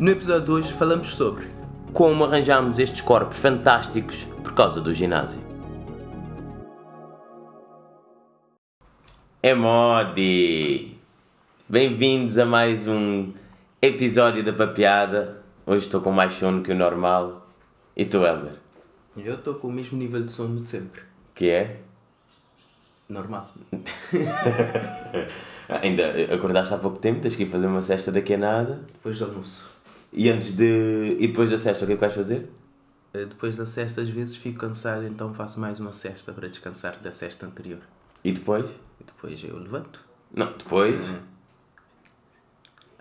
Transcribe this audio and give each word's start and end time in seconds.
No 0.00 0.08
episódio 0.08 0.46
de 0.46 0.50
hoje 0.50 0.72
falamos 0.72 1.08
sobre 1.08 1.46
Como 1.92 2.24
arranjamos 2.24 2.78
estes 2.78 3.02
corpos 3.02 3.38
fantásticos 3.38 4.24
por 4.42 4.54
causa 4.54 4.80
do 4.80 4.94
ginásio. 4.94 5.42
É 9.42 9.52
modi! 9.54 10.96
Bem-vindos 11.68 12.38
a 12.38 12.46
mais 12.46 12.86
um 12.86 13.30
episódio 13.82 14.42
da 14.42 14.54
Papeada. 14.54 15.42
Hoje 15.66 15.84
estou 15.84 16.00
com 16.00 16.10
mais 16.10 16.32
sono 16.32 16.62
que 16.62 16.72
o 16.72 16.74
normal. 16.74 17.46
E 17.94 18.06
tu, 18.06 18.24
Helder? 18.24 18.54
Eu 19.18 19.34
estou 19.34 19.56
com 19.56 19.68
o 19.68 19.72
mesmo 19.72 19.98
nível 19.98 20.24
de 20.24 20.32
sono 20.32 20.62
de 20.62 20.70
sempre. 20.70 21.02
Que 21.34 21.50
é? 21.50 21.76
Normal. 23.06 23.52
Ainda 25.68 26.34
acordaste 26.34 26.72
há 26.72 26.78
pouco 26.78 26.98
tempo, 26.98 27.20
tens 27.20 27.36
que 27.36 27.42
ir 27.42 27.50
fazer 27.50 27.66
uma 27.66 27.82
cesta 27.82 28.10
daqui 28.10 28.32
a 28.32 28.38
nada. 28.38 28.80
Depois 28.94 29.18
do 29.18 29.26
almoço. 29.26 29.79
E 30.12 30.28
antes 30.28 30.52
de. 30.54 31.16
E 31.20 31.28
depois 31.28 31.50
da 31.50 31.58
cesta, 31.58 31.84
o 31.84 31.86
que 31.86 31.92
é 31.92 31.96
que 31.96 32.00
vais 32.00 32.14
fazer? 32.14 32.50
Eh, 33.14 33.24
Depois 33.26 33.56
da 33.56 33.66
cesta, 33.66 34.00
às 34.02 34.08
vezes 34.08 34.36
fico 34.36 34.58
cansado, 34.58 35.04
então 35.06 35.32
faço 35.34 35.58
mais 35.60 35.78
uma 35.80 35.92
cesta 35.92 36.32
para 36.32 36.48
descansar 36.48 36.96
da 37.00 37.10
cesta 37.12 37.46
anterior. 37.46 37.80
E 38.24 38.32
depois? 38.32 38.66
E 39.00 39.04
depois 39.04 39.42
eu 39.44 39.56
levanto. 39.58 40.00
Não, 40.34 40.52
depois. 40.56 40.96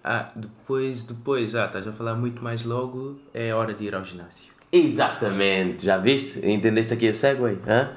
Ah, 0.03 0.27
depois, 0.35 1.03
depois, 1.03 1.51
já 1.51 1.65
estás 1.65 1.87
a 1.87 1.91
falar 1.91 2.15
muito 2.15 2.41
mais 2.43 2.63
logo, 2.63 3.19
é 3.33 3.53
hora 3.53 3.73
de 3.73 3.83
ir 3.83 3.93
ao 3.93 4.03
ginásio. 4.03 4.49
Exatamente, 4.71 5.85
já 5.85 5.97
viste? 5.97 6.39
Entendeste 6.45 6.93
aqui 6.93 7.09
a 7.09 7.13
segue? 7.13 7.59
Hã? 7.67 7.91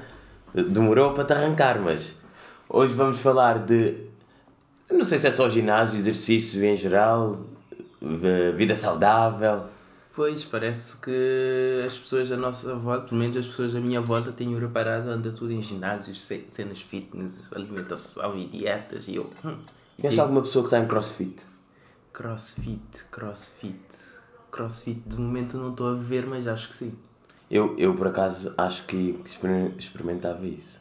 Demorou 0.53 1.13
para 1.13 1.23
te 1.23 1.33
arrancar, 1.33 1.79
mas 1.79 2.15
hoje 2.69 2.93
vamos 2.93 3.19
falar 3.19 3.59
de. 3.59 3.95
Não 4.91 5.05
sei 5.05 5.17
se 5.17 5.27
é 5.27 5.31
só 5.31 5.47
ginásio, 5.49 5.97
exercício 5.97 6.63
em 6.63 6.75
geral, 6.75 7.43
v- 8.03 8.51
vida 8.53 8.75
saudável. 8.75 9.65
Pois, 10.15 10.45
parece 10.45 10.97
que 10.97 11.83
as 11.85 11.97
pessoas 11.97 12.31
à 12.31 12.37
nossa 12.37 12.75
volta, 12.75 13.07
pelo 13.07 13.19
menos 13.19 13.35
as 13.35 13.47
pessoas 13.47 13.73
à 13.75 13.79
minha 13.79 13.99
volta, 13.99 14.31
têm 14.31 14.55
reparado, 14.59 15.09
anda 15.09 15.31
tudo 15.31 15.51
em 15.51 15.61
ginásios, 15.61 16.21
ce- 16.23 16.45
cenas 16.47 16.81
fitness, 16.81 17.51
alimentação 17.55 18.37
e 18.37 18.45
dietas, 18.47 19.07
e 19.07 19.15
eu... 19.15 19.29
Hum, 19.43 19.57
e 19.97 20.01
Conhece 20.01 20.19
alguma 20.19 20.41
pessoa 20.41 20.63
que 20.63 20.67
está 20.67 20.79
em 20.79 20.87
crossfit? 20.87 21.43
crossfit, 22.11 23.05
crossfit, 23.09 23.79
crossfit, 24.51 25.01
de 25.07 25.17
momento 25.17 25.57
não 25.57 25.71
estou 25.71 25.87
a 25.89 25.95
ver, 25.95 26.27
mas 26.27 26.47
acho 26.47 26.69
que 26.69 26.75
sim. 26.75 26.93
Eu, 27.49 27.75
eu 27.77 27.95
por 27.95 28.07
acaso, 28.07 28.53
acho 28.57 28.85
que 28.85 29.19
exper- 29.25 29.73
experimentava 29.79 30.45
isso. 30.45 30.79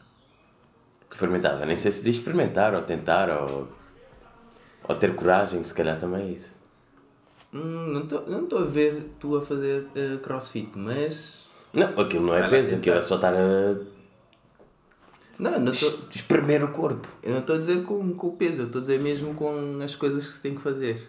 Experimentava, 1.11 1.64
nem 1.64 1.77
sei 1.77 1.91
se 1.92 2.03
diz 2.03 2.17
experimentar, 2.17 2.75
ou 2.75 2.83
tentar, 2.83 3.31
ou, 3.31 3.69
ou 4.89 4.95
ter 4.95 5.14
coragem, 5.14 5.62
se 5.64 5.73
calhar 5.75 5.98
também 5.98 6.23
é 6.29 6.31
isso. 6.33 6.51
Hum, 7.53 7.92
não 7.92 8.03
estou 8.05 8.25
não 8.27 8.45
estou 8.45 8.61
a 8.61 8.64
ver 8.64 9.11
tu 9.20 9.36
a 9.36 9.42
fazer 9.42 9.86
eh, 9.95 10.17
crossfit, 10.22 10.70
mas... 10.78 11.47
Não, 11.72 11.89
aquilo 12.00 12.27
não 12.27 12.34
é 12.34 12.48
peso, 12.48 12.75
aquilo 12.77 12.97
é 12.97 13.03
só 13.03 13.17
estar 13.17 13.34
a 13.34 13.75
Não, 15.39 15.58
não 15.61 15.73
estou... 15.73 15.92
espremer 16.11 16.62
o 16.64 16.69
corpo. 16.73 17.06
Eu 17.23 17.33
não 17.33 17.41
estou 17.41 17.56
a 17.56 17.58
dizer 17.58 17.83
com, 17.84 18.12
com 18.14 18.27
o 18.28 18.33
peso, 18.36 18.62
eu 18.62 18.67
estou 18.67 18.78
a 18.78 18.83
dizer 18.83 19.03
mesmo 19.03 19.34
com 19.34 19.78
as 19.83 19.95
coisas 19.95 20.27
que 20.27 20.33
se 20.33 20.42
tem 20.42 20.55
que 20.55 20.61
fazer. 20.62 21.08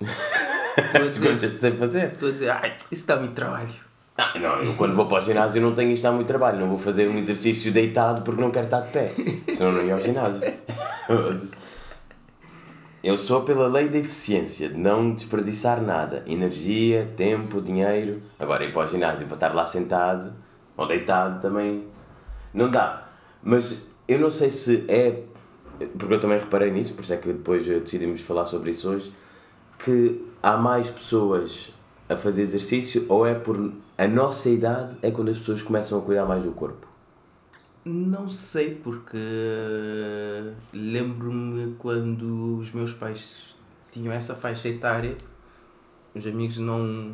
Estou 0.00 1.02
a 1.02 1.04
As 1.08 1.18
coisas 1.18 1.52
dizer, 1.52 1.78
fazer. 1.78 2.12
estou 2.12 2.28
a 2.28 2.32
dizer, 2.32 2.50
ai, 2.50 2.76
isso 2.90 3.06
dá 3.06 3.16
muito 3.16 3.34
trabalho. 3.34 3.68
Ah, 4.16 4.38
não, 4.38 4.62
eu 4.62 4.74
quando 4.74 4.94
vou 4.94 5.06
para 5.06 5.22
o 5.22 5.24
ginásio 5.24 5.60
não 5.62 5.74
tenho 5.74 5.90
isto 5.90 6.04
há 6.06 6.12
muito 6.12 6.26
trabalho, 6.26 6.58
não 6.60 6.68
vou 6.68 6.78
fazer 6.78 7.08
um 7.08 7.18
exercício 7.18 7.72
deitado 7.72 8.22
porque 8.22 8.40
não 8.40 8.50
quero 8.50 8.66
estar 8.66 8.80
de 8.80 8.92
pé, 8.92 9.12
senão 9.54 9.72
não 9.72 9.82
ia 9.82 9.94
ao 9.94 10.00
ginásio. 10.00 10.42
Eu 13.02 13.18
sou 13.18 13.42
pela 13.42 13.66
lei 13.66 13.88
da 13.88 13.98
eficiência, 13.98 14.68
de 14.68 14.76
não 14.76 15.12
desperdiçar 15.12 15.82
nada, 15.82 16.22
energia, 16.24 17.12
tempo, 17.16 17.60
dinheiro. 17.60 18.22
Agora 18.38 18.64
ir 18.64 18.72
para 18.72 18.86
o 18.86 18.86
ginásio 18.86 19.26
para 19.26 19.34
estar 19.34 19.52
lá 19.52 19.66
sentado 19.66 20.32
ou 20.76 20.86
deitado 20.86 21.42
também 21.42 21.84
não 22.54 22.70
dá. 22.70 23.08
Mas 23.42 23.82
eu 24.06 24.20
não 24.20 24.30
sei 24.30 24.50
se 24.50 24.84
é, 24.86 25.20
porque 25.98 26.14
eu 26.14 26.20
também 26.20 26.38
reparei 26.38 26.70
nisso, 26.70 26.94
por 26.94 27.02
isso 27.02 27.12
é 27.12 27.16
que 27.16 27.32
depois 27.32 27.66
decidimos 27.66 28.20
falar 28.20 28.44
sobre 28.44 28.70
isso 28.70 28.88
hoje, 28.88 29.12
que 29.80 30.24
há 30.40 30.56
mais 30.56 30.88
pessoas 30.88 31.72
a 32.08 32.16
fazer 32.16 32.42
exercício 32.42 33.04
ou 33.08 33.26
é 33.26 33.34
por 33.34 33.72
a 33.98 34.06
nossa 34.06 34.48
idade 34.48 34.96
é 35.02 35.10
quando 35.10 35.30
as 35.30 35.40
pessoas 35.40 35.60
começam 35.60 35.98
a 35.98 36.02
cuidar 36.02 36.24
mais 36.24 36.44
do 36.44 36.52
corpo? 36.52 36.91
Não 37.84 38.28
sei, 38.28 38.76
porque 38.76 39.18
lembro-me 40.72 41.74
quando 41.80 42.58
os 42.58 42.70
meus 42.70 42.94
pais 42.94 43.56
tinham 43.90 44.12
essa 44.12 44.36
faixa 44.36 44.68
etária, 44.68 45.16
os 46.14 46.24
amigos 46.24 46.58
não. 46.58 47.12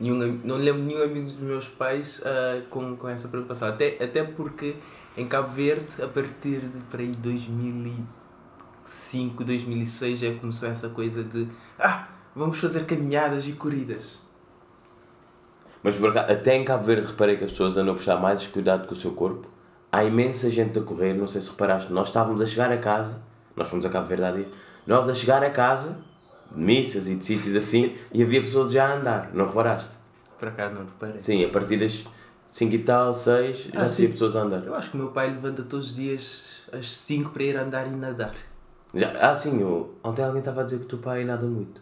Nenhum, 0.00 0.40
não 0.42 0.56
lembro 0.56 0.82
nenhum 0.82 1.04
amigo 1.04 1.26
dos 1.26 1.38
meus 1.38 1.68
pais 1.68 2.20
ah, 2.24 2.62
com, 2.68 2.96
com 2.96 3.08
essa 3.08 3.28
preocupação. 3.28 3.68
Até, 3.68 4.02
até 4.02 4.24
porque 4.24 4.74
em 5.16 5.28
Cabo 5.28 5.50
Verde, 5.50 6.02
a 6.02 6.08
partir 6.08 6.58
de 6.68 6.78
para 6.90 7.02
aí 7.02 7.12
2005, 7.12 9.44
2006, 9.44 10.18
já 10.18 10.34
começou 10.34 10.68
essa 10.68 10.88
coisa 10.88 11.22
de 11.22 11.46
ah, 11.78 12.08
vamos 12.34 12.58
fazer 12.58 12.86
caminhadas 12.86 13.46
e 13.46 13.52
corridas. 13.52 14.23
Mas 15.84 15.96
por 15.96 16.08
acaso, 16.08 16.32
até 16.32 16.56
em 16.56 16.64
Cabo 16.64 16.82
Verde 16.82 17.06
reparei 17.06 17.36
que 17.36 17.44
as 17.44 17.50
pessoas 17.50 17.76
andam 17.76 17.92
a 17.92 17.96
puxar 17.96 18.16
mais 18.16 18.44
cuidado 18.46 18.88
com 18.88 18.94
o 18.94 18.96
seu 18.96 19.12
corpo. 19.12 19.46
Há 19.92 20.02
imensa 20.02 20.50
gente 20.50 20.78
a 20.78 20.82
correr, 20.82 21.12
não 21.12 21.26
sei 21.26 21.42
se 21.42 21.50
reparaste, 21.50 21.92
nós 21.92 22.08
estávamos 22.08 22.40
a 22.40 22.46
chegar 22.46 22.72
a 22.72 22.78
casa, 22.78 23.22
nós 23.54 23.68
fomos 23.68 23.84
a 23.84 23.90
Cabo 23.90 24.06
Verde 24.06 24.24
há 24.24 24.30
dias, 24.32 24.48
nós 24.86 25.08
a 25.08 25.14
chegar 25.14 25.44
a 25.44 25.50
casa, 25.50 25.98
de 26.50 26.58
missas 26.60 27.06
e 27.06 27.14
de 27.14 27.24
sítios 27.24 27.54
assim, 27.54 27.94
e 28.12 28.22
havia 28.22 28.40
pessoas 28.40 28.72
já 28.72 28.86
a 28.88 28.94
andar, 28.96 29.30
não 29.34 29.46
reparaste? 29.46 29.90
Por 30.38 30.48
acaso 30.48 30.74
não 30.74 30.84
reparei. 30.86 31.18
Sim, 31.20 31.44
a 31.44 31.50
partir 31.50 31.76
das 31.76 32.04
5 32.48 32.74
e 32.74 32.78
tal, 32.78 33.12
6, 33.12 33.68
já 33.72 33.82
Ah, 33.82 33.88
se 33.88 33.98
via 34.00 34.06
sim. 34.08 34.12
pessoas 34.12 34.34
a 34.36 34.40
andar. 34.40 34.64
Eu 34.64 34.74
acho 34.74 34.90
que 34.90 34.96
o 34.96 35.00
meu 35.00 35.10
pai 35.12 35.28
levanta 35.28 35.62
todos 35.62 35.90
os 35.90 35.94
dias 35.94 36.62
às 36.72 36.90
5 36.90 37.30
para 37.30 37.42
ir 37.42 37.56
andar 37.56 37.86
e 37.86 37.90
nadar. 37.90 38.34
Já, 38.94 39.10
ah, 39.20 39.34
sim, 39.34 39.60
eu, 39.60 39.94
ontem 40.02 40.24
alguém 40.24 40.38
estava 40.38 40.62
a 40.62 40.64
dizer 40.64 40.78
que 40.78 40.84
o 40.84 40.88
teu 40.88 40.98
pai 40.98 41.24
nada 41.24 41.46
muito. 41.46 41.80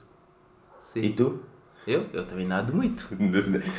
Sim. 0.79 1.01
E 1.01 1.11
tu? 1.13 1.41
Eu? 1.87 2.07
Eu 2.13 2.25
também 2.25 2.47
nado 2.47 2.75
muito. 2.75 3.09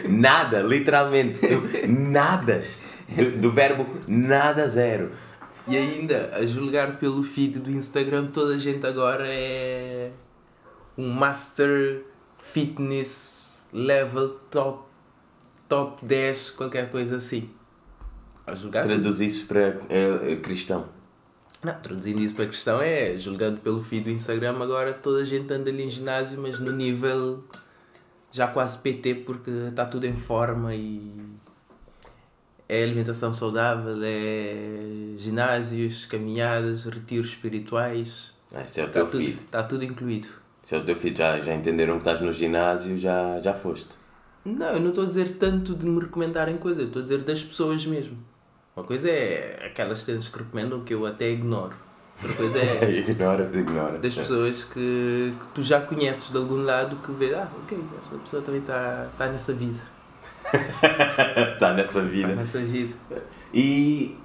Nada, 0.09 0.61
literalmente. 0.61 1.39
Tu 1.39 1.87
nadas. 1.87 2.81
Do, 3.09 3.37
do 3.39 3.51
verbo 3.51 3.85
nada 4.07 4.67
zero. 4.67 5.11
E 5.67 5.77
ainda, 5.77 6.31
a 6.33 6.45
julgar 6.45 6.97
pelo 6.97 7.23
feed 7.23 7.59
do 7.59 7.71
Instagram, 7.71 8.27
toda 8.27 8.55
a 8.55 8.57
gente 8.57 8.85
agora 8.85 9.25
é 9.27 10.11
um 10.97 11.09
Master 11.09 12.03
Fitness 12.37 13.65
Level 13.71 14.39
Top, 14.51 14.83
top 15.69 16.05
10, 16.05 16.51
qualquer 16.51 16.91
coisa 16.91 17.15
assim. 17.15 17.49
A 18.45 18.53
julgar 18.53 18.83
Traduz 18.83 19.21
isso 19.21 19.47
para 19.47 19.77
eh, 19.89 20.37
cristão. 20.43 20.89
Não, 21.63 21.73
traduzindo 21.75 22.19
isso 22.19 22.35
para 22.35 22.43
a 22.43 22.47
questão 22.47 22.81
é, 22.81 23.17
julgando 23.17 23.61
pelo 23.61 23.81
feed 23.81 24.03
do 24.03 24.09
Instagram, 24.09 24.61
agora 24.61 24.91
toda 24.91 25.21
a 25.21 25.23
gente 25.23 25.51
anda 25.53 25.69
ali 25.69 25.83
em 25.83 25.89
ginásio, 25.89 26.41
mas 26.41 26.59
no 26.59 26.73
nível 26.73 27.41
já 28.33 28.47
quase 28.47 28.79
PT, 28.79 29.15
porque 29.25 29.49
está 29.69 29.85
tudo 29.85 30.05
em 30.05 30.15
forma 30.15 30.73
e 30.75 31.09
é 32.67 32.83
alimentação 32.83 33.31
saudável, 33.33 33.97
é 34.03 35.15
ginásios, 35.17 36.05
caminhadas, 36.05 36.85
retiros 36.85 37.27
espirituais, 37.29 38.33
Ah, 38.51 38.63
esse 38.63 38.81
é 38.81 38.83
o 38.83 38.87
está 38.87 38.99
teu 39.01 39.09
tudo, 39.09 39.17
filho. 39.23 39.39
tá 39.51 39.63
tudo 39.63 39.83
incluído. 39.85 40.27
Se 40.63 40.75
é 40.75 40.77
o 40.79 40.83
teu 40.83 40.95
filho, 40.95 41.15
já, 41.15 41.39
já 41.41 41.53
entenderam 41.53 41.93
que 41.95 41.99
estás 41.99 42.21
no 42.21 42.31
ginásio, 42.31 42.97
já, 42.99 43.39
já 43.41 43.53
foste. 43.53 43.89
Não, 44.45 44.67
eu 44.73 44.79
não 44.79 44.89
estou 44.89 45.03
a 45.03 45.07
dizer 45.07 45.37
tanto 45.37 45.75
de 45.75 45.85
me 45.85 45.99
recomendarem 46.01 46.57
coisas, 46.57 46.85
estou 46.87 47.01
a 47.01 47.03
dizer 47.03 47.19
das 47.23 47.43
pessoas 47.43 47.85
mesmo. 47.85 48.17
Uma 48.75 48.83
coisa 48.85 49.07
é 49.09 49.67
aquelas 49.67 49.99
cenas 49.99 50.27
que 50.29 50.37
recomendam 50.39 50.83
que 50.83 50.93
eu 50.93 51.05
até 51.05 51.29
ignoro. 51.29 51.75
Outra 52.23 52.33
coisa 52.37 52.59
é 52.59 52.89
ignora, 52.99 53.49
ignora. 53.53 53.97
das 53.99 54.15
pessoas 54.15 54.63
que, 54.63 55.33
que 55.39 55.47
tu 55.53 55.61
já 55.61 55.81
conheces 55.81 56.31
de 56.31 56.37
algum 56.37 56.63
lado 56.63 56.95
que 56.97 57.11
vê, 57.11 57.33
ah, 57.35 57.47
ok, 57.63 57.77
essa 58.01 58.15
pessoa 58.17 58.41
também 58.41 58.61
está 58.61 59.07
tá 59.17 59.27
nessa 59.27 59.53
vida. 59.53 59.79
Está 61.53 61.73
nessa 61.75 61.99
Está 61.99 62.01
vida. 62.01 62.35
nessa 62.35 62.59
vida. 62.59 62.93
E 63.53 64.15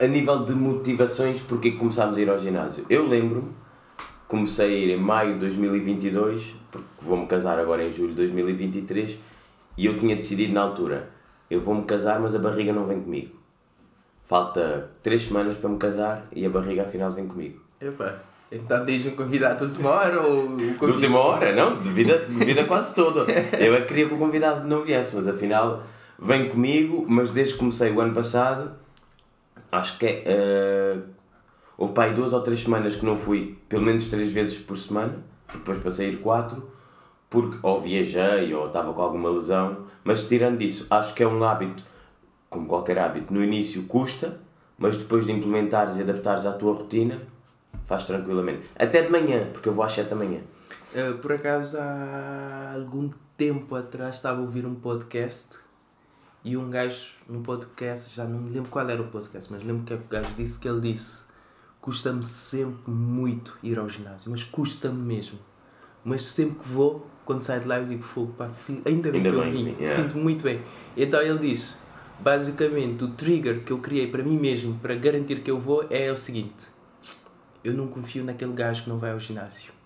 a 0.00 0.06
nível 0.06 0.44
de 0.44 0.54
motivações, 0.54 1.40
porque 1.42 1.70
que 1.72 1.76
começámos 1.78 2.18
a 2.18 2.20
ir 2.20 2.28
ao 2.28 2.38
ginásio? 2.38 2.84
Eu 2.90 3.06
lembro-me, 3.08 3.50
comecei 4.26 4.66
a 4.66 4.78
ir 4.78 4.90
em 4.90 5.00
maio 5.00 5.34
de 5.34 5.40
2022, 5.40 6.54
porque 6.70 6.86
vou-me 7.00 7.26
casar 7.26 7.58
agora 7.58 7.82
em 7.84 7.92
julho 7.92 8.10
de 8.10 8.16
2023, 8.16 9.18
e 9.76 9.86
eu 9.86 9.96
tinha 9.96 10.16
decidido 10.16 10.52
na 10.52 10.62
altura, 10.62 11.10
eu 11.50 11.60
vou-me 11.60 11.84
casar, 11.84 12.18
mas 12.18 12.34
a 12.34 12.38
barriga 12.38 12.72
não 12.72 12.84
vem 12.84 13.00
comigo. 13.00 13.35
Falta 14.26 14.90
3 15.02 15.22
semanas 15.22 15.56
para 15.56 15.70
me 15.70 15.78
casar 15.78 16.26
e 16.32 16.44
a 16.44 16.50
barriga 16.50 16.82
afinal 16.82 17.12
vem 17.12 17.26
comigo. 17.26 17.60
Epá, 17.80 18.14
então 18.50 18.84
tens 18.84 19.06
um 19.06 19.12
convidado 19.12 19.58
de 19.58 19.72
última 19.72 19.90
hora 19.90 20.20
ou 20.20 20.46
o 20.50 20.56
De 20.56 20.84
última 20.84 21.18
hora, 21.18 21.52
não? 21.52 21.80
De 21.80 21.90
vida, 21.90 22.18
de 22.18 22.44
vida 22.44 22.64
quase 22.64 22.94
toda. 22.94 23.20
Eu 23.58 23.74
é 23.74 23.80
que 23.80 23.86
queria 23.86 24.08
que 24.08 24.14
o 24.14 24.18
convidado 24.18 24.66
não 24.66 24.82
viesse, 24.82 25.14
mas 25.14 25.28
afinal 25.28 25.82
vem 26.18 26.48
comigo, 26.48 27.04
mas 27.08 27.30
desde 27.30 27.54
que 27.54 27.60
comecei 27.60 27.92
o 27.92 28.00
ano 28.00 28.14
passado, 28.14 28.72
acho 29.70 29.98
que 29.98 30.06
é. 30.06 30.22
eh, 30.26 30.98
houve 31.76 31.92
para 31.92 32.04
aí 32.04 32.14
duas 32.14 32.32
ou 32.32 32.40
três 32.40 32.60
semanas 32.60 32.96
que 32.96 33.04
não 33.04 33.16
fui, 33.16 33.58
pelo 33.68 33.82
menos 33.82 34.06
três 34.08 34.32
vezes 34.32 34.58
por 34.58 34.78
semana, 34.78 35.14
depois 35.52 35.78
passei 35.78 36.06
a 36.06 36.08
ir 36.10 36.16
quatro, 36.16 36.68
porque 37.28 37.58
ou 37.62 37.80
viajei 37.80 38.52
ou 38.54 38.66
estava 38.66 38.92
com 38.92 39.02
alguma 39.02 39.30
lesão, 39.30 39.86
mas 40.02 40.26
tirando 40.26 40.62
isso, 40.62 40.86
acho 40.90 41.14
que 41.14 41.22
é 41.22 41.28
um 41.28 41.44
hábito, 41.44 41.84
como 42.56 42.66
qualquer 42.66 42.98
hábito, 42.98 43.32
no 43.32 43.44
início 43.44 43.84
custa, 43.84 44.40
mas 44.78 44.96
depois 44.96 45.26
de 45.26 45.32
implementares 45.32 45.96
e 45.98 46.00
adaptares 46.00 46.46
à 46.46 46.52
tua 46.52 46.74
rotina, 46.74 47.20
faz 47.84 48.04
tranquilamente. 48.04 48.62
Até 48.74 49.02
de 49.02 49.12
manhã, 49.12 49.50
porque 49.52 49.68
eu 49.68 49.74
vou 49.74 49.84
às 49.84 49.92
7 49.92 50.08
da 50.08 50.16
manhã. 50.16 50.40
Uh, 50.94 51.18
por 51.18 51.32
acaso, 51.32 51.76
há 51.78 52.72
algum 52.74 53.10
tempo 53.36 53.74
atrás 53.74 54.16
estava 54.16 54.38
a 54.38 54.42
ouvir 54.42 54.64
um 54.64 54.74
podcast 54.74 55.58
e 56.42 56.56
um 56.56 56.70
gajo 56.70 57.12
no 57.28 57.40
podcast, 57.40 58.14
já 58.14 58.24
não 58.24 58.38
me 58.38 58.50
lembro 58.50 58.70
qual 58.70 58.88
era 58.88 59.02
o 59.02 59.08
podcast, 59.08 59.52
mas 59.52 59.62
lembro 59.62 59.84
que 59.84 59.92
o 59.92 60.00
gajo 60.08 60.30
disse 60.36 60.58
que 60.58 60.66
ele 60.66 60.80
disse 60.80 61.26
custa-me 61.86 62.22
sempre 62.24 62.90
muito 62.90 63.56
ir 63.62 63.78
ao 63.78 63.88
ginásio, 63.88 64.28
mas 64.28 64.42
custa-me 64.42 65.00
mesmo. 65.00 65.38
Mas 66.04 66.22
sempre 66.22 66.58
que 66.58 66.68
vou, 66.68 67.06
quando 67.24 67.42
saio 67.42 67.60
de 67.60 67.68
lá, 67.68 67.78
eu 67.78 67.86
digo 67.86 68.02
fogo, 68.02 68.32
pá, 68.32 68.50
ainda 68.84 69.10
bem 69.12 69.20
ainda 69.20 69.30
que 69.30 69.36
bem, 69.36 69.46
eu 69.46 69.52
vim, 69.52 69.68
yeah. 69.78 69.86
sinto-me 69.86 70.22
muito 70.22 70.42
bem. 70.42 70.62
Então 70.96 71.22
ele 71.22 71.38
diz: 71.38 71.76
basicamente, 72.20 73.04
o 73.04 73.08
trigger 73.08 73.62
que 73.64 73.72
eu 73.72 73.78
criei 73.78 74.06
para 74.06 74.22
mim 74.22 74.38
mesmo, 74.38 74.78
para 74.80 74.94
garantir 74.94 75.40
que 75.40 75.50
eu 75.50 75.58
vou, 75.58 75.86
é 75.90 76.10
o 76.10 76.16
seguinte: 76.16 76.68
eu 77.62 77.74
não 77.74 77.88
confio 77.88 78.24
naquele 78.24 78.52
gajo 78.52 78.84
que 78.84 78.88
não 78.88 78.98
vai 78.98 79.12
ao 79.12 79.20
ginásio. 79.20 79.76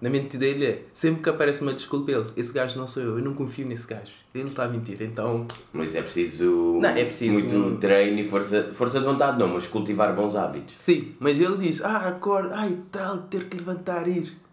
Na 0.00 0.10
mente 0.10 0.36
dele 0.36 0.66
é, 0.66 0.82
sempre 0.92 1.22
que 1.22 1.30
aparece 1.30 1.62
uma 1.62 1.72
desculpa, 1.72 2.10
ele, 2.10 2.26
esse 2.36 2.52
gajo 2.52 2.78
não 2.78 2.86
sou 2.86 3.02
eu, 3.02 3.18
eu 3.18 3.24
não 3.24 3.32
confio 3.32 3.66
nesse 3.66 3.86
gajo. 3.86 4.12
Ele 4.34 4.48
está 4.48 4.64
a 4.64 4.68
mentir, 4.68 5.00
então. 5.00 5.46
Mas 5.72 5.94
é 5.94 6.02
preciso, 6.02 6.78
não, 6.78 6.90
é 6.90 7.04
preciso 7.04 7.32
muito 7.32 7.56
um... 7.56 7.76
treino 7.78 8.20
e 8.20 8.28
força, 8.28 8.70
força 8.74 8.98
de 8.98 9.06
vontade, 9.06 9.38
não, 9.38 9.48
mas 9.48 9.66
cultivar 9.66 10.14
bons 10.14 10.36
hábitos. 10.36 10.76
Sim, 10.76 11.14
mas 11.18 11.40
ele 11.40 11.56
diz, 11.56 11.82
ah, 11.82 12.08
acorda, 12.08 12.54
ai 12.54 12.76
tal, 12.92 13.18
ter 13.18 13.44
que 13.44 13.56
levantar, 13.56 14.06
ir. 14.06 14.43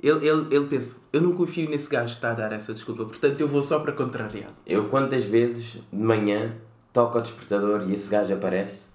Ele, 0.00 0.28
ele, 0.28 0.54
ele 0.54 0.66
pensa, 0.66 0.96
eu 1.12 1.20
não 1.20 1.32
confio 1.32 1.68
nesse 1.68 1.90
gajo 1.90 2.12
que 2.12 2.18
está 2.18 2.30
a 2.30 2.34
dar 2.34 2.52
essa 2.52 2.72
desculpa, 2.72 3.04
portanto 3.04 3.40
eu 3.40 3.48
vou 3.48 3.62
só 3.62 3.80
para 3.80 3.92
contrariar. 3.92 4.50
Eu 4.64 4.88
quantas 4.88 5.24
vezes 5.24 5.78
de 5.92 5.98
manhã 5.98 6.54
toco 6.92 7.18
ao 7.18 7.22
despertador 7.22 7.84
e 7.88 7.94
esse 7.94 8.08
gajo 8.08 8.32
aparece 8.32 8.86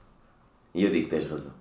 e 0.73 0.83
eu 0.83 0.89
digo 0.89 1.09
tens 1.09 1.29
razão. 1.29 1.51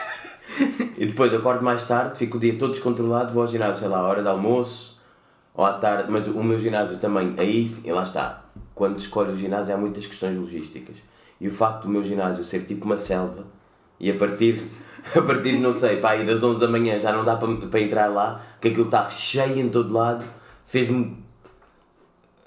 e 0.98 1.06
depois 1.06 1.32
acordo 1.32 1.64
mais 1.64 1.84
tarde, 1.84 2.18
fico 2.18 2.36
o 2.36 2.40
dia 2.40 2.58
todo 2.58 2.72
descontrolado, 2.72 3.32
vou 3.32 3.42
ao 3.42 3.48
ginásio, 3.48 3.80
sei 3.80 3.88
lá, 3.88 3.98
à 3.98 4.02
hora 4.02 4.22
de 4.22 4.28
almoço 4.28 5.00
ou 5.54 5.64
à 5.64 5.72
tarde, 5.72 6.10
mas 6.10 6.26
o 6.28 6.44
meu 6.44 6.58
ginásio 6.58 6.98
também, 6.98 7.34
aí 7.38 7.66
sim, 7.66 7.90
lá 7.90 8.02
está. 8.02 8.44
Quando 8.74 8.98
escolho 8.98 9.32
o 9.32 9.36
ginásio 9.36 9.74
há 9.74 9.78
muitas 9.78 10.06
questões 10.06 10.36
logísticas. 10.36 10.96
E 11.40 11.48
o 11.48 11.50
facto 11.50 11.84
do 11.84 11.88
meu 11.88 12.04
ginásio 12.04 12.44
ser 12.44 12.64
tipo 12.64 12.84
uma 12.84 12.98
selva 12.98 13.46
e 13.98 14.10
a 14.10 14.14
partir 14.14 14.68
a 15.16 15.22
partir 15.22 15.52
de, 15.52 15.58
não 15.58 15.72
sei, 15.72 15.98
pá, 16.00 16.10
aí 16.10 16.26
das 16.26 16.42
11 16.42 16.60
da 16.60 16.68
manhã 16.68 17.00
já 17.00 17.12
não 17.12 17.24
dá 17.24 17.36
para, 17.36 17.54
para 17.54 17.80
entrar 17.80 18.08
lá, 18.08 18.40
que 18.60 18.68
aquilo 18.68 18.86
está 18.86 19.08
cheio 19.08 19.58
em 19.58 19.68
todo 19.68 19.92
lado, 19.92 20.24
fez-me 20.64 21.24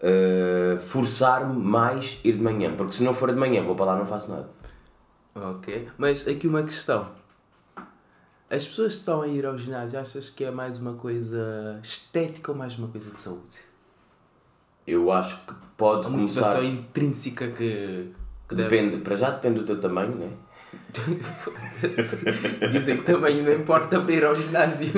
uh, 0.04 0.78
forçar-me 0.78 1.54
mais 1.54 2.20
ir 2.24 2.34
de 2.34 2.44
manhã, 2.44 2.76
porque 2.76 2.94
se 2.94 3.04
não 3.04 3.14
for 3.14 3.32
de 3.32 3.40
manhã 3.40 3.64
vou 3.64 3.76
para 3.76 3.86
lá 3.86 3.96
não 3.98 4.06
faço 4.06 4.32
nada. 4.32 4.50
Ok, 5.36 5.88
mas 5.98 6.28
aqui 6.28 6.48
uma 6.48 6.64
questão. 6.64 7.10
As 8.50 8.68
pessoas 8.68 8.94
que 8.94 9.00
estão 9.00 9.24
a 9.24 9.28
ir 9.28 9.46
ao 9.48 9.58
ginásio, 9.58 10.00
achas 10.00 10.30
que 10.30 10.44
é 10.44 10.52
mais 10.52 10.78
uma 10.78 10.94
coisa 10.94 11.80
estética 11.82 12.52
ou 12.52 12.58
mais 12.58 12.78
uma 12.78 12.88
coisa 12.88 13.10
de 13.10 13.20
saúde? 13.20 13.66
Eu 14.86 15.12
acho 15.12 15.44
que 15.48 15.56
pode 15.76 16.06
a 16.06 16.12
começar... 16.12 16.58
A 16.58 16.64
intrínseca 16.64 17.48
que... 17.48 18.12
que 18.48 18.54
depende, 18.54 18.92
deve... 18.92 19.02
para 19.02 19.16
já 19.16 19.32
depende 19.32 19.62
do 19.62 19.66
teu 19.66 19.82
tamanho, 19.82 20.16
não 20.16 20.26
é? 20.28 20.30
Dizem 22.72 22.98
que 22.98 23.04
tamanho 23.04 23.44
não 23.44 23.54
importa 23.54 24.00
para 24.00 24.14
ir 24.14 24.24
ao 24.24 24.36
ginásio. 24.36 24.92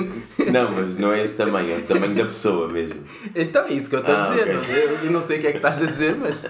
Não, 0.51 0.72
mas 0.72 0.98
não 0.98 1.13
é 1.13 1.24
esse 1.24 1.36
tamanho, 1.36 1.74
é 1.74 1.77
o 1.77 1.83
tamanho 1.83 2.16
da 2.16 2.25
pessoa 2.25 2.68
mesmo. 2.68 3.01
Então 3.33 3.66
é 3.66 3.74
isso 3.74 3.89
que 3.89 3.95
eu 3.95 4.01
estou 4.01 4.16
ah, 4.16 4.25
a 4.25 4.30
dizer. 4.30 4.57
Okay. 4.57 4.83
Eu, 4.83 4.89
eu 5.06 5.12
não 5.12 5.22
sei 5.22 5.38
o 5.38 5.42
que 5.42 5.48
é 5.48 5.51
que 5.51 5.57
estás 5.57 5.81
a 5.81 5.86
dizer, 5.86 6.18
mas. 6.18 6.45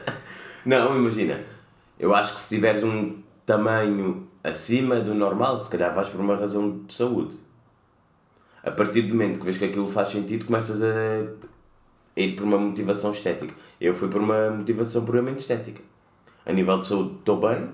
Não, 0.66 0.98
imagina. 0.98 1.42
Eu 2.00 2.14
acho 2.16 2.34
que 2.34 2.40
se 2.40 2.56
tiveres 2.56 2.84
um 2.84 3.18
tamanho 3.46 4.28
acima 4.44 5.00
do 5.00 5.14
normal, 5.14 5.58
se 5.60 5.70
calhar 5.70 5.94
vais 5.94 6.10
por 6.10 6.20
uma 6.20 6.36
razão 6.36 6.84
de 6.86 6.94
saúde. 6.94 7.38
A 8.64 8.72
partir 8.72 9.04
do 9.04 9.10
momento 9.10 9.40
que 9.40 9.46
vês 9.46 9.58
que 9.58 9.66
aquilo 9.66 9.90
faz 9.90 10.10
sentido, 10.10 10.46
começas 10.46 10.82
a 10.82 11.28
ir 12.18 12.36
por 12.36 12.44
uma 12.44 12.58
motivação 12.58 13.12
estética. 13.12 13.54
Eu 13.80 13.94
fui 13.94 14.08
por 14.08 14.22
uma 14.22 14.50
motivação 14.50 15.06
puramente 15.06 15.42
estética. 15.42 15.82
A 16.46 16.52
nível 16.52 16.80
de 16.80 16.88
saúde, 16.88 17.16
estou 17.20 17.40
bem 17.40 17.70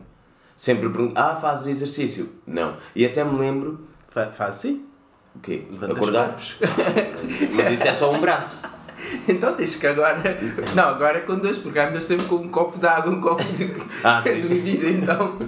sempre 0.61 0.87
pergunto, 0.89 1.13
ah, 1.15 1.35
fazes 1.35 1.65
exercício? 1.65 2.29
Não. 2.45 2.75
E 2.95 3.03
até 3.03 3.23
me 3.23 3.39
lembro. 3.39 3.79
Fa 4.09 4.27
faz 4.31 4.55
sim. 4.55 4.85
O 5.35 5.39
quê? 5.39 5.65
Levanta 5.71 5.93
Acordar? 5.93 6.35
Mas 7.55 7.71
isso 7.71 7.87
é 7.87 7.93
só 7.93 8.13
um 8.13 8.21
braço. 8.21 8.63
Então 9.27 9.55
tens 9.55 9.75
que 9.77 9.87
agora. 9.87 10.21
Não, 10.75 10.89
agora 10.89 11.17
é 11.17 11.21
com 11.21 11.35
dois, 11.35 11.57
porque 11.57 11.79
andas 11.79 12.03
sempre 12.03 12.27
com 12.27 12.35
um 12.35 12.49
copo 12.49 12.77
de 12.77 12.85
água, 12.85 13.11
um 13.11 13.19
copo 13.19 13.43
de, 13.43 13.67
ah, 14.03 14.21
de 14.21 14.43
bebida, 14.43 14.87
então. 14.89 15.39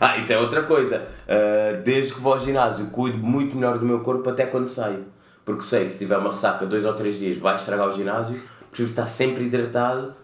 Ah, 0.00 0.16
isso 0.16 0.32
é 0.32 0.38
outra 0.38 0.62
coisa. 0.62 1.06
Uh, 1.28 1.82
desde 1.82 2.14
que 2.14 2.20
vou 2.20 2.32
ao 2.32 2.40
ginásio, 2.40 2.86
cuido 2.86 3.18
muito 3.18 3.56
melhor 3.56 3.78
do 3.78 3.84
meu 3.84 4.00
corpo 4.00 4.30
até 4.30 4.46
quando 4.46 4.68
saio. 4.68 5.04
Porque 5.44 5.60
sei, 5.60 5.84
se 5.84 5.98
tiver 5.98 6.16
uma 6.16 6.30
ressaca 6.30 6.64
dois 6.64 6.82
ou 6.86 6.94
três 6.94 7.18
dias, 7.18 7.36
vai 7.36 7.56
estragar 7.56 7.86
o 7.86 7.92
ginásio, 7.92 8.40
preciso 8.70 8.92
estar 8.92 9.06
sempre 9.06 9.44
hidratado, 9.44 10.14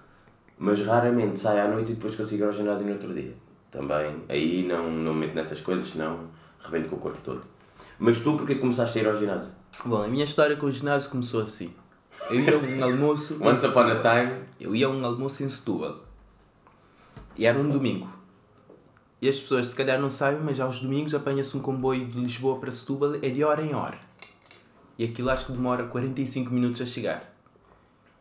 mas 0.58 0.80
raramente 0.80 1.38
saio 1.38 1.62
à 1.62 1.68
noite 1.68 1.92
e 1.92 1.96
depois 1.96 2.14
consigo 2.14 2.44
ir 2.44 2.46
ao 2.46 2.52
ginásio 2.54 2.86
no 2.86 2.92
outro 2.92 3.12
dia 3.12 3.34
também. 3.70 4.22
Aí 4.28 4.66
não, 4.66 4.90
não 4.90 5.14
me 5.14 5.26
meto 5.26 5.34
nessas 5.34 5.60
coisas, 5.60 5.88
senão 5.90 6.28
rebento 6.60 6.88
com 6.88 6.96
o 6.96 6.98
corpo 6.98 7.18
todo. 7.22 7.42
Mas 7.98 8.18
tu, 8.18 8.36
porquê 8.36 8.54
começaste 8.56 8.98
a 8.98 9.02
ir 9.02 9.08
ao 9.08 9.16
ginásio? 9.16 9.52
Bom, 9.84 10.02
a 10.02 10.08
minha 10.08 10.24
história 10.24 10.56
com 10.56 10.66
o 10.66 10.70
ginásio 10.70 11.10
começou 11.10 11.42
assim. 11.42 11.72
Eu 12.28 12.40
ia 12.40 12.54
a 12.54 12.58
um 12.58 12.84
almoço. 12.84 13.38
Once 13.42 13.66
upon 13.66 13.80
a 13.80 13.96
time. 14.00 14.42
Eu 14.58 14.74
ia 14.74 14.86
a 14.86 14.90
um 14.90 15.04
almoço 15.04 15.42
em 15.42 15.48
Setúbal. 15.48 16.00
E 17.36 17.46
era 17.46 17.58
um 17.58 17.68
domingo. 17.68 18.08
E 19.22 19.28
as 19.28 19.38
pessoas 19.38 19.68
se 19.68 19.76
calhar 19.76 20.00
não 20.00 20.10
sabem, 20.10 20.40
mas 20.40 20.58
aos 20.60 20.80
domingos 20.80 21.14
apanha-se 21.14 21.56
um 21.56 21.60
comboio 21.60 22.06
de 22.06 22.18
Lisboa 22.18 22.58
para 22.58 22.70
Setúbal, 22.70 23.16
é 23.16 23.28
de 23.28 23.44
hora 23.44 23.62
em 23.62 23.74
hora. 23.74 23.98
E 24.98 25.04
aquilo 25.04 25.30
acho 25.30 25.46
que 25.46 25.52
demora 25.52 25.84
45 25.84 26.52
minutos 26.52 26.80
a 26.80 26.86
chegar 26.86 27.29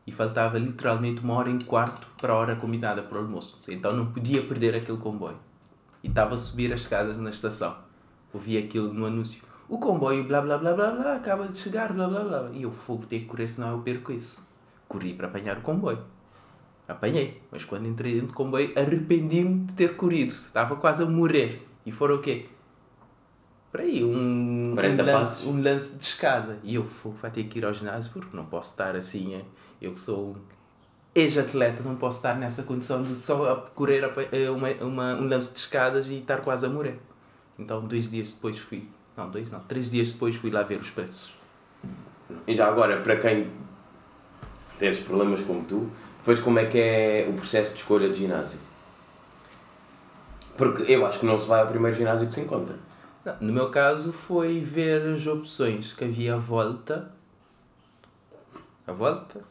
e 0.10 0.12
faltava 0.12 0.58
literalmente 0.58 1.22
uma 1.22 1.36
hora 1.36 1.52
e 1.52 1.64
quarto 1.64 2.08
para 2.18 2.34
a 2.34 2.36
hora 2.36 2.56
combinada 2.56 3.04
para 3.04 3.20
o 3.20 3.22
almoço. 3.22 3.62
Então 3.70 3.96
não 3.96 4.08
podia 4.08 4.42
perder 4.42 4.76
aquele 4.76 4.98
comboio. 4.98 5.38
E 6.04 6.08
estava 6.08 6.34
a 6.34 6.38
subir 6.38 6.74
as 6.74 6.82
escadas 6.82 7.20
na 7.20 7.30
estação. 7.30 7.78
Ouvi 8.34 8.58
aquilo 8.58 8.92
no 8.92 9.06
anúncio. 9.06 9.44
O 9.68 9.78
comboio, 9.78 10.24
blá 10.24 10.42
blá 10.42 10.58
blá 10.58 10.74
blá 10.74 10.92
blá, 10.94 11.16
acaba 11.16 11.48
de 11.48 11.60
chegar, 11.60 11.94
blá 11.94 12.08
blá 12.08 12.24
blá. 12.24 12.50
E 12.54 12.64
eu 12.64 12.72
fogo, 12.72 13.06
tenho 13.06 13.22
que 13.22 13.28
correr, 13.28 13.48
senão 13.48 13.70
eu 13.70 13.84
perco 13.84 14.12
isso. 14.12 14.50
Corri 14.88 15.14
para 15.14 15.28
apanhar 15.28 15.60
o 15.60 15.62
comboio. 15.62 16.00
Apanhei, 16.88 17.40
mas 17.52 17.64
quando 17.64 17.88
entrei 17.88 18.14
dentro 18.14 18.30
do 18.30 18.34
comboio 18.34 18.74
arrependi-me 18.76 19.66
de 19.66 19.76
ter 19.76 19.96
corrido. 19.96 20.32
Estava 20.32 20.76
quase 20.76 21.04
a 21.04 21.06
morrer. 21.06 21.68
E 21.86 21.92
foram 21.92 22.16
o 22.16 22.20
quê? 22.20 22.48
Para 23.72 23.84
aí, 23.84 24.04
um, 24.04 24.72
um, 24.72 25.06
lance, 25.06 25.46
um 25.46 25.62
lance 25.62 26.00
de 26.00 26.04
escada. 26.04 26.58
E 26.64 26.74
eu 26.74 26.84
fogo, 26.84 27.18
vai 27.22 27.30
ter 27.30 27.44
que 27.44 27.60
ir 27.60 27.66
ao 27.66 27.74
ginásio 27.74 28.12
porque 28.12 28.36
não 28.36 28.46
posso 28.46 28.72
estar 28.72 28.96
assim. 28.96 29.40
Eu 29.82 29.94
que 29.94 30.00
sou 30.00 30.32
um 30.32 30.36
ex-atleta, 31.16 31.84
não 31.84 31.96
posso 31.96 32.18
estar 32.18 32.36
nessa 32.36 32.64
condição 32.64 33.04
de 33.04 33.16
só 33.16 33.56
correr 33.74 34.04
eh, 34.32 34.50
uma, 34.50 34.70
uma, 34.82 35.14
um 35.16 35.28
lance 35.28 35.54
de 35.54 35.60
escadas 35.60 36.10
e 36.10 36.16
estar 36.16 36.42
quase 36.42 36.66
a 36.66 36.70
morrer. 36.70 37.00
Então, 37.58 37.82
dois 37.82 38.10
dias 38.10 38.32
depois 38.32 38.58
fui. 38.58 38.88
Não, 39.18 39.30
dois 39.30 39.52
não. 39.52 39.60
Três 39.62 39.90
dias 39.90 40.12
depois 40.12 40.36
fui 40.36 40.50
lá 40.50 40.64
ver 40.64 40.80
os 40.80 40.92
preços. 40.92 41.34
E 42.48 42.56
já 42.56 42.68
agora, 42.68 43.02
para 43.02 43.18
quem 43.18 43.52
tem 44.78 44.90
esses 44.90 45.04
problemas 45.04 45.42
como 45.42 45.64
tu, 45.66 45.90
depois 46.20 46.40
como 46.40 46.60
é 46.60 46.66
que 46.66 46.78
é 46.78 47.28
o 47.30 47.34
processo 47.34 47.74
de 47.74 47.80
escolha 47.80 48.10
de 48.10 48.16
ginásio? 48.16 48.60
Porque 50.56 50.92
eu 50.92 51.06
acho 51.06 51.20
que 51.20 51.26
não 51.26 51.40
se 51.40 51.48
vai 51.48 51.62
ao 51.62 51.68
primeiro 51.68 51.98
ginásio 51.98 52.28
que 52.28 52.34
se 52.34 52.42
encontra. 52.42 52.78
Não, 53.26 53.36
no 53.42 53.54
meu 53.54 53.70
caso 53.70 54.14
foi 54.14 54.60
ver 54.60 55.14
as 55.14 55.26
opções 55.26 55.94
que 55.94 56.04
havia 56.04 56.36
à 56.36 56.38
volta. 56.38 57.12
À 58.86 58.92
volta? 58.92 59.42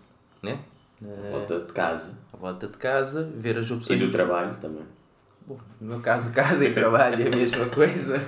Né? 0.53 0.61
A 1.03 1.31
volta 1.31 1.61
de 1.61 1.73
casa. 1.73 2.19
A 2.33 2.37
volta 2.37 2.67
de 2.67 2.77
casa, 2.77 3.33
ver 3.37 3.57
as 3.59 3.71
opções. 3.71 4.01
E 4.01 4.05
do 4.05 4.11
trabalho 4.11 4.57
também. 4.57 4.85
Bom, 5.47 5.59
no 5.81 5.89
meu 5.89 6.01
caso, 6.01 6.31
casa 6.35 6.65
e 6.65 6.75
trabalho 6.75 7.23
é 7.23 7.27
a 7.27 7.31
mesma 7.31 7.67
coisa. 7.67 8.23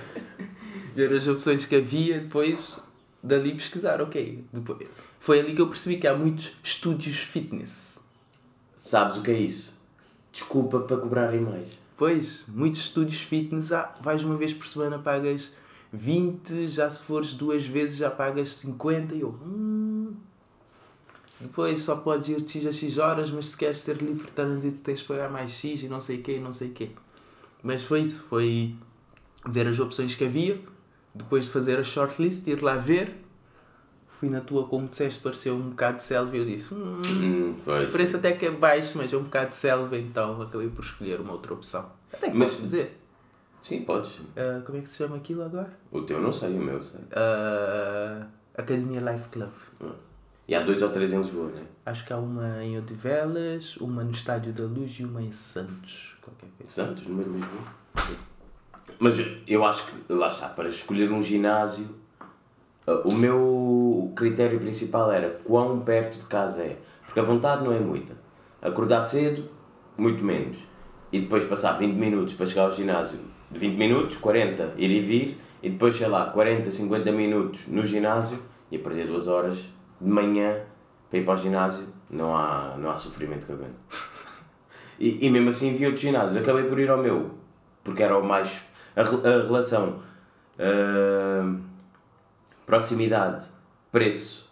ver 0.94 1.12
as 1.14 1.26
opções 1.26 1.64
que 1.64 1.76
havia, 1.76 2.18
depois 2.18 2.82
dali 3.22 3.52
pesquisar, 3.52 4.00
ok. 4.00 4.44
Depois, 4.52 4.88
foi 5.18 5.40
ali 5.40 5.54
que 5.54 5.60
eu 5.60 5.68
percebi 5.68 5.98
que 5.98 6.06
há 6.06 6.16
muitos 6.16 6.56
estúdios 6.62 7.18
fitness. 7.18 8.10
Sabes 8.76 9.18
o 9.18 9.22
que 9.22 9.30
é 9.30 9.38
isso? 9.38 9.78
Desculpa 10.32 10.80
para 10.80 10.96
cobrarem 10.96 11.40
mais. 11.40 11.68
Pois, 11.96 12.46
muitos 12.48 12.80
estúdios 12.80 13.20
fitness, 13.20 13.72
ah, 13.72 13.94
vais 14.00 14.24
uma 14.24 14.36
vez 14.36 14.54
por 14.54 14.66
semana, 14.66 14.98
pagas 14.98 15.54
20, 15.92 16.68
já 16.68 16.88
se 16.88 17.02
fores 17.02 17.34
duas 17.34 17.66
vezes 17.66 17.98
já 17.98 18.10
pagas 18.10 18.48
50 18.54 19.14
e 19.14 19.20
eu. 19.20 19.38
Hum, 19.44 19.89
depois 21.40 21.82
só 21.82 21.96
podes 21.96 22.28
ir 22.28 22.40
de 22.42 22.50
X 22.50 22.66
a 22.66 22.72
X 22.72 22.98
horas, 22.98 23.30
mas 23.30 23.50
se 23.50 23.56
queres 23.56 23.82
ter 23.84 23.96
livre 23.96 24.30
trânsito 24.30 24.78
tens 24.82 25.00
de 25.00 25.04
pagar 25.06 25.30
mais 25.30 25.50
X 25.50 25.82
e 25.82 25.88
não 25.88 26.00
sei 26.00 26.18
o 26.18 26.22
quê, 26.22 26.38
não 26.38 26.52
sei 26.52 26.68
o 26.68 26.72
quê. 26.72 26.90
Mas 27.62 27.82
foi 27.82 28.02
isso, 28.02 28.24
foi 28.28 28.74
ver 29.46 29.66
as 29.66 29.78
opções 29.78 30.14
que 30.14 30.24
havia, 30.24 30.60
depois 31.14 31.44
de 31.46 31.50
fazer 31.50 31.78
a 31.78 31.84
shortlist, 31.84 32.46
ir 32.46 32.62
lá 32.62 32.76
ver, 32.76 33.14
fui 34.08 34.28
na 34.28 34.40
tua, 34.40 34.66
como 34.66 34.86
disseste, 34.86 35.20
pareceu 35.20 35.54
um 35.54 35.70
bocado 35.70 35.96
de 35.96 36.02
selva 36.04 36.36
e 36.36 36.40
eu 36.40 36.44
disse, 36.44 36.74
hum, 36.74 37.00
Hum, 37.06 37.54
o 37.66 37.90
preço 37.90 38.16
até 38.18 38.32
que 38.32 38.46
é 38.46 38.50
baixo, 38.50 38.92
mas 38.96 39.12
é 39.12 39.16
um 39.16 39.22
bocado 39.22 39.48
de 39.48 39.54
selva, 39.56 39.96
então 39.96 40.42
acabei 40.42 40.68
por 40.68 40.84
escolher 40.84 41.20
uma 41.20 41.32
outra 41.32 41.54
opção. 41.54 41.90
Até 42.12 42.30
que 42.30 42.36
Mas- 42.36 42.52
posso 42.54 42.64
dizer. 42.64 42.98
Sim, 43.62 43.82
podes. 43.82 44.18
Ah, 44.36 44.62
como 44.64 44.78
é 44.78 44.80
que 44.80 44.88
se 44.88 44.96
chama 44.96 45.16
aquilo 45.16 45.42
agora? 45.42 45.70
O 45.92 46.00
teu 46.02 46.18
não 46.20 46.32
sei, 46.32 46.54
o 46.56 46.62
meu 46.62 46.82
sei. 46.82 47.00
Ah, 47.12 48.26
Academia 48.56 49.00
Life 49.00 49.28
Club. 49.28 49.50
E 50.50 50.54
há 50.56 50.60
dois 50.60 50.82
ou 50.82 50.88
três 50.88 51.12
em 51.12 51.18
Lisboa, 51.18 51.48
não 51.48 51.60
é? 51.60 51.62
Acho 51.86 52.04
que 52.04 52.12
há 52.12 52.16
uma 52.16 52.64
em 52.64 52.76
Odivelas, 52.76 53.76
uma 53.76 54.02
no 54.02 54.10
Estádio 54.10 54.52
da 54.52 54.64
Luz 54.64 54.98
e 54.98 55.04
uma 55.04 55.22
em 55.22 55.30
Santos. 55.30 56.16
Qualquer 56.20 56.48
coisa. 56.58 56.72
Santos, 56.72 57.06
no 57.06 57.14
meio 57.14 57.30
de 57.30 57.36
Lisboa. 57.36 57.62
Mas 58.98 59.14
eu 59.46 59.64
acho 59.64 59.86
que, 59.86 60.12
lá 60.12 60.26
está, 60.26 60.48
para 60.48 60.68
escolher 60.68 61.08
um 61.12 61.22
ginásio, 61.22 61.94
uh, 62.84 63.08
o 63.08 63.14
meu 63.14 64.12
critério 64.16 64.58
principal 64.58 65.12
era 65.12 65.30
quão 65.44 65.82
perto 65.82 66.18
de 66.18 66.24
casa 66.24 66.64
é. 66.64 66.80
Porque 67.04 67.20
a 67.20 67.22
vontade 67.22 67.62
não 67.62 67.72
é 67.72 67.78
muita. 67.78 68.14
Acordar 68.60 69.02
cedo, 69.02 69.48
muito 69.96 70.24
menos. 70.24 70.56
E 71.12 71.20
depois 71.20 71.44
passar 71.44 71.78
20 71.78 71.94
minutos 71.94 72.34
para 72.34 72.46
chegar 72.46 72.64
ao 72.64 72.72
ginásio. 72.72 73.20
De 73.48 73.58
20 73.60 73.76
minutos, 73.76 74.16
40, 74.16 74.74
ir 74.76 74.90
e 74.90 75.00
vir. 75.00 75.38
E 75.62 75.70
depois, 75.70 75.94
sei 75.94 76.08
lá, 76.08 76.26
40, 76.26 76.72
50 76.72 77.12
minutos 77.12 77.68
no 77.68 77.86
ginásio. 77.86 78.42
E 78.68 78.74
a 78.74 78.80
perder 78.80 79.06
duas 79.06 79.28
horas 79.28 79.64
de 80.00 80.08
manhã 80.08 80.60
para 81.08 81.18
ir 81.18 81.24
para 81.24 81.34
o 81.34 81.36
ginásio. 81.36 81.88
Não 82.08 82.36
há, 82.36 82.76
não 82.78 82.90
há 82.90 82.98
sofrimento 82.98 83.46
que. 83.46 83.52
E, 84.98 85.26
e 85.26 85.30
mesmo 85.30 85.48
assim 85.48 85.74
vi 85.76 85.86
outros 85.86 86.02
ginásios. 86.02 86.36
Acabei 86.36 86.64
por 86.64 86.78
ir 86.78 86.90
ao 86.90 86.98
meu, 86.98 87.30
porque 87.82 88.02
era 88.02 88.18
o 88.18 88.22
mais. 88.22 88.68
A, 88.94 89.00
a 89.00 89.42
relação. 89.46 90.00
ah, 90.58 91.70
proximidade, 92.70 93.46
preço, 93.90 94.48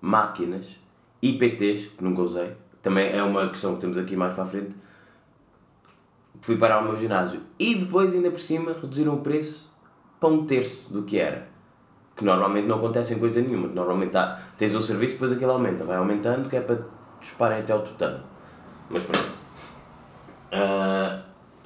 máquinas, 0.00 0.76
IPTs, 1.20 1.86
que 1.86 2.04
nunca 2.04 2.22
usei. 2.22 2.52
Também 2.80 3.10
é 3.10 3.20
uma 3.20 3.48
questão 3.48 3.74
que 3.74 3.80
temos 3.80 3.98
aqui 3.98 4.14
mais 4.14 4.32
para 4.32 4.44
a 4.44 4.46
frente. 4.46 4.76
Fui 6.40 6.56
parar 6.56 6.80
o 6.80 6.84
meu 6.84 6.96
ginásio. 6.96 7.40
E 7.58 7.74
depois, 7.74 8.14
ainda 8.14 8.30
por 8.30 8.38
cima, 8.38 8.72
reduziram 8.80 9.14
o 9.14 9.22
preço 9.22 9.74
para 10.20 10.28
um 10.28 10.46
terço 10.46 10.92
do 10.92 11.02
que 11.02 11.18
era. 11.18 11.48
Que 12.18 12.24
normalmente 12.24 12.66
não 12.66 12.76
acontece 12.76 13.14
em 13.14 13.18
coisa 13.20 13.40
nenhuma. 13.40 13.68
que 13.68 13.76
Normalmente 13.76 14.16
há, 14.16 14.36
tens 14.58 14.74
um 14.74 14.82
serviço, 14.82 15.14
depois 15.14 15.32
aquilo 15.32 15.52
aumenta. 15.52 15.84
Vai 15.84 15.96
aumentando, 15.96 16.48
que 16.48 16.56
é 16.56 16.60
para 16.60 16.80
disparem 17.20 17.60
até 17.60 17.72
o 17.72 17.78
tutano. 17.78 18.20
Mas 18.90 19.04
pronto. 19.04 19.30
Ah, 20.50 21.22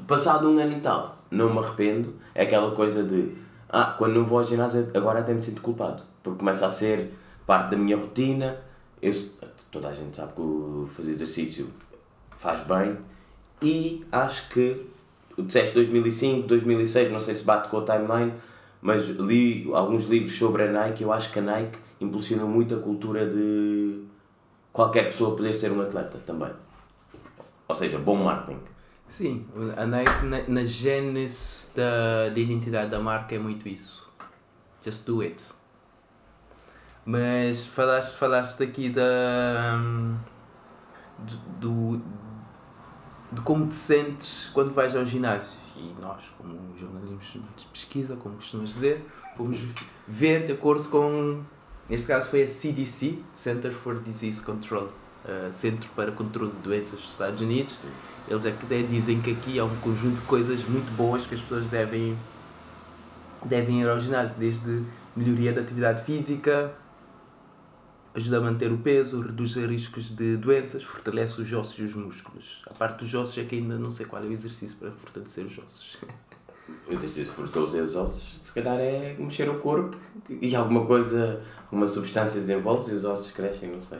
passado 0.06 0.49
um 0.49 0.59
ano 0.59 0.73
e 0.73 0.80
tal, 0.80 1.16
não 1.30 1.50
me 1.50 1.59
arrependo. 1.59 2.14
É 2.35 2.42
aquela 2.42 2.73
coisa 2.73 3.02
de 3.02 3.35
ah, 3.66 3.94
quando 3.97 4.12
não 4.12 4.25
vou 4.26 4.40
ao 4.40 4.44
ginásio 4.44 4.90
agora 4.94 5.21
até 5.21 5.32
me 5.32 5.40
sinto 5.40 5.62
culpado. 5.62 6.02
Porque 6.23 6.38
começa 6.38 6.66
a 6.66 6.71
ser 6.71 7.14
parte 7.47 7.71
da 7.71 7.76
minha 7.78 7.97
rotina. 7.97 8.59
Eu, 9.00 9.12
toda 9.71 9.88
a 9.88 9.92
gente 9.92 10.14
sabe 10.14 10.35
que 10.35 10.85
fazer 10.88 11.12
exercício 11.12 11.71
faz 12.37 12.61
bem. 12.61 12.99
E 13.62 14.04
acho 14.12 14.50
que 14.50 14.87
o 15.37 15.42
disseste 15.42 15.75
2005, 15.75 16.47
2006, 16.47 17.11
não 17.11 17.21
sei 17.21 17.35
se 17.35 17.44
bate 17.44 17.68
com 17.68 17.78
a 17.78 17.85
timeline, 17.85 18.35
mas 18.82 19.08
li 19.08 19.70
alguns 19.72 20.06
livros 20.06 20.36
sobre 20.36 20.64
a 20.64 20.70
Nike. 20.72 21.02
Eu 21.04 21.12
acho 21.12 21.32
que 21.32 21.38
a 21.38 21.42
Nike 21.42 21.78
impulsiona 22.00 22.44
muito 22.44 22.74
a 22.74 22.78
cultura 22.80 23.26
de 23.26 24.02
qualquer 24.72 25.04
pessoa 25.04 25.34
poder 25.36 25.54
ser 25.54 25.70
um 25.72 25.80
atleta 25.80 26.18
também. 26.26 26.50
Ou 27.68 27.74
seja, 27.74 27.96
bom 27.98 28.16
marketing. 28.16 28.58
Sim, 29.08 29.46
a 29.76 29.86
Nike 29.86 30.24
na, 30.26 30.42
na 30.48 30.64
gênese 30.64 31.74
da, 31.76 32.28
da 32.28 32.38
identidade 32.40 32.90
da 32.90 32.98
marca 32.98 33.34
é 33.34 33.38
muito 33.38 33.68
isso. 33.68 34.10
Just 34.84 35.06
do 35.06 35.20
it. 35.22 35.42
Mas 37.04 37.64
falaste, 37.66 38.16
falaste 38.16 38.62
aqui 38.62 38.88
da. 38.90 39.76
hum, 39.80 40.16
do, 41.18 41.36
do- 41.98 42.02
de 43.32 43.40
como 43.40 43.66
te 43.66 43.74
sentes 43.76 44.50
quando 44.52 44.72
vais 44.74 44.94
ao 44.94 45.04
ginásio. 45.06 45.58
E 45.82 46.00
nós, 46.00 46.32
como 46.38 46.56
jornalistas 46.78 47.42
de 47.56 47.66
pesquisa, 47.66 48.14
como 48.16 48.36
costumas 48.36 48.72
dizer, 48.72 49.04
fomos 49.36 49.58
ver 50.06 50.44
de 50.44 50.52
acordo 50.52 50.88
com. 50.88 51.42
Neste 51.88 52.06
caso 52.06 52.30
foi 52.30 52.44
a 52.44 52.48
CDC, 52.48 53.18
Center 53.34 53.72
for 53.72 53.98
Disease 53.98 54.42
Control, 54.44 54.84
uh, 54.84 55.50
Centro 55.50 55.90
para 55.96 56.12
Controle 56.12 56.52
de 56.52 56.58
Doenças 56.58 57.00
dos 57.00 57.10
Estados 57.10 57.40
Unidos. 57.40 57.78
Eles 58.28 58.46
até 58.46 58.82
dizem 58.82 59.20
que 59.20 59.32
aqui 59.32 59.58
há 59.58 59.64
um 59.64 59.76
conjunto 59.76 60.20
de 60.20 60.22
coisas 60.22 60.64
muito 60.64 60.90
boas 60.96 61.26
que 61.26 61.34
as 61.34 61.40
pessoas 61.40 61.68
devem, 61.68 62.16
devem 63.44 63.82
ir 63.82 63.88
ao 63.88 63.98
ginásio, 63.98 64.38
desde 64.38 64.84
melhoria 65.16 65.52
da 65.52 65.60
atividade 65.60 66.04
física, 66.04 66.72
ajuda 68.14 68.38
a 68.38 68.40
manter 68.40 68.71
o 68.71 68.78
peso, 68.78 69.21
reduz 69.21 69.57
os 69.57 69.64
riscos 69.64 70.11
de 70.14 70.37
doenças, 70.37 70.83
fortalece 70.83 71.40
os 71.40 71.52
ossos 71.52 71.78
e 71.78 71.83
os 71.83 71.95
músculos. 71.95 72.62
A 72.66 72.75
parte 72.75 72.99
dos 72.99 73.14
ossos 73.14 73.38
é 73.38 73.45
que 73.45 73.57
ainda 73.57 73.78
não 73.78 73.90
sei 73.90 74.07
qual 74.07 74.23
é 74.23 74.26
o 74.26 74.33
exercício 74.33 74.76
para 74.76 74.90
fortalecer 74.90 75.45
os 75.45 75.59
ossos. 75.59 75.99
O 76.88 76.92
exercício 76.92 77.25
de 77.25 77.31
fortalecer 77.31 77.83
os 77.83 77.97
ossos, 77.97 78.40
se 78.42 78.52
calhar 78.52 78.78
é 78.78 79.16
mexer 79.19 79.49
o 79.49 79.59
corpo 79.59 79.97
e 80.28 80.54
alguma 80.54 80.87
coisa, 80.87 81.42
uma 81.71 81.87
substância 81.87 82.40
desenvolve 82.40 82.90
e 82.90 82.95
os 82.95 83.04
ossos 83.04 83.31
crescem, 83.33 83.71
não 83.71 83.81
sei. 83.81 83.99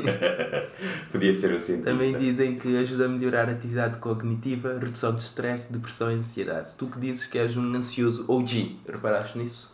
Podia 1.10 1.34
ser 1.34 1.54
um 1.54 1.58
cientista. 1.58 1.90
Também 1.90 2.16
dizem 2.16 2.56
que 2.56 2.76
ajuda 2.76 3.06
a 3.06 3.08
melhorar 3.08 3.48
a 3.48 3.52
atividade 3.52 3.98
cognitiva, 3.98 4.78
redução 4.78 5.14
de 5.14 5.22
stress, 5.22 5.72
depressão 5.72 6.10
e 6.10 6.14
ansiedade. 6.14 6.74
Tu 6.76 6.86
que 6.86 6.98
dizes 6.98 7.26
que 7.26 7.38
és 7.38 7.56
um 7.56 7.74
ansioso 7.74 8.24
OG, 8.28 8.80
reparaste 8.88 9.38
nisso? 9.38 9.73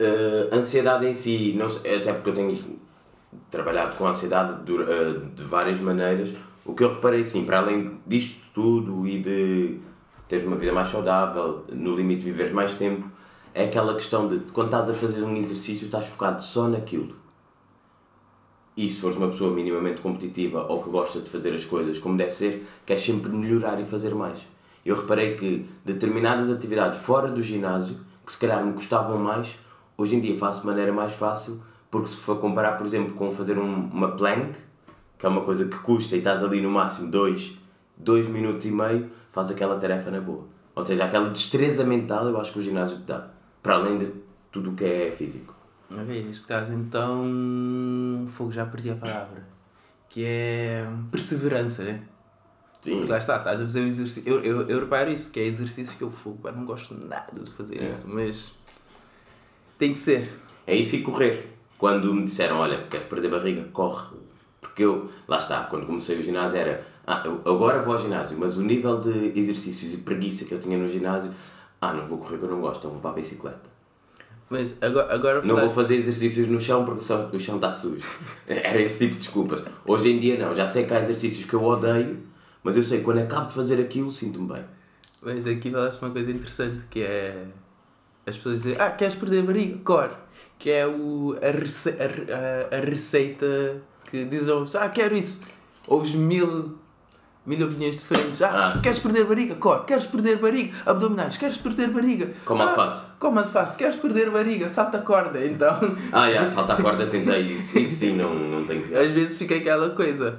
Uh, 0.00 0.54
ansiedade 0.54 1.06
em 1.06 1.14
si, 1.14 1.54
não 1.58 1.66
até 1.66 2.12
porque 2.12 2.30
eu 2.30 2.34
tenho 2.34 2.78
trabalhado 3.50 3.96
com 3.96 4.06
ansiedade 4.06 4.62
de, 4.64 4.72
uh, 4.72 5.26
de 5.34 5.42
várias 5.42 5.80
maneiras. 5.80 6.32
O 6.64 6.74
que 6.74 6.84
eu 6.84 6.94
reparei, 6.94 7.24
sim, 7.24 7.44
para 7.44 7.58
além 7.58 7.98
disto 8.06 8.40
tudo 8.54 9.06
e 9.08 9.20
de 9.20 9.80
teres 10.28 10.46
uma 10.46 10.56
vida 10.56 10.72
mais 10.72 10.88
saudável, 10.88 11.64
no 11.72 11.96
limite 11.96 12.24
viveres 12.24 12.52
mais 12.52 12.74
tempo, 12.74 13.10
é 13.54 13.64
aquela 13.64 13.94
questão 13.94 14.28
de 14.28 14.38
quando 14.52 14.66
estás 14.66 14.90
a 14.90 14.94
fazer 14.94 15.22
um 15.22 15.34
exercício 15.36 15.86
estás 15.86 16.06
focado 16.06 16.42
só 16.42 16.68
naquilo. 16.68 17.16
E 18.76 18.88
se 18.88 19.00
fores 19.00 19.16
uma 19.16 19.28
pessoa 19.28 19.52
minimamente 19.52 20.00
competitiva 20.00 20.64
ou 20.68 20.80
que 20.82 20.90
gosta 20.90 21.20
de 21.20 21.28
fazer 21.28 21.52
as 21.54 21.64
coisas 21.64 21.98
como 21.98 22.16
deve 22.16 22.30
ser, 22.30 22.64
queres 22.86 23.02
sempre 23.02 23.30
melhorar 23.30 23.80
e 23.80 23.84
fazer 23.84 24.14
mais. 24.14 24.38
Eu 24.84 24.94
reparei 24.94 25.34
que 25.34 25.68
determinadas 25.84 26.50
atividades 26.50 27.00
fora 27.00 27.28
do 27.28 27.42
ginásio, 27.42 27.96
que 28.24 28.30
se 28.30 28.38
calhar 28.38 28.64
me 28.64 28.72
custavam 28.74 29.18
mais, 29.18 29.58
hoje 29.98 30.14
em 30.16 30.20
dia 30.20 30.38
faço 30.38 30.60
de 30.60 30.66
maneira 30.66 30.92
mais 30.92 31.12
fácil, 31.12 31.60
porque 31.90 32.06
se 32.08 32.16
for 32.16 32.40
comparar, 32.40 32.72
por 32.78 32.86
exemplo, 32.86 33.14
com 33.14 33.30
fazer 33.30 33.58
um, 33.58 33.86
uma 33.88 34.12
plank, 34.16 34.56
que 35.18 35.26
é 35.26 35.28
uma 35.28 35.40
coisa 35.42 35.66
que 35.68 35.76
custa 35.80 36.14
e 36.14 36.18
estás 36.18 36.42
ali 36.42 36.60
no 36.60 36.70
máximo 36.70 37.10
2, 37.10 37.58
dois 37.96 38.28
minutos 38.28 38.64
e 38.64 38.70
meio, 38.70 39.10
faz 39.32 39.50
aquela 39.50 39.76
tarefa 39.76 40.10
na 40.10 40.20
boa. 40.20 40.46
Ou 40.74 40.82
seja, 40.82 41.04
aquela 41.04 41.28
destreza 41.28 41.82
mental 41.84 42.28
eu 42.28 42.40
acho 42.40 42.52
que 42.52 42.60
o 42.60 42.62
ginásio 42.62 42.98
te 42.98 43.02
dá, 43.02 43.28
para 43.60 43.74
além 43.74 43.98
de 43.98 44.12
tudo 44.52 44.70
o 44.70 44.74
que 44.74 44.84
é 44.84 45.10
físico. 45.10 45.54
Ok, 45.92 46.24
neste 46.24 46.46
caso 46.46 46.72
então. 46.72 48.24
Fogo, 48.28 48.52
já 48.52 48.64
perdi 48.66 48.90
a 48.90 48.94
palavra. 48.94 49.42
Que 50.08 50.22
é. 50.24 50.86
perseverança, 51.10 51.82
né? 51.82 52.02
Sim, 52.80 52.96
Porque 52.98 53.10
lá 53.10 53.18
está, 53.18 53.38
estás 53.38 53.58
a 53.58 53.62
fazer 53.62 53.80
o 53.80 53.86
exercício. 53.86 54.30
Eu, 54.30 54.44
eu, 54.44 54.68
eu 54.68 54.80
reparo 54.80 55.10
isso, 55.10 55.32
que 55.32 55.40
é 55.40 55.44
exercício 55.46 55.96
que 55.98 56.04
eu 56.04 56.10
fogo, 56.10 56.48
não 56.52 56.64
gosto 56.64 56.94
nada 56.94 57.32
de 57.42 57.50
fazer 57.50 57.82
É. 57.82 57.86
isso, 57.88 58.08
mas. 58.08 58.52
Tem 59.78 59.92
que 59.92 59.98
ser. 59.98 60.32
É 60.66 60.74
isso 60.76 60.96
e 60.96 61.02
correr. 61.02 61.54
Quando 61.78 62.12
me 62.12 62.24
disseram, 62.24 62.56
olha, 62.58 62.82
queres 62.90 63.06
perder 63.06 63.30
barriga? 63.30 63.64
Corre. 63.72 64.16
Porque 64.60 64.82
eu, 64.84 65.08
lá 65.26 65.38
está, 65.38 65.62
quando 65.64 65.86
comecei 65.86 66.18
o 66.18 66.22
ginásio 66.22 66.58
era, 66.58 66.84
ah, 67.06 67.22
eu 67.24 67.40
agora 67.44 67.80
vou 67.82 67.94
ao 67.94 67.98
ginásio, 68.00 68.36
mas 68.38 68.56
o 68.56 68.62
nível 68.62 68.98
de 69.00 69.32
exercícios 69.38 69.94
e 69.94 69.98
preguiça 69.98 70.44
que 70.44 70.52
eu 70.52 70.58
tinha 70.60 70.76
no 70.76 70.88
ginásio, 70.88 71.30
ah, 71.80 71.92
não 71.92 72.06
vou 72.06 72.18
correr 72.18 72.38
que 72.38 72.44
eu 72.44 72.50
não 72.50 72.60
gosto, 72.60 72.78
então 72.80 72.90
vou 72.90 73.00
para 73.00 73.10
a 73.12 73.14
bicicleta. 73.14 73.78
Mas 74.50 74.74
agora. 74.80 75.14
agora 75.14 75.42
Não 75.42 75.56
vou 75.56 75.70
fazer 75.70 75.94
exercícios 75.96 76.48
no 76.48 76.58
chão 76.58 76.84
porque 76.84 77.00
o 77.00 77.04
chão- 77.04 77.30
o 77.32 77.38
chão 77.38 77.56
está 77.56 77.70
sujo. 77.70 78.04
Era 78.48 78.80
esse 78.80 78.98
tipo 78.98 79.12
de 79.12 79.18
desculpas. 79.20 79.62
Hoje 79.86 80.10
em 80.10 80.18
dia 80.18 80.38
não, 80.38 80.54
já 80.54 80.66
sei 80.66 80.86
que 80.86 80.94
há 80.94 80.98
exercícios 80.98 81.44
que 81.44 81.54
eu 81.54 81.62
odeio, 81.62 82.18
mas 82.62 82.76
eu 82.76 82.82
sei 82.82 82.98
que 82.98 83.04
quando 83.04 83.18
acabo 83.18 83.46
de 83.48 83.54
fazer 83.54 83.80
aquilo 83.80 84.10
sinto-me 84.10 84.48
bem. 84.54 84.64
Mas 85.22 85.46
aqui 85.46 85.70
falaste 85.70 86.00
uma 86.00 86.10
coisa 86.10 86.30
interessante 86.30 86.82
que 86.90 87.02
é 87.02 87.44
as 88.28 88.36
pessoas 88.36 88.58
dizem, 88.62 88.76
ah, 88.78 88.90
queres 88.90 89.14
perder 89.14 89.42
barriga? 89.42 89.78
Core. 89.84 90.12
Que 90.58 90.70
é 90.70 90.86
o, 90.86 91.36
a, 91.40 91.50
rece, 91.50 91.90
a, 91.90 92.74
a, 92.74 92.78
a 92.78 92.80
receita 92.80 93.80
que 94.10 94.24
dizem 94.24 94.52
aos 94.52 94.74
ah, 94.74 94.88
quero 94.88 95.16
isso. 95.16 95.42
Ouves 95.86 96.14
mil, 96.14 96.76
mil 97.46 97.66
opiniões 97.66 98.00
diferentes. 98.00 98.42
Ah, 98.42 98.68
Ah. 98.72 98.78
queres 98.82 98.98
perder 98.98 99.24
barriga? 99.24 99.54
Core. 99.54 99.84
Queres 99.86 100.04
perder 100.06 100.36
barriga? 100.38 100.74
Abdominais. 100.84 101.36
Queres 101.36 101.56
perder 101.56 101.88
barriga? 101.90 102.30
Como 102.44 102.62
ah, 102.62 102.70
alface. 102.70 103.06
Como 103.18 103.38
alface. 103.38 103.76
Queres 103.76 103.96
perder 103.96 104.30
barriga? 104.30 104.68
Salta 104.68 104.98
a 104.98 105.02
corda. 105.02 105.44
Então, 105.44 105.78
Ah, 106.12 106.30
já, 106.30 106.48
salta 106.48 106.72
a 106.74 106.82
corda, 106.82 107.06
tentei 107.06 107.42
isso. 107.42 107.78
Isso 107.78 107.94
sim, 107.96 108.16
não, 108.16 108.34
não 108.34 108.64
tenho 108.64 108.82
que. 108.82 108.94
às 108.94 109.10
vezes 109.12 109.38
fica 109.38 109.54
aquela 109.54 109.90
coisa. 109.90 110.38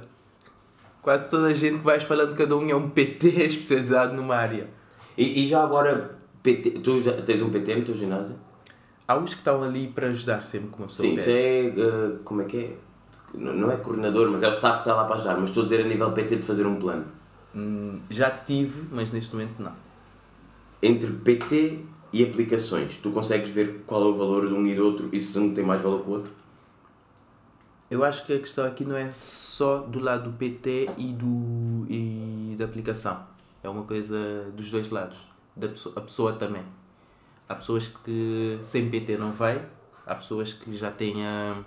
Quase 1.02 1.30
toda 1.30 1.46
a 1.46 1.54
gente 1.54 1.78
que 1.78 1.84
vais 1.84 2.02
falando, 2.02 2.36
cada 2.36 2.54
um 2.54 2.68
é 2.68 2.74
um 2.74 2.90
PT 2.90 3.28
especializado 3.42 4.12
numa 4.14 4.36
área. 4.36 4.68
E, 5.16 5.44
e 5.44 5.48
já 5.48 5.62
agora, 5.62 6.10
PT, 6.42 6.70
tu 6.80 7.02
já 7.02 7.12
tens 7.22 7.42
um 7.42 7.50
PT 7.50 7.76
no 7.76 7.84
teu 7.84 7.96
ginásio? 7.96 8.36
há 9.10 9.16
os 9.16 9.30
que 9.30 9.40
estão 9.40 9.62
ali 9.62 9.88
para 9.88 10.06
ajudar 10.06 10.42
sempre 10.44 10.68
com 10.68 10.78
uma 10.78 10.86
pessoa 10.86 11.08
Sim, 11.08 11.14
isso 11.14 11.30
é. 11.30 11.66
eh, 11.66 12.16
como 12.24 12.42
é 12.42 12.44
que 12.44 12.56
é? 12.56 12.76
Não 13.34 13.52
não 13.54 13.70
é 13.70 13.76
coordenador, 13.76 14.30
mas 14.30 14.42
é 14.42 14.48
o 14.48 14.50
staff 14.50 14.74
que 14.74 14.80
está 14.82 14.94
lá 14.94 15.04
para 15.04 15.16
ajudar. 15.16 15.36
Mas 15.36 15.50
estou 15.50 15.62
a 15.62 15.64
dizer 15.64 15.80
a 15.84 15.88
nível 15.88 16.12
PT 16.12 16.36
de 16.36 16.42
fazer 16.46 16.66
um 16.66 16.76
plano. 16.76 17.04
Hum, 17.54 18.00
já 18.08 18.30
tive, 18.30 18.86
mas 18.92 19.10
neste 19.10 19.34
momento 19.34 19.60
não. 19.60 19.72
Entre 20.80 21.10
PT 21.10 21.80
e 22.12 22.24
aplicações, 22.24 22.96
tu 22.96 23.10
consegues 23.10 23.50
ver 23.50 23.82
qual 23.86 24.02
é 24.02 24.06
o 24.06 24.14
valor 24.14 24.48
de 24.48 24.54
um 24.54 24.64
e 24.66 24.74
do 24.74 24.84
outro 24.84 25.08
e 25.12 25.18
se 25.18 25.36
um 25.38 25.52
tem 25.52 25.64
mais 25.64 25.80
valor 25.82 26.02
que 26.02 26.08
o 26.08 26.12
outro? 26.12 26.32
Eu 27.90 28.04
acho 28.04 28.24
que 28.24 28.32
a 28.32 28.38
questão 28.38 28.64
aqui 28.64 28.84
não 28.84 28.96
é 28.96 29.12
só 29.12 29.78
do 29.78 29.98
lado 29.98 30.30
do 30.30 30.36
PT 30.36 30.88
e, 30.96 31.12
do, 31.12 31.86
e 31.88 32.54
da 32.56 32.64
aplicação. 32.64 33.20
É 33.62 33.68
uma 33.68 33.82
coisa 33.82 34.46
dos 34.56 34.70
dois 34.70 34.88
lados. 34.90 35.26
Da 35.60 35.68
pessoa, 35.68 35.94
a 35.98 36.00
pessoa 36.00 36.32
também. 36.32 36.64
Há 37.46 37.54
pessoas 37.54 37.86
que 37.86 38.58
sem 38.62 38.88
PT 38.88 39.18
não 39.18 39.32
vai, 39.32 39.68
há 40.06 40.14
pessoas 40.14 40.54
que 40.54 40.74
já 40.74 40.90
têm 40.90 41.26
ah, 41.26 41.62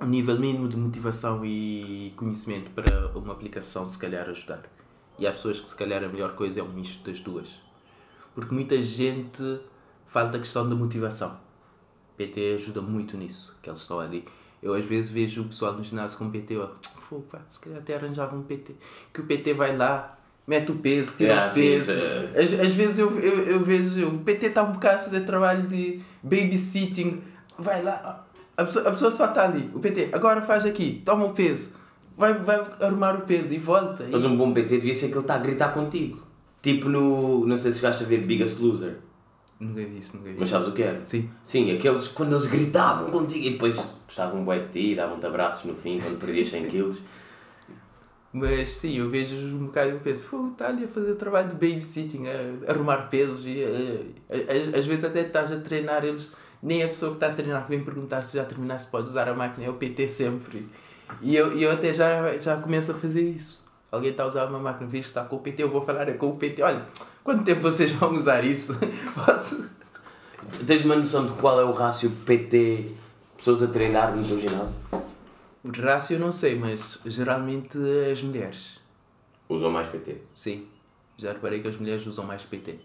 um 0.00 0.06
nível 0.06 0.36
mínimo 0.36 0.68
de 0.68 0.76
motivação 0.76 1.44
e 1.44 2.12
conhecimento 2.16 2.70
para 2.70 3.16
uma 3.16 3.32
aplicação 3.32 3.88
se 3.88 3.96
calhar 3.96 4.28
ajudar. 4.28 4.64
E 5.16 5.28
há 5.28 5.30
pessoas 5.30 5.60
que 5.60 5.68
se 5.68 5.76
calhar 5.76 6.02
a 6.02 6.08
melhor 6.08 6.34
coisa 6.34 6.58
é 6.58 6.62
um 6.62 6.72
misto 6.72 7.08
das 7.08 7.20
duas. 7.20 7.54
Porque 8.34 8.52
muita 8.52 8.82
gente 8.82 9.60
falta 10.08 10.36
a 10.36 10.40
questão 10.40 10.68
da 10.68 10.74
motivação. 10.74 11.38
PT 12.16 12.54
ajuda 12.54 12.82
muito 12.82 13.16
nisso, 13.16 13.56
que 13.62 13.70
eles 13.70 13.80
estão 13.80 14.00
ali. 14.00 14.26
Eu 14.60 14.74
às 14.74 14.84
vezes 14.84 15.08
vejo 15.08 15.42
o 15.42 15.44
pessoal 15.44 15.74
no 15.74 15.84
ginásio 15.84 16.18
com 16.18 16.30
PT, 16.30 16.56
ó, 16.56 16.70
se 17.48 17.60
calhar 17.60 17.78
até 17.78 17.94
arranjava 17.94 18.34
um 18.34 18.42
PT. 18.42 18.74
Que 19.12 19.20
o 19.20 19.26
PT 19.26 19.54
vai 19.54 19.76
lá, 19.76 20.18
mete 20.46 20.72
o 20.72 20.76
peso, 20.76 21.14
tira 21.16 21.44
Ah, 21.44 21.48
o 21.48 21.50
sim, 21.50 21.60
peso. 21.62 21.90
isso 21.92 22.00
é- 22.02 22.42
Às, 22.42 22.60
às 22.68 22.74
vezes 22.74 22.98
eu, 22.98 23.18
eu, 23.20 23.38
eu 23.44 23.60
vejo, 23.60 24.08
o 24.08 24.18
PT 24.18 24.46
está 24.46 24.62
um 24.62 24.72
bocado 24.72 24.96
a 24.96 25.02
fazer 25.04 25.20
trabalho 25.20 25.66
de 25.68 26.00
babysitting, 26.22 27.22
vai 27.58 27.82
lá, 27.82 28.26
a 28.56 28.64
pessoa, 28.64 28.88
a 28.88 28.90
pessoa 28.92 29.10
só 29.10 29.26
está 29.26 29.44
ali, 29.44 29.70
o 29.74 29.78
PT, 29.78 30.08
agora 30.12 30.42
faz 30.42 30.64
aqui, 30.64 31.02
toma 31.04 31.24
o 31.26 31.32
peso, 31.32 31.74
vai, 32.16 32.34
vai 32.34 32.60
arrumar 32.80 33.14
o 33.16 33.20
peso 33.22 33.54
e 33.54 33.58
volta. 33.58 34.06
Mas 34.10 34.22
E, 34.22 34.26
um 34.26 34.36
bom 34.36 34.52
PT 34.52 34.76
devia 34.78 34.94
ser 34.94 35.08
que 35.08 35.14
ele 35.14 35.20
está 35.20 35.34
a 35.34 35.38
gritar 35.38 35.72
contigo. 35.72 36.20
Tipo 36.60 36.88
no. 36.88 37.44
Não 37.44 37.56
sei 37.56 37.72
se 37.72 37.78
chegaste 37.78 38.04
a 38.04 38.06
ver 38.06 38.18
Biggest 38.18 38.60
Loser. 38.60 38.98
Nunca 39.58 39.80
vi 39.84 39.98
isso, 39.98 40.16
nunca 40.16 40.28
vi 40.30 40.36
Mas 40.38 40.48
sabes 40.48 40.68
o 40.68 40.72
que 40.72 40.82
era? 40.82 41.04
Sim. 41.04 41.28
Sim, 41.42 41.74
aqueles 41.74 42.06
quando 42.08 42.34
eles 42.36 42.46
gritavam 42.46 43.10
contigo 43.10 43.44
e 43.44 43.50
depois 43.50 43.74
gostavam 44.06 44.44
bué 44.44 44.60
de 44.60 44.68
ti, 44.68 44.94
davam-te 44.94 45.26
abraços 45.26 45.64
no 45.64 45.74
fim 45.74 45.98
quando 46.00 46.18
perdias 46.20 46.48
100 46.50 46.66
quilos. 46.66 47.00
Mas 48.32 48.70
sim, 48.70 48.98
eu 48.98 49.10
vejo 49.10 49.36
um 49.36 49.66
bocado 49.66 49.90
e 49.90 49.98
penso, 49.98 50.24
fogo, 50.24 50.52
está 50.52 50.68
ali 50.68 50.84
a 50.84 50.88
fazer 50.88 51.14
trabalho 51.16 51.48
de 51.48 51.54
babysitting, 51.54 52.24
a 52.26 52.70
arrumar 52.72 53.08
pesos 53.10 53.44
e 53.44 53.62
a- 53.62 54.34
a- 54.34 54.78
às 54.78 54.86
vezes 54.86 55.04
até 55.04 55.20
estás 55.20 55.52
a 55.52 55.58
treinar 55.60 56.02
eles, 56.04 56.32
nem 56.62 56.82
a 56.82 56.88
pessoa 56.88 57.10
que 57.10 57.16
está 57.16 57.26
a 57.26 57.32
treinar 57.34 57.66
vem 57.68 57.84
perguntar 57.84 58.22
se 58.22 58.38
já 58.38 58.44
terminaste 58.44 58.90
pode 58.90 59.08
usar 59.08 59.28
a 59.28 59.34
máquina, 59.34 59.66
é 59.66 59.70
o 59.70 59.74
PT 59.74 60.08
sempre. 60.08 60.66
E 61.20 61.36
eu, 61.36 61.58
eu 61.58 61.70
até 61.72 61.92
já, 61.92 62.38
já 62.38 62.56
começo 62.56 62.92
a 62.92 62.94
fazer 62.94 63.22
isso. 63.22 63.62
Alguém 63.90 64.12
está 64.12 64.22
a 64.22 64.26
usar 64.28 64.46
uma 64.46 64.58
máquina, 64.58 64.88
visto 64.88 65.04
que 65.12 65.18
está 65.18 65.24
com 65.24 65.36
o 65.36 65.40
PT, 65.40 65.62
eu 65.64 65.68
vou 65.68 65.82
falar 65.82 66.08
é 66.08 66.12
com 66.14 66.30
o 66.30 66.36
PT, 66.36 66.62
olha, 66.62 66.86
quanto 67.22 67.44
tempo 67.44 67.60
vocês 67.60 67.92
vão 67.92 68.14
usar 68.14 68.42
isso? 68.42 68.74
Posso? 69.14 69.66
Tens 70.66 70.82
uma 70.86 70.96
noção 70.96 71.26
de 71.26 71.32
qual 71.32 71.60
é 71.60 71.64
o 71.64 71.72
rácio 71.72 72.10
PT 72.24 72.92
pessoas 73.36 73.62
a 73.62 73.66
treinar 73.66 74.16
no 74.16 74.26
teu 74.26 74.38
ginásio? 74.38 74.74
O 75.64 75.70
rácio 75.70 76.14
eu 76.16 76.20
não 76.20 76.32
sei, 76.32 76.56
mas 76.56 77.00
geralmente 77.06 77.78
as 78.10 78.22
mulheres. 78.22 78.80
Usam 79.48 79.70
mais 79.70 79.88
PT. 79.88 80.16
Sim, 80.34 80.66
já 81.16 81.32
reparei 81.32 81.60
que 81.60 81.68
as 81.68 81.76
mulheres 81.76 82.06
usam 82.06 82.24
mais 82.24 82.42
PT. 82.42 82.78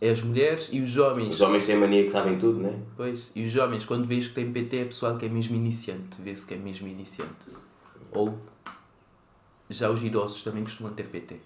É 0.00 0.10
as 0.10 0.20
mulheres 0.20 0.68
e 0.72 0.80
os 0.82 0.96
homens. 0.98 1.34
Os 1.34 1.40
homens 1.40 1.64
têm 1.64 1.76
mania 1.78 2.02
que 2.04 2.10
sabem 2.10 2.36
tudo, 2.36 2.58
né? 2.60 2.78
Pois, 2.96 3.30
e 3.34 3.44
os 3.44 3.54
homens, 3.56 3.86
quando 3.86 4.06
vês 4.06 4.26
que 4.26 4.34
tem 4.34 4.52
PT, 4.52 4.76
é 4.78 4.84
pessoal 4.84 5.16
que 5.16 5.24
é 5.24 5.28
mesmo 5.28 5.56
iniciante. 5.56 6.20
Vê-se 6.20 6.44
que 6.44 6.52
é 6.54 6.56
mesmo 6.58 6.86
iniciante. 6.88 7.48
Ou 8.12 8.38
já 9.70 9.88
os 9.88 10.02
idosos 10.02 10.42
também 10.42 10.62
costumam 10.62 10.92
ter 10.92 11.04
PT. 11.04 11.36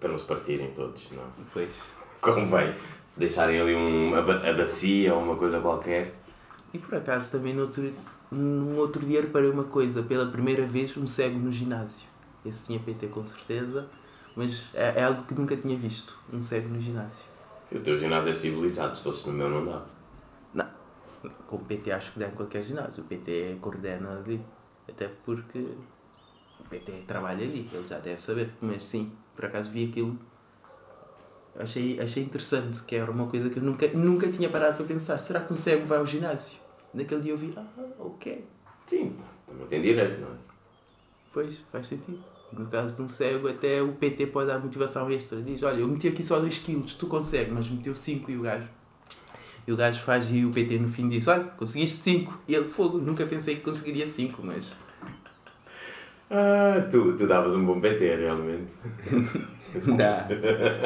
Para 0.00 0.08
não 0.10 0.18
se 0.18 0.24
partirem 0.26 0.70
todos, 0.70 1.10
não. 1.10 1.24
Pois. 1.52 1.68
Convém. 2.22 2.74
Se 3.08 3.18
deixarem 3.18 3.60
ali 3.60 3.74
um, 3.74 4.14
a, 4.14 4.22
ba- 4.22 4.48
a 4.48 4.52
bacia 4.54 5.14
ou 5.14 5.22
uma 5.22 5.36
coisa 5.36 5.60
qualquer. 5.60 6.14
E 6.72 6.78
por 6.78 6.94
acaso 6.94 7.32
também 7.32 7.52
no 7.54 7.62
outro, 7.62 7.92
num 8.30 8.76
outro 8.78 9.04
dia 9.04 9.20
reparei 9.20 9.50
uma 9.50 9.64
coisa, 9.64 10.02
pela 10.02 10.26
primeira 10.26 10.66
vez 10.66 10.96
um 10.96 11.06
cego 11.06 11.38
no 11.38 11.50
ginásio. 11.50 12.06
Esse 12.44 12.66
tinha 12.66 12.78
PT 12.78 13.08
com 13.08 13.26
certeza, 13.26 13.88
mas 14.36 14.66
é, 14.74 15.00
é 15.00 15.04
algo 15.04 15.22
que 15.24 15.34
nunca 15.34 15.56
tinha 15.56 15.76
visto, 15.76 16.16
um 16.32 16.42
cego 16.42 16.68
no 16.68 16.80
ginásio. 16.80 17.24
O 17.72 17.80
teu 17.80 17.98
ginásio 17.98 18.30
é 18.30 18.32
civilizado, 18.32 18.96
se 18.96 19.02
fosse 19.02 19.26
no 19.26 19.32
meu 19.34 19.50
não 19.50 19.64
dá. 19.64 19.84
Não, 20.54 20.66
com 21.46 21.56
o 21.56 21.58
PT 21.60 21.90
acho 21.90 22.12
que 22.12 22.18
dá 22.18 22.28
em 22.28 22.30
qualquer 22.30 22.62
ginásio, 22.62 23.02
o 23.02 23.06
PT 23.06 23.58
coordena 23.60 24.18
ali, 24.18 24.40
até 24.88 25.08
porque 25.24 25.58
o 26.60 26.68
PT 26.68 27.04
trabalha 27.06 27.44
ali, 27.44 27.68
ele 27.72 27.86
já 27.86 27.98
deve 27.98 28.20
saber, 28.20 28.52
mas 28.60 28.84
sim, 28.84 29.12
por 29.34 29.46
acaso 29.46 29.70
vi 29.70 29.88
aquilo, 29.88 30.18
achei, 31.58 32.00
achei 32.00 32.22
interessante, 32.22 32.82
que 32.84 32.96
era 32.96 33.10
uma 33.10 33.26
coisa 33.26 33.50
que 33.50 33.58
eu 33.58 33.62
nunca, 33.62 33.88
nunca 33.88 34.30
tinha 34.30 34.48
parado 34.48 34.76
para 34.76 34.86
pensar, 34.86 35.18
será 35.18 35.40
que 35.40 35.52
um 35.52 35.56
cego 35.56 35.86
vai 35.86 35.98
ao 35.98 36.06
ginásio? 36.06 36.67
Naquele 36.94 37.20
dia 37.20 37.32
eu 37.32 37.36
vi, 37.36 37.52
ah, 37.56 37.64
ok, 37.98 38.44
Sim, 38.86 39.14
também 39.46 39.66
tem 39.66 39.82
direito, 39.82 40.20
não 40.20 40.28
é? 40.28 40.36
pois, 41.32 41.58
faz 41.70 41.86
sentido. 41.86 42.20
No 42.50 42.66
caso 42.66 42.96
de 42.96 43.02
um 43.02 43.08
cego, 43.08 43.46
até 43.48 43.82
o 43.82 43.92
PT 43.92 44.28
pode 44.28 44.48
dar 44.48 44.58
motivação 44.58 45.10
extra. 45.10 45.42
Diz, 45.42 45.62
olha, 45.62 45.80
eu 45.80 45.88
meti 45.88 46.08
aqui 46.08 46.22
só 46.22 46.40
2 46.40 46.58
kg, 46.58 46.82
tu 46.98 47.06
consegues, 47.06 47.52
mas 47.52 47.68
meteu 47.68 47.94
5 47.94 48.30
e 48.30 48.36
o 48.38 48.42
gajo. 48.42 48.68
E 49.66 49.72
o 49.72 49.76
gajo 49.76 50.00
faz 50.00 50.32
e 50.32 50.46
o 50.46 50.50
PT 50.50 50.78
no 50.78 50.88
fim 50.88 51.06
diz, 51.10 51.28
olha, 51.28 51.44
conseguiste 51.44 51.98
5. 51.98 52.40
E 52.48 52.54
ele, 52.54 52.66
fogo, 52.66 52.96
nunca 52.96 53.26
pensei 53.26 53.56
que 53.56 53.60
conseguiria 53.60 54.06
5, 54.06 54.42
mas... 54.42 54.76
Ah, 56.30 56.86
tu, 56.90 57.16
tu 57.16 57.26
davas 57.26 57.54
um 57.54 57.64
bom 57.64 57.80
PT, 57.80 58.16
realmente. 58.16 58.74
Dá, 59.96 60.28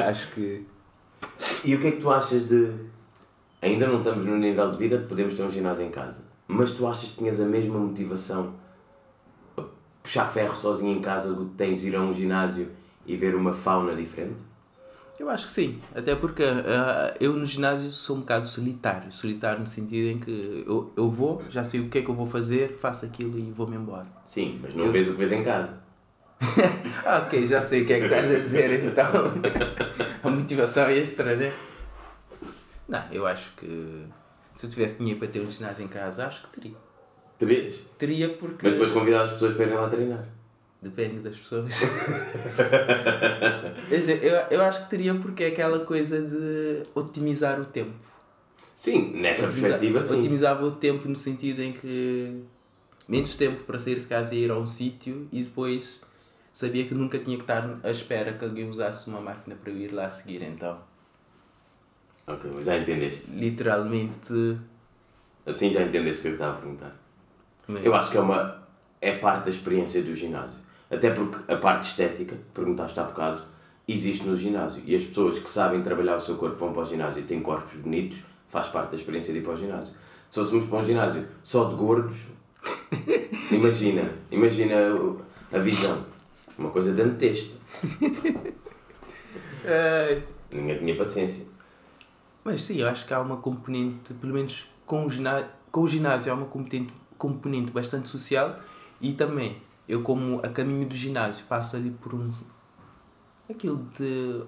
acho 0.07 0.31
que... 0.31 0.65
E 1.65 1.75
o 1.75 1.79
que 1.79 1.87
é 1.87 1.91
que 1.91 1.97
tu 1.97 2.09
achas 2.09 2.47
de. 2.47 2.73
Ainda 3.63 3.87
não 3.87 3.99
estamos 3.99 4.25
no 4.25 4.37
nível 4.37 4.69
de 4.71 4.77
vida 4.77 4.97
de 4.97 5.07
podermos 5.07 5.35
ter 5.35 5.43
um 5.43 5.49
ginásio 5.49 5.85
em 5.85 5.89
casa, 5.89 6.25
mas 6.45 6.71
tu 6.71 6.85
achas 6.85 7.11
que 7.11 7.19
tinhas 7.19 7.39
a 7.39 7.45
mesma 7.45 7.79
motivação 7.79 8.55
a 9.57 9.61
puxar 10.03 10.25
ferro 10.25 10.53
sozinho 10.57 10.97
em 10.97 11.01
casa 11.01 11.33
do 11.33 11.45
que 11.45 11.55
tens 11.55 11.79
de 11.79 11.87
ir 11.87 11.95
a 11.95 12.01
um 12.01 12.13
ginásio 12.13 12.67
e 13.05 13.15
ver 13.15 13.35
uma 13.35 13.53
fauna 13.53 13.95
diferente? 13.95 14.43
Eu 15.17 15.29
acho 15.29 15.47
que 15.47 15.53
sim, 15.53 15.79
até 15.95 16.13
porque 16.13 16.43
ah, 16.43 17.15
eu 17.21 17.31
no 17.37 17.45
ginásio 17.45 17.89
sou 17.91 18.17
um 18.17 18.19
bocado 18.19 18.49
solitário. 18.49 19.09
Solitário 19.13 19.61
no 19.61 19.67
sentido 19.67 20.09
em 20.09 20.19
que 20.19 20.65
eu, 20.67 20.91
eu 20.97 21.09
vou, 21.09 21.41
já 21.49 21.63
sei 21.63 21.79
o 21.79 21.87
que 21.87 21.99
é 21.99 22.01
que 22.01 22.09
eu 22.09 22.15
vou 22.15 22.25
fazer, 22.25 22.75
faço 22.75 23.05
aquilo 23.05 23.39
e 23.39 23.49
vou-me 23.49 23.77
embora. 23.77 24.07
Sim, 24.25 24.59
mas 24.61 24.75
não 24.75 24.91
vês 24.91 25.07
o 25.07 25.11
que 25.11 25.19
vês 25.19 25.31
em 25.31 25.43
casa. 25.43 25.81
Ah, 27.05 27.23
ok, 27.25 27.45
já 27.45 27.61
sei 27.61 27.83
o 27.83 27.85
que 27.85 27.93
é 27.93 27.99
que 27.99 28.05
estás 28.05 28.31
a 28.31 28.39
dizer 28.39 28.85
então. 28.85 29.05
A 30.23 30.29
motivação 30.29 30.89
extra, 30.89 31.35
né? 31.35 31.51
Não, 32.93 33.03
eu 33.11 33.25
acho 33.27 33.51
que 33.57 34.05
se 34.53 34.65
eu 34.65 34.69
tivesse 34.69 34.99
dinheiro 34.99 35.19
para 35.19 35.27
ter 35.27 35.39
um 35.41 35.49
ginásio 35.49 35.83
em 35.83 35.87
casa, 35.87 36.25
acho 36.27 36.43
que 36.43 36.49
teria. 36.59 36.77
Terias. 37.39 37.75
Teria 37.97 38.29
porque. 38.29 38.63
Mas 38.63 38.73
depois 38.73 38.91
convidar 38.91 39.23
as 39.23 39.31
pessoas 39.31 39.55
para 39.55 39.65
irem 39.65 39.75
lá 39.77 39.89
treinar. 39.89 40.25
Depende 40.81 41.19
das 41.19 41.35
pessoas. 41.37 41.81
Eu, 44.21 44.35
eu 44.57 44.61
acho 44.61 44.83
que 44.83 44.89
teria 44.89 45.13
porque 45.15 45.43
é 45.43 45.47
aquela 45.47 45.79
coisa 45.79 46.21
de 46.21 46.83
otimizar 46.95 47.59
o 47.59 47.65
tempo. 47.65 47.93
Sim, 48.75 49.13
nessa 49.15 49.45
Otimizar- 49.47 49.69
perspectiva, 49.79 50.01
sim. 50.01 50.19
Otimizava 50.19 50.65
o 50.65 50.71
tempo 50.71 51.07
no 51.07 51.15
sentido 51.15 51.61
em 51.61 51.71
que 51.73 52.43
menos 53.07 53.35
tempo 53.35 53.63
para 53.63 53.77
sair 53.77 53.99
de 53.99 54.05
casa 54.07 54.33
e 54.35 54.39
ir 54.43 54.51
a 54.51 54.57
um 54.57 54.65
sítio 54.65 55.27
e 55.31 55.43
depois 55.43 56.01
sabia 56.51 56.85
que 56.85 56.93
nunca 56.93 57.17
tinha 57.19 57.37
que 57.37 57.43
estar 57.43 57.79
à 57.83 57.91
espera 57.91 58.33
que 58.33 58.43
alguém 58.43 58.67
usasse 58.69 59.09
uma 59.09 59.21
máquina 59.21 59.55
para 59.55 59.71
eu 59.71 59.77
ir 59.77 59.91
lá 59.91 60.05
a 60.05 60.09
seguir. 60.09 60.41
Então, 60.41 60.79
Ok, 62.27 62.49
mas 62.53 62.65
já 62.65 62.77
entendeste. 62.77 63.29
literalmente. 63.31 64.57
Assim 65.45 65.71
já 65.71 65.81
entendeste 65.83 66.19
o 66.19 66.21
que 66.23 66.27
eu 66.29 66.31
estava 66.33 66.53
a 66.53 66.61
perguntar. 66.61 66.95
meio- 67.67 67.85
Eu 67.85 67.93
acho 67.95 68.09
que 68.11 68.17
é 68.17 68.19
uma 68.21 68.63
é 69.01 69.11
parte 69.17 69.45
da 69.45 69.49
experiência 69.49 70.01
do 70.01 70.15
ginásio. 70.15 70.59
Até 70.89 71.09
porque 71.11 71.51
a 71.51 71.57
parte 71.57 71.89
estética, 71.89 72.37
perguntaste 72.53 72.97
há 72.99 73.03
bocado, 73.03 73.43
existe 73.87 74.25
no 74.25 74.35
ginásio. 74.37 74.81
E 74.85 74.95
as 74.95 75.03
pessoas 75.03 75.39
que 75.39 75.49
sabem 75.49 75.81
trabalhar 75.81 76.15
o 76.15 76.19
seu 76.21 76.35
corpo 76.37 76.55
vão 76.57 76.71
para 76.71 76.83
o 76.83 76.85
ginásio 76.85 77.21
e 77.21 77.23
têm 77.25 77.41
corpos 77.41 77.75
bonitos, 77.81 78.19
faz 78.47 78.67
parte 78.67 78.91
da 78.91 78.97
experiência 78.97 79.33
de 79.33 79.39
ir 79.39 79.41
para 79.41 79.53
o 79.53 79.57
ginásio. 79.57 79.95
Se 80.31 80.39
fôssemos 80.39 80.65
para 80.67 80.79
um 80.79 80.85
ginásio 80.85 81.27
só 81.43 81.65
de 81.65 81.75
gordos, 81.75 82.17
imagina, 83.51 84.09
imagina 84.31 84.75
a 85.51 85.57
visão. 85.59 86.05
Uma 86.57 86.69
coisa. 86.69 86.93
Ai. 89.65 90.23
Ninguém 90.51 90.77
tinha 90.79 90.95
paciência. 90.95 91.47
Mas 92.43 92.63
sim, 92.63 92.77
eu 92.77 92.87
acho 92.87 93.05
que 93.05 93.13
há 93.13 93.21
uma 93.21 93.37
componente, 93.37 94.13
pelo 94.15 94.33
menos 94.33 94.67
com 94.85 95.05
o 95.05 95.09
ginásio, 95.09 95.47
com 95.71 95.81
o 95.81 95.87
ginásio 95.87 96.31
há 96.31 96.35
uma 96.35 96.45
componente, 96.45 96.93
componente 97.17 97.71
bastante 97.71 98.09
social 98.09 98.55
e 98.99 99.13
também 99.13 99.57
eu 99.87 100.01
como 100.01 100.39
a 100.43 100.49
caminho 100.49 100.87
do 100.87 100.93
ginásio 100.95 101.45
passo 101.45 101.75
ali 101.75 101.89
por 101.91 102.13
um 102.13 102.27
aquilo 103.49 103.87
de 103.97 104.41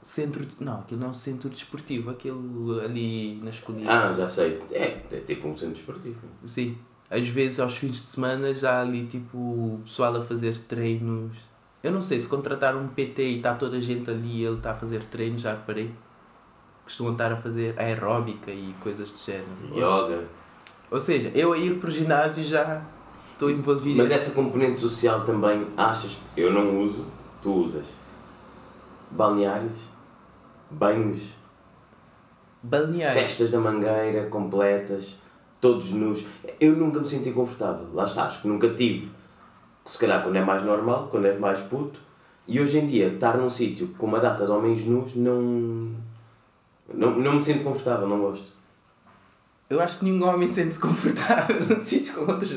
centro. 0.00 0.44
de- 0.44 0.62
Não, 0.64 0.80
aquilo 0.80 1.00
não 1.00 1.08
é 1.08 1.10
um 1.10 1.14
centro 1.14 1.48
desportivo, 1.48 2.10
aquilo 2.10 2.80
ali 2.80 3.40
nas 3.42 3.58
colinas. 3.60 3.88
Ah, 3.92 4.12
já 4.12 4.28
sei. 4.28 4.62
É, 4.70 5.02
é 5.10 5.20
tipo 5.26 5.48
um 5.48 5.56
centro 5.56 5.76
esportivo. 5.78 6.18
Sim. 6.44 6.76
Às 7.10 7.28
vezes 7.28 7.60
aos 7.60 7.76
fins 7.76 7.92
de 7.92 8.06
semana 8.06 8.54
já 8.54 8.78
há 8.78 8.80
ali 8.80 9.06
tipo 9.06 9.36
o 9.36 9.80
pessoal 9.84 10.16
a 10.16 10.22
fazer 10.22 10.56
treinos. 10.58 11.36
Eu 11.82 11.90
não 11.92 12.00
sei 12.00 12.18
se 12.20 12.28
contratar 12.28 12.76
um 12.76 12.86
PT 12.88 13.22
e 13.22 13.36
está 13.38 13.54
toda 13.54 13.76
a 13.76 13.80
gente 13.80 14.08
ali 14.10 14.40
e 14.40 14.44
ele 14.44 14.56
está 14.56 14.70
a 14.70 14.74
fazer 14.74 15.04
treinos, 15.04 15.42
já 15.42 15.52
reparei. 15.52 15.90
Costumam 16.92 17.12
estar 17.12 17.32
a 17.32 17.36
fazer 17.38 17.74
aeróbica 17.78 18.50
e 18.50 18.74
coisas 18.78 19.10
do 19.10 19.18
género. 19.18 19.46
Yoga. 19.74 20.24
ou 20.90 21.00
seja, 21.00 21.32
eu 21.34 21.54
a 21.54 21.56
ir 21.56 21.78
para 21.78 21.88
o 21.88 21.90
ginásio 21.90 22.44
já 22.44 22.82
estou 23.32 23.50
envolvido. 23.50 23.96
Mas 23.96 24.10
essa 24.10 24.32
componente 24.32 24.78
social 24.78 25.24
também 25.24 25.68
achas? 25.74 26.18
Eu 26.36 26.52
não 26.52 26.82
uso, 26.82 27.06
tu 27.40 27.50
usas. 27.50 27.86
Balneários, 29.10 29.78
banhos, 30.70 31.32
Balneário. 32.62 33.22
festas 33.22 33.50
da 33.50 33.58
mangueira 33.58 34.26
completas, 34.26 35.16
todos 35.62 35.92
nus. 35.92 36.26
Eu 36.60 36.76
nunca 36.76 37.00
me 37.00 37.08
senti 37.08 37.30
confortável. 37.30 37.86
Lá 37.94 38.04
está, 38.04 38.24
acho 38.24 38.42
que 38.42 38.48
nunca 38.48 38.68
tive. 38.68 39.10
Se 39.86 39.96
calhar 39.96 40.22
quando 40.22 40.36
é 40.36 40.44
mais 40.44 40.62
normal, 40.62 41.08
quando 41.10 41.24
és 41.24 41.40
mais 41.40 41.58
puto. 41.62 41.98
E 42.46 42.60
hoje 42.60 42.78
em 42.78 42.86
dia, 42.86 43.14
estar 43.14 43.38
num 43.38 43.48
sítio 43.48 43.88
com 43.96 44.04
uma 44.04 44.20
data 44.20 44.44
de 44.44 44.52
homens 44.52 44.84
nus 44.84 45.16
não. 45.16 46.11
Não, 46.94 47.18
não 47.18 47.34
me 47.34 47.42
sinto 47.42 47.64
confortável, 47.64 48.08
não 48.08 48.20
gosto. 48.20 48.52
Eu 49.72 49.80
acho 49.80 49.98
que 49.98 50.04
nenhum 50.04 50.22
homem 50.28 50.48
sente-se 50.52 50.78
confortável 50.78 51.56
num 51.66 51.82
sítio 51.82 52.12
com 52.14 52.30
outros 52.30 52.50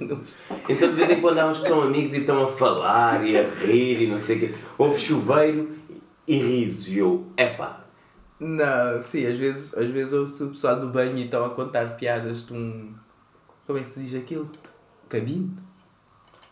nus. 0.00 0.28
Então 0.68 0.90
de 0.90 0.94
vez 0.94 1.10
em 1.10 1.20
quando 1.20 1.40
há 1.40 1.46
uns 1.46 1.58
que 1.58 1.66
são 1.66 1.82
amigos 1.82 2.14
e 2.14 2.18
estão 2.18 2.44
a 2.44 2.46
falar 2.46 3.26
e 3.26 3.36
a 3.36 3.42
rir 3.42 4.02
e 4.02 4.06
não 4.06 4.18
sei 4.18 4.36
o 4.36 4.40
quê. 4.40 4.54
Houve 4.78 5.00
chuveiro 5.00 5.70
e 6.26 6.36
risos. 6.38 6.86
E 6.86 6.98
eu, 6.98 7.26
epá, 7.36 7.84
Não, 8.38 9.02
sim, 9.02 9.26
às 9.26 9.36
vezes, 9.38 9.76
às 9.76 9.90
vezes 9.90 10.12
ouço 10.12 10.46
o 10.46 10.48
pessoal 10.50 10.76
no 10.76 10.88
banho 10.88 11.16
e 11.16 11.24
estão 11.24 11.44
a 11.44 11.50
contar 11.50 11.96
piadas 11.96 12.46
de 12.46 12.52
um. 12.52 12.94
Como 13.66 13.78
é 13.78 13.82
que 13.82 13.88
se 13.88 14.00
diz 14.00 14.14
aquilo? 14.14 14.48
Cabine? 15.08 15.56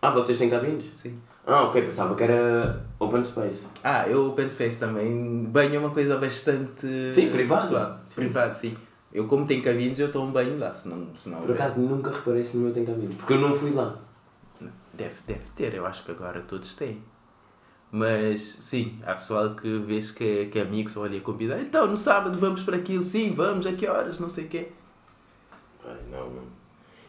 Ah, 0.02 0.10
vocês 0.10 0.38
têm 0.38 0.48
cabines? 0.48 0.86
Sim. 0.94 1.18
Ah, 1.46 1.64
ok, 1.64 1.82
pensava 1.82 2.14
que 2.14 2.22
era 2.22 2.84
open 2.98 3.22
space. 3.22 3.68
Ah, 3.82 4.08
eu 4.08 4.28
open 4.28 4.48
space 4.48 4.80
também. 4.80 5.44
Banho 5.44 5.76
é 5.76 5.78
uma 5.78 5.90
coisa 5.90 6.16
bastante. 6.16 6.86
Sim, 7.12 7.30
privado. 7.30 7.60
pessoal. 7.60 8.00
Sim. 8.08 8.14
Privado, 8.14 8.56
sim. 8.56 8.76
Eu, 9.12 9.26
como 9.26 9.44
tenho 9.44 9.62
cabines, 9.62 9.98
eu 9.98 10.10
tomo 10.12 10.32
banho 10.32 10.58
lá, 10.58 10.70
senão. 10.70 11.08
senão 11.16 11.40
Por 11.42 11.52
acaso 11.52 11.80
nunca 11.80 12.10
reparei 12.10 12.44
se 12.44 12.56
no 12.56 12.64
meu 12.64 12.72
tem 12.72 12.84
cabines, 12.84 13.16
porque 13.16 13.32
eu 13.32 13.40
não 13.40 13.54
fui 13.54 13.72
lá. 13.72 13.96
Deve, 14.92 15.14
deve 15.26 15.44
ter, 15.56 15.74
eu 15.74 15.86
acho 15.86 16.04
que 16.04 16.10
agora 16.10 16.40
todos 16.40 16.74
têm. 16.74 17.02
Mas, 17.90 18.58
sim, 18.60 19.00
há 19.04 19.14
pessoal 19.14 19.54
que 19.54 19.78
vês 19.80 20.12
que 20.12 20.24
é, 20.24 20.44
que 20.46 20.58
é 20.58 20.62
amigos 20.62 20.96
ou 20.96 21.02
ali 21.02 21.18
a 21.18 21.20
convidar. 21.20 21.60
Então, 21.60 21.88
no 21.88 21.96
sábado 21.96 22.38
vamos 22.38 22.62
para 22.62 22.76
aquilo, 22.76 23.02
sim, 23.02 23.32
vamos, 23.32 23.66
a 23.66 23.72
que 23.72 23.88
horas, 23.88 24.20
não 24.20 24.28
sei 24.28 24.44
o 24.44 24.48
quê. 24.48 24.68
Ai, 25.84 25.96
não, 26.10 26.30
não. 26.30 26.44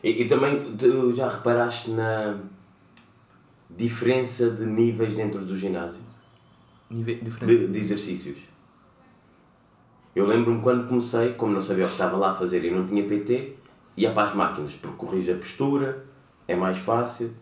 E, 0.03 0.23
e 0.23 0.27
também 0.27 0.75
tu 0.75 1.13
já 1.13 1.29
reparaste 1.29 1.91
na 1.91 2.39
diferença 3.77 4.49
de 4.49 4.65
níveis 4.65 5.15
dentro 5.15 5.41
do 5.41 5.57
ginásio? 5.57 5.99
Nível. 6.89 7.19
De, 7.45 7.67
de 7.67 7.79
exercícios. 7.79 8.37
Eu 10.15 10.25
lembro-me 10.25 10.61
quando 10.61 10.87
comecei, 10.87 11.33
como 11.33 11.53
não 11.53 11.61
sabia 11.61 11.85
o 11.85 11.87
que 11.87 11.93
estava 11.93 12.17
lá 12.17 12.31
a 12.31 12.33
fazer 12.33 12.65
e 12.65 12.71
não 12.71 12.85
tinha 12.85 13.07
PT, 13.07 13.55
ia 13.95 14.11
para 14.11 14.23
as 14.23 14.35
máquinas, 14.35 14.73
porque 14.73 14.97
corrige 14.97 15.31
a 15.31 15.35
postura, 15.35 16.05
é 16.47 16.55
mais 16.55 16.77
fácil. 16.77 17.33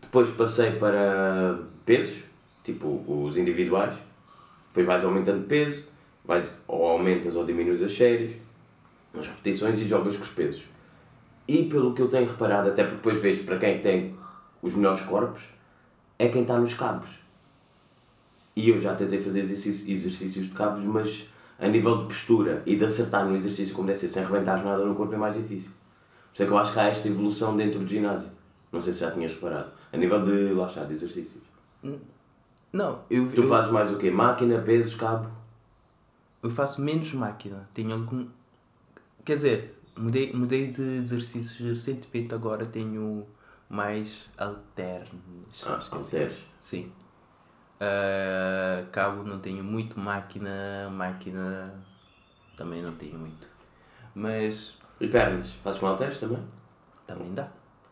Depois 0.00 0.30
passei 0.30 0.72
para 0.72 1.58
pesos, 1.84 2.24
tipo 2.62 3.04
os 3.06 3.36
individuais. 3.36 3.94
Depois 4.68 4.86
vais 4.86 5.04
aumentando 5.04 5.46
peso, 5.46 5.86
vais, 6.24 6.48
ou 6.66 6.86
aumentas 6.86 7.36
ou 7.36 7.44
diminuis 7.44 7.82
as 7.82 7.94
séries, 7.94 8.36
as 9.12 9.26
repetições 9.26 9.80
e 9.80 9.86
jogas 9.86 10.16
com 10.16 10.22
os 10.22 10.30
pesos. 10.30 10.64
E 11.46 11.64
pelo 11.64 11.92
que 11.92 12.00
eu 12.00 12.08
tenho 12.08 12.26
reparado, 12.26 12.70
até 12.70 12.82
porque 12.82 12.96
depois 12.96 13.20
vejo 13.20 13.44
para 13.44 13.58
quem 13.58 13.76
que 13.76 13.82
tem 13.82 14.16
os 14.62 14.74
melhores 14.74 15.02
corpos, 15.02 15.44
é 16.18 16.28
quem 16.28 16.42
está 16.42 16.58
nos 16.58 16.74
cabos. 16.74 17.10
E 18.56 18.68
eu 18.68 18.80
já 18.80 18.94
tentei 18.94 19.20
fazer 19.20 19.40
exercícios, 19.40 20.46
de 20.46 20.54
cabos, 20.54 20.84
mas 20.84 21.28
a 21.58 21.66
nível 21.66 21.98
de 21.98 22.04
postura 22.06 22.62
e 22.64 22.76
de 22.76 22.84
acertar 22.84 23.26
no 23.26 23.34
exercício 23.34 23.74
como 23.74 23.88
deve 23.88 23.98
ser, 23.98 24.08
sem 24.08 24.22
arrebentar 24.22 24.62
nada 24.64 24.84
no 24.84 24.94
corpo, 24.94 25.14
é 25.14 25.18
mais 25.18 25.36
difícil. 25.36 25.72
Por 25.72 26.34
isso 26.34 26.42
é 26.42 26.46
que 26.46 26.52
eu 26.52 26.58
acho 26.58 26.72
que 26.72 26.78
há 26.78 26.84
esta 26.84 27.08
evolução 27.08 27.56
dentro 27.56 27.80
do 27.80 27.86
ginásio. 27.86 28.28
Não 28.70 28.80
sei 28.80 28.92
se 28.92 29.00
já 29.00 29.10
tinhas 29.10 29.32
reparado. 29.32 29.70
A 29.92 29.96
nível 29.96 30.22
de, 30.22 30.52
lá 30.52 30.66
está, 30.66 30.84
de 30.84 30.92
exercícios. 30.92 31.42
Não, 32.72 33.00
eu, 33.10 33.28
Tu 33.30 33.42
eu, 33.42 33.48
fazes 33.48 33.70
mais 33.70 33.90
o 33.92 33.98
quê? 33.98 34.10
Máquina, 34.10 34.58
pesos, 34.60 34.94
cabo? 34.94 35.28
eu 36.44 36.50
faço 36.50 36.82
menos 36.82 37.14
máquina. 37.14 37.66
Tenho 37.72 37.94
algum. 37.94 38.26
Quer 39.24 39.36
dizer, 39.36 39.80
mudei, 39.96 40.30
mudei 40.34 40.66
de 40.66 40.82
exercícios 40.98 41.58
recentemente, 41.58 42.34
agora 42.34 42.66
tenho 42.66 43.26
mais 43.74 44.30
alternos. 44.38 45.64
Ah, 45.66 45.72
é 45.72 45.74
assim. 45.76 45.94
halteres. 45.96 46.36
Sim. 46.60 46.92
Ah, 47.80 48.84
cabo 48.92 49.24
não 49.24 49.40
tenho 49.40 49.64
muito, 49.64 49.98
máquina, 49.98 50.88
máquina 50.90 51.74
também 52.56 52.82
não 52.82 52.94
tenho 52.94 53.18
muito. 53.18 53.48
Mas 54.14 54.78
E 55.00 55.08
pernas? 55.08 55.50
Fazes 55.62 55.80
com 55.80 55.86
halteres 55.86 56.18
também? 56.18 56.42
também 57.06 57.34
dá. 57.34 57.48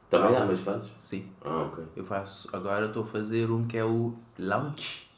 Também 0.08 0.32
dá, 0.32 0.44
mas 0.44 0.60
fazes? 0.60 0.90
Sim. 0.98 1.30
Ah, 1.44 1.62
ok. 1.62 1.84
Eu 1.96 2.04
faço, 2.04 2.48
agora 2.54 2.86
estou 2.86 3.02
a 3.02 3.06
fazer 3.06 3.50
um 3.50 3.66
que 3.66 3.76
é 3.76 3.84
o 3.84 4.14
lounge. 4.38 5.10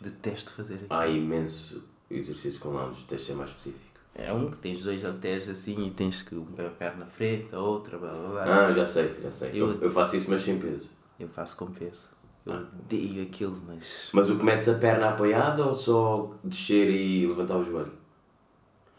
Detesto 0.00 0.52
fazer 0.52 0.74
aquilo. 0.76 0.94
Há 0.98 1.06
imenso 1.06 1.86
exercício 2.10 2.58
com 2.60 2.70
lounge, 2.70 3.04
tens 3.04 3.20
de 3.20 3.26
ser 3.26 3.34
mais 3.34 3.50
específico. 3.50 3.89
É 4.14 4.32
um 4.32 4.50
que 4.50 4.56
tens 4.58 4.82
dois 4.82 5.04
halteres 5.04 5.48
assim 5.48 5.86
e 5.86 5.90
tens 5.90 6.20
que 6.22 6.34
uma 6.34 6.68
perna 6.70 7.06
frente, 7.06 7.54
a 7.54 7.60
outra, 7.60 7.96
blá 7.96 8.10
blá 8.12 8.28
blá. 8.44 8.66
Ah, 8.66 8.72
já 8.72 8.84
sei, 8.84 9.16
já 9.22 9.30
sei. 9.30 9.50
Eu, 9.54 9.80
Eu- 9.80 9.90
faço 9.90 10.16
isso, 10.16 10.30
mas 10.30 10.42
sem 10.42 10.58
peso. 10.58 10.90
Eu 11.18 11.28
faço 11.28 11.56
com 11.56 11.66
peso. 11.66 12.06
Eu 12.44 12.54
odeio 12.54 13.22
aquilo, 13.22 13.56
mas. 13.66 14.08
Mas 14.12 14.28
o 14.30 14.36
que 14.36 14.42
metes 14.44 14.68
a 14.68 14.78
perna 14.78 15.10
apoiada 15.10 15.64
ou 15.64 15.74
só 15.74 16.32
descer 16.42 16.90
e 16.90 17.26
levantar 17.26 17.56
o 17.56 17.62
joelho? 17.62 17.92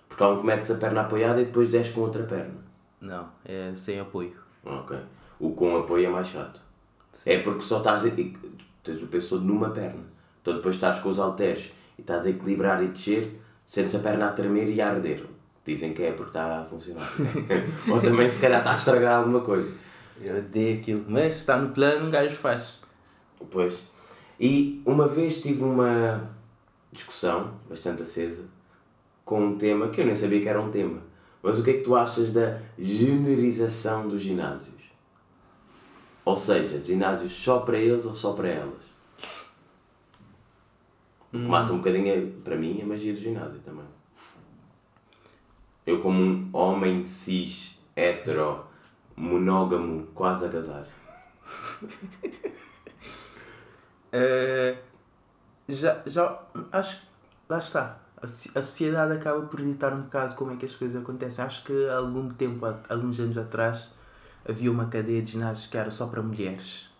Porque 0.08 0.24
há 0.24 0.30
um 0.30 0.40
que 0.40 0.46
metes 0.46 0.72
a 0.72 0.76
perna 0.76 1.02
apoiada 1.02 1.42
e 1.42 1.46
depois 1.46 1.70
desce 1.70 1.92
com 1.94 2.02
outra 2.02 2.24
perna. 2.24 2.54
Não, 3.00 3.28
é 3.44 3.74
sem 3.76 4.00
apoio. 4.00 4.36
Ah, 4.66 4.76
Ok. 4.80 4.98
O 5.40 5.52
com 5.56 5.76
apoio 5.76 6.06
é 6.06 6.10
mais 6.10 6.28
chato. 6.28 6.62
É 7.26 7.40
porque 7.40 7.62
só 7.62 7.80
estás. 7.80 8.04
Tens 8.84 9.02
o 9.02 9.08
peso 9.08 9.30
todo 9.30 9.44
numa 9.46 9.72
perna. 9.72 10.04
Então 10.42 10.56
depois 10.56 10.76
estás 10.76 11.00
com 11.00 11.10
os 11.10 11.20
halteres 11.20 11.72
e 11.98 12.02
estás 12.02 12.26
a 12.26 12.30
equilibrar 12.30 12.84
e 12.84 12.88
descer, 12.90 13.42
sentes 13.72 13.96
a 13.96 14.00
perna 14.00 14.28
a 14.28 14.32
tremer 14.34 14.68
e 14.68 14.82
a 14.82 14.90
arder. 14.90 15.24
Dizem 15.64 15.94
que 15.94 16.04
é 16.04 16.12
porque 16.12 16.32
está 16.32 16.60
a 16.60 16.64
funcionar. 16.66 17.10
ou 17.90 18.02
também 18.02 18.30
se 18.30 18.42
calhar 18.42 18.60
está 18.60 18.74
a 18.74 18.76
estragar 18.76 19.20
alguma 19.20 19.40
coisa. 19.40 19.72
Eu 20.22 20.40
odeio 20.40 20.78
aquilo, 20.78 21.06
mas 21.08 21.38
está 21.38 21.56
no 21.58 21.70
plano, 21.70 22.08
um 22.08 22.12
gajo 22.12 22.36
faz. 22.36 22.82
Pois. 23.50 23.88
E 24.38 24.82
uma 24.86 25.08
vez 25.08 25.42
tive 25.42 25.64
uma 25.64 26.30
discussão 26.92 27.54
bastante 27.70 28.02
acesa 28.02 28.44
com 29.24 29.42
um 29.42 29.58
tema 29.58 29.88
que 29.88 30.02
eu 30.02 30.06
nem 30.06 30.16
sabia 30.16 30.42
que 30.42 30.50
era 30.50 30.60
um 30.60 30.70
tema. 30.70 31.02
Mas 31.42 31.58
o 31.58 31.64
que 31.64 31.70
é 31.70 31.74
que 31.76 31.84
tu 31.84 31.96
achas 31.96 32.34
da 32.34 32.60
generização 32.78 34.06
dos 34.06 34.22
ginásios? 34.22 34.82
Ou 36.26 36.36
seja, 36.36 36.84
ginásios 36.84 37.32
só 37.32 37.60
para 37.60 37.78
eles 37.78 38.06
ou 38.06 38.16
só 38.16 38.34
para 38.34 38.50
elas? 38.50 38.91
O 41.34 41.38
que 41.38 41.48
mata 41.48 41.72
um 41.72 41.78
bocadinho, 41.78 42.32
para 42.44 42.58
mim, 42.58 42.82
a 42.82 42.86
magia 42.86 43.14
do 43.14 43.20
ginásio 43.20 43.60
também. 43.62 43.86
Eu 45.86 46.02
como 46.02 46.22
um 46.22 46.50
homem 46.52 47.06
cis, 47.06 47.80
hetero, 47.96 48.66
monógamo, 49.16 50.08
quase 50.14 50.46
a 50.46 50.50
casar. 50.50 50.88
Eh, 54.14 54.78
já, 55.70 56.02
já, 56.06 56.38
acho 56.74 57.00
que 57.00 57.08
lá 57.48 57.60
está. 57.60 58.00
A 58.22 58.28
sociedade 58.62 59.14
acaba 59.14 59.42
por 59.44 59.62
ditar 59.62 59.94
um 59.94 60.02
bocado 60.02 60.36
como 60.36 60.52
é 60.52 60.58
que 60.58 60.66
as 60.66 60.76
coisas 60.76 61.02
acontecem. 61.02 61.46
Acho 61.46 61.64
que 61.64 61.88
há 61.88 61.96
algum 61.96 62.28
tempo, 62.30 62.66
há 62.66 62.78
alguns 62.90 63.22
anos 63.22 63.38
atrás, 63.38 63.94
havia 64.48 64.70
uma 64.70 64.88
cadeia 64.88 65.22
de 65.22 65.32
ginásios 65.32 65.68
que 65.68 65.78
era 65.78 65.90
só 65.90 66.08
para 66.08 66.22
mulheres. 66.22 66.91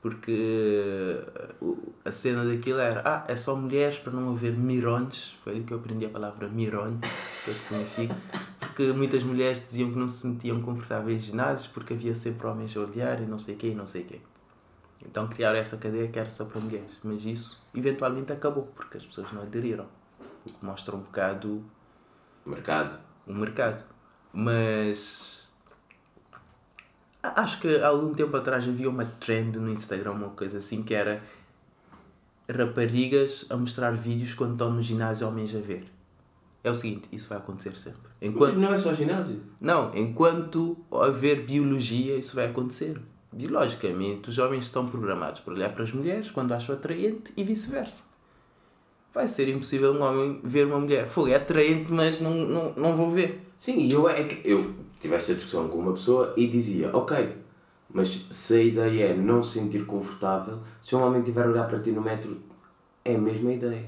Porque 0.00 0.30
eh, 0.32 1.54
o- 1.60 1.92
a 2.04 2.10
cena 2.12 2.44
daquilo 2.44 2.78
era, 2.78 3.02
ah, 3.04 3.24
é 3.26 3.36
só 3.36 3.56
mulheres 3.56 3.98
para 3.98 4.12
não 4.12 4.30
haver 4.32 4.52
mirões. 4.56 5.36
Foi 5.40 5.52
ali 5.54 5.64
que 5.64 5.72
eu 5.74 5.78
aprendi 5.78 6.06
a 6.06 6.08
palavra 6.08 6.48
mirone, 6.48 6.96
o 6.96 7.44
que 7.44 7.50
é 7.50 7.54
que 7.54 7.60
significa. 7.60 8.16
Porque 8.60 8.92
muitas 8.92 9.22
mulheres 9.24 9.64
diziam 9.66 9.90
que 9.90 9.98
não 9.98 10.06
se 10.08 10.18
sentiam 10.18 10.60
confortáveis 10.62 11.22
em 11.24 11.26
ginásios 11.26 11.66
porque 11.72 11.94
havia 11.94 12.14
sempre 12.14 12.46
homens 12.46 12.76
a 12.76 12.80
olhar 12.80 13.20
e 13.20 13.26
não 13.26 13.38
sei 13.38 13.54
o 13.56 13.58
quê 13.58 13.68
e 13.70 13.74
não 13.74 13.86
sei 13.88 14.02
o 14.02 14.04
quê. 14.04 14.20
Então 15.04 15.26
criaram 15.28 15.58
essa 15.58 15.76
cadeia 15.76 16.06
que 16.08 16.18
era 16.18 16.30
só 16.30 16.44
para 16.44 16.60
mulheres. 16.60 16.98
Mas 17.02 17.24
isso 17.24 17.60
eventualmente 17.74 18.32
acabou 18.32 18.64
porque 18.76 18.98
as 18.98 19.04
pessoas 19.06 19.32
não 19.32 19.42
aderiram. 19.42 19.86
O 20.46 20.50
que 20.50 20.64
mostra 20.64 20.94
um 20.94 21.00
bocado 21.00 21.62
Mercado. 22.46 22.98
o 23.26 23.32
mercado. 23.34 23.84
Mas 24.32 25.37
acho 27.22 27.60
que 27.60 27.76
há 27.76 27.88
algum 27.88 28.12
tempo 28.12 28.36
atrás 28.36 28.66
havia 28.66 28.88
uma 28.88 29.04
trend 29.04 29.58
no 29.58 29.70
Instagram, 29.70 30.12
uma 30.12 30.30
coisa 30.30 30.58
assim, 30.58 30.82
que 30.82 30.94
era 30.94 31.22
raparigas 32.48 33.46
a 33.50 33.56
mostrar 33.56 33.92
vídeos 33.92 34.34
quando 34.34 34.52
estão 34.52 34.72
no 34.72 34.82
ginásio 34.82 35.26
homens 35.28 35.54
a 35.54 35.58
ver. 35.58 35.84
É 36.64 36.70
o 36.70 36.74
seguinte, 36.74 37.08
isso 37.12 37.28
vai 37.28 37.38
acontecer 37.38 37.76
sempre. 37.76 38.00
Enquanto, 38.20 38.54
Mas 38.54 38.62
não 38.62 38.74
é 38.74 38.78
só 38.78 38.94
ginásio. 38.94 39.42
não, 39.60 39.94
enquanto 39.94 40.76
haver 40.90 41.44
biologia, 41.44 42.16
isso 42.16 42.34
vai 42.34 42.46
acontecer. 42.46 43.00
Biologicamente, 43.30 44.30
os 44.30 44.38
homens 44.38 44.64
estão 44.64 44.88
programados 44.88 45.40
para 45.40 45.52
olhar 45.52 45.72
para 45.72 45.82
as 45.82 45.92
mulheres 45.92 46.30
quando 46.30 46.52
acham 46.52 46.74
atraente 46.74 47.32
e 47.36 47.44
vice-versa. 47.44 48.04
Vai 49.12 49.28
ser 49.28 49.48
impossível 49.48 49.92
um 49.92 50.02
homem 50.02 50.40
ver 50.42 50.66
uma 50.66 50.78
mulher. 50.78 51.06
Fogo, 51.06 51.28
é 51.28 51.34
atraente, 51.34 51.92
mas 51.92 52.20
não, 52.20 52.34
não, 52.34 52.72
não 52.74 52.96
vou 52.96 53.10
ver. 53.10 53.46
Sim, 53.56 53.80
e 53.80 53.92
eu 53.92 54.08
é 54.08 54.24
que 54.24 54.48
eu 54.48 54.74
tive 55.00 55.14
esta 55.14 55.34
discussão 55.34 55.68
com 55.68 55.78
uma 55.78 55.92
pessoa 55.92 56.34
e 56.36 56.46
dizia, 56.46 56.94
ok, 56.96 57.36
mas 57.90 58.26
se 58.30 58.54
a 58.54 58.62
ideia 58.62 59.04
é 59.06 59.16
não 59.16 59.42
se 59.42 59.58
sentir 59.58 59.86
confortável, 59.86 60.58
se 60.82 60.94
um 60.94 61.02
homem 61.02 61.20
estiver 61.20 61.46
a 61.46 61.50
olhar 61.50 61.66
para 61.66 61.78
ti 61.78 61.90
no 61.90 62.02
metro, 62.02 62.38
é 63.04 63.14
a 63.14 63.18
mesma 63.18 63.52
ideia. 63.52 63.86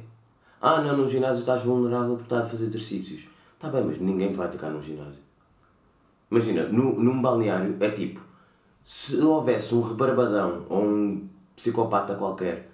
Ah, 0.61 0.81
não, 0.81 0.97
no 0.97 1.09
ginásio 1.09 1.41
estás 1.41 1.63
vulnerável 1.63 2.17
porque 2.17 2.25
estás 2.25 2.45
a 2.45 2.49
fazer 2.49 2.67
exercícios. 2.67 3.23
Está 3.55 3.69
bem, 3.69 3.85
mas 3.85 3.99
ninguém 3.99 4.33
vai 4.33 4.47
atacar 4.47 4.71
no 4.71 4.83
ginásio. 4.83 5.21
Imagina, 6.31 6.69
no, 6.69 7.01
num 7.01 7.21
balneário 7.21 7.77
é 7.81 7.91
tipo, 7.91 8.21
se 8.83 9.17
houvesse 9.17 9.75
um 9.75 9.83
rebarbadão 9.83 10.65
ou 10.69 10.85
um 10.85 11.29
psicopata 11.57 12.15
qualquer, 12.15 12.71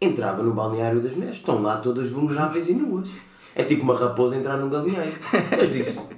entrava 0.00 0.42
no 0.42 0.52
balneário 0.52 1.00
das 1.00 1.14
mulheres. 1.14 1.36
Estão 1.36 1.62
lá 1.62 1.78
todas 1.78 2.10
vulneráveis 2.10 2.68
e 2.68 2.74
nuas. 2.74 3.08
É 3.54 3.62
tipo 3.64 3.82
uma 3.82 3.96
raposa 3.96 4.36
entrar 4.36 4.56
num 4.56 4.68
galinheiro. 4.68 5.12
Mas 5.56 5.72
disso, 5.72 6.08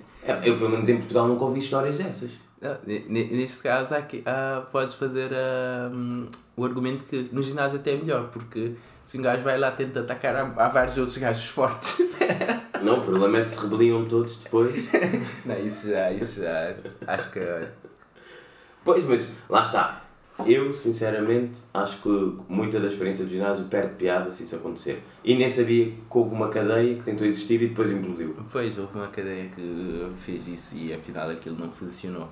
eu 0.45 0.59
pelo 0.59 0.71
menos 0.71 0.89
em 0.89 0.97
Portugal 0.97 1.27
nunca 1.29 1.45
ouvi 1.45 1.61
histórias 1.61 1.99
dessas. 1.99 2.33
Não, 2.61 2.77
Neste 3.09 3.63
caso, 3.63 3.95
há- 3.95 4.61
podes 4.73 4.95
fazer 4.95 5.31
ah, 5.35 5.91
hum, 5.93 6.27
o 6.57 6.65
argumento 6.65 7.05
que 7.05 7.29
no 7.31 7.43
ginásio 7.43 7.79
até 7.79 7.93
é 7.93 7.97
melhor, 7.97 8.29
porque 8.31 8.73
se 9.05 9.19
um 9.19 9.23
gajo 9.23 9.43
vai 9.45 9.59
lá 9.59 9.71
tenta 9.71 10.01
atacar, 10.01 10.35
há, 10.35 10.43
há 10.57 10.69
vários 10.69 10.97
outros 10.97 11.19
gajos 11.19 11.47
fortes. 11.49 11.99
Não, 12.83 12.99
o 12.99 13.01
problema 13.03 13.39
é 13.39 13.43
se 13.43 13.61
rebeliam 13.61 14.07
todos 14.07 14.39
depois. 14.39 14.75
Não, 15.45 15.59
isso 15.59 15.91
já, 15.91 16.11
isso 16.13 16.41
já. 16.43 16.75
Acho 17.07 17.31
que. 17.31 17.41
Pois, 18.85 19.05
mas 19.05 19.31
lá 19.49 19.63
está. 19.63 20.03
Eu, 20.47 20.75
sinceramente, 20.75 21.61
acho 21.73 22.03
que 22.03 22.09
muita 22.49 22.81
da 22.81 22.87
experiência 22.89 23.25
do 23.25 23.31
ginásio 23.31 23.67
perde 23.67 23.95
piada 23.95 24.31
se 24.31 24.43
isso 24.43 24.57
acontecer. 24.57 25.03
E 25.23 25.35
nem 25.37 25.49
sabia 25.49 25.87
que 25.87 26.19
houve 26.19 26.35
uma 26.35 26.49
cadeia 26.49 26.97
que 26.97 27.03
tentou 27.03 27.27
existir 27.27 27.63
e 27.63 27.69
depois 27.69 27.91
implodiu. 27.93 28.35
Pois, 28.51 28.77
houve 28.77 28.95
uma 28.97 29.07
cadeia 29.09 29.49
que 29.55 30.09
fez 30.21 30.49
isso 30.49 30.77
e 30.77 30.93
afinal 30.93 31.31
aquilo 31.31 31.57
não 31.59 31.71
funcionou. 31.71 32.29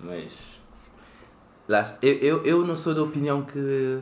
Mas. 0.00 0.58
Eu, 2.02 2.14
eu, 2.14 2.44
eu 2.44 2.66
não 2.66 2.74
sou 2.74 2.94
da 2.94 3.02
opinião 3.02 3.42
que 3.42 4.00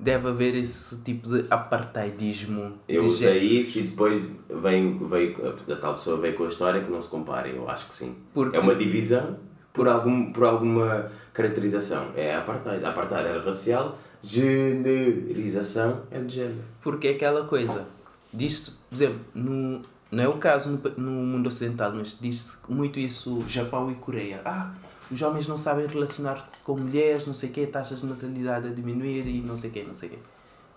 deve 0.00 0.28
haver 0.28 0.56
esse 0.56 1.02
tipo 1.04 1.28
de 1.28 1.44
apartheidismo. 1.48 2.72
Eu 2.88 3.02
de 3.02 3.08
usei 3.08 3.34
género. 3.34 3.44
isso 3.44 3.78
e 3.78 3.82
depois 3.82 4.30
veio, 4.50 5.06
veio, 5.06 5.36
a 5.72 5.76
tal 5.76 5.94
pessoa 5.94 6.16
veio 6.16 6.34
com 6.34 6.44
a 6.44 6.48
história 6.48 6.82
que 6.82 6.90
não 6.90 7.00
se 7.00 7.08
compara. 7.08 7.46
Eu 7.48 7.68
acho 7.70 7.86
que 7.86 7.94
sim. 7.94 8.16
Porque- 8.34 8.56
É 8.56 8.60
uma 8.60 8.74
divisão 8.74 9.38
por, 9.72 9.88
algum, 9.88 10.32
por 10.32 10.44
alguma 10.44 11.10
caracterização. 11.32 12.08
É 12.16 12.34
a 12.34 12.38
apartheid. 12.38 12.84
A 12.84 12.88
apartheid 12.90 13.28
era 13.28 13.42
racial, 13.42 13.98
generização 14.22 16.02
é 16.10 16.18
de 16.18 16.34
género. 16.34 16.64
Porque 16.82 17.08
é 17.08 17.10
aquela 17.12 17.44
coisa, 17.44 17.86
diz-se, 18.32 18.72
por 18.72 18.94
exemplo, 18.94 19.20
no, 19.34 19.82
não 20.10 20.24
é 20.24 20.28
o 20.28 20.38
caso 20.38 20.70
no, 20.70 20.90
no 20.96 21.10
mundo 21.10 21.46
ocidental, 21.46 21.92
mas 21.94 22.16
diz-se 22.20 22.56
muito 22.68 22.98
isso 22.98 23.44
Japão 23.48 23.90
e 23.90 23.94
Coreia. 23.94 24.40
Ah, 24.44 24.72
os 25.10 25.20
homens 25.22 25.48
não 25.48 25.56
sabem 25.56 25.86
relacionar 25.86 26.50
com 26.64 26.76
mulheres, 26.76 27.26
não 27.26 27.34
sei 27.34 27.48
o 27.48 27.52
quê, 27.52 27.66
taxas 27.66 28.00
de 28.00 28.06
natalidade 28.06 28.68
a 28.68 28.70
diminuir 28.70 29.26
e 29.26 29.40
não 29.40 29.56
sei 29.56 29.70
o 29.70 29.72
quê, 29.72 29.84
não 29.86 29.94
sei 29.94 30.08
o 30.10 30.12
quê. 30.12 30.18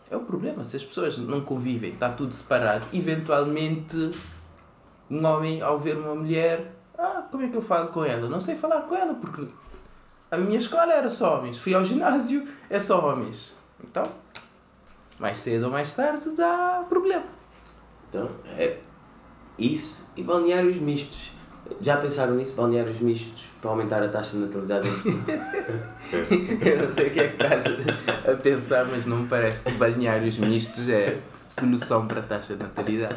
É 0.10 0.16
o 0.16 0.22
problema, 0.22 0.64
se 0.64 0.76
as 0.76 0.84
pessoas 0.84 1.18
não 1.18 1.42
convivem, 1.42 1.94
está 1.94 2.10
tudo 2.10 2.36
separado, 2.36 2.86
eventualmente 2.94 4.12
um 5.10 5.26
homem 5.26 5.62
ao 5.62 5.80
ver 5.80 5.98
uma 5.98 6.16
mulher, 6.16 6.74
ah, 7.02 7.28
como 7.32 7.44
é 7.44 7.48
que 7.50 7.56
eu 7.58 7.62
falo 7.62 7.88
com 7.90 8.04
ela? 8.06 8.30
Não 8.30 8.40
sei 8.42 8.56
falar 8.56 8.82
com 8.82 8.96
ela 8.96 9.14
porque 9.16 9.48
a 10.30 10.38
minha 10.38 10.58
escola 10.58 10.94
era 10.94 11.10
só 11.10 11.40
homens, 11.40 11.58
fui 11.58 11.74
ao 11.74 11.84
ginásio, 11.84 12.48
é 12.70 12.80
só 12.80 13.06
homens. 13.12 13.56
Então, 13.84 14.04
mais 15.20 15.38
cedo 15.40 15.66
ou 15.66 15.72
mais 15.72 15.92
tarde 15.94 16.30
dá 16.36 16.86
problema. 16.88 17.24
Então, 18.10 18.30
é 18.58 18.78
isso 19.58 20.10
e 20.16 20.24
balneários 20.24 20.78
mistos. 20.78 21.32
Já 21.80 21.98
pensaram 21.98 22.34
nisso? 22.36 22.54
Balneários 22.56 23.00
mistos 23.00 23.46
para 23.62 23.70
aumentar 23.72 24.04
a 24.04 24.10
taxa 24.10 24.32
de 24.32 24.40
natalidade? 24.40 24.90
Eu 26.66 26.84
não 26.86 26.92
sei 26.92 27.08
o 27.08 27.12
que 27.12 27.20
é 27.20 27.28
que 27.30 27.44
estás 27.44 27.66
a 28.28 28.36
pensar, 28.36 28.86
mas 28.86 29.06
não 29.06 29.18
me 29.18 29.28
parece 29.28 29.64
que 29.66 29.72
balneários 29.78 30.38
mistos 30.38 30.90
é 30.90 31.20
solução 31.48 32.08
para 32.08 32.20
a 32.20 32.24
taxa 32.24 32.56
de 32.56 32.64
natalidade. 32.64 33.16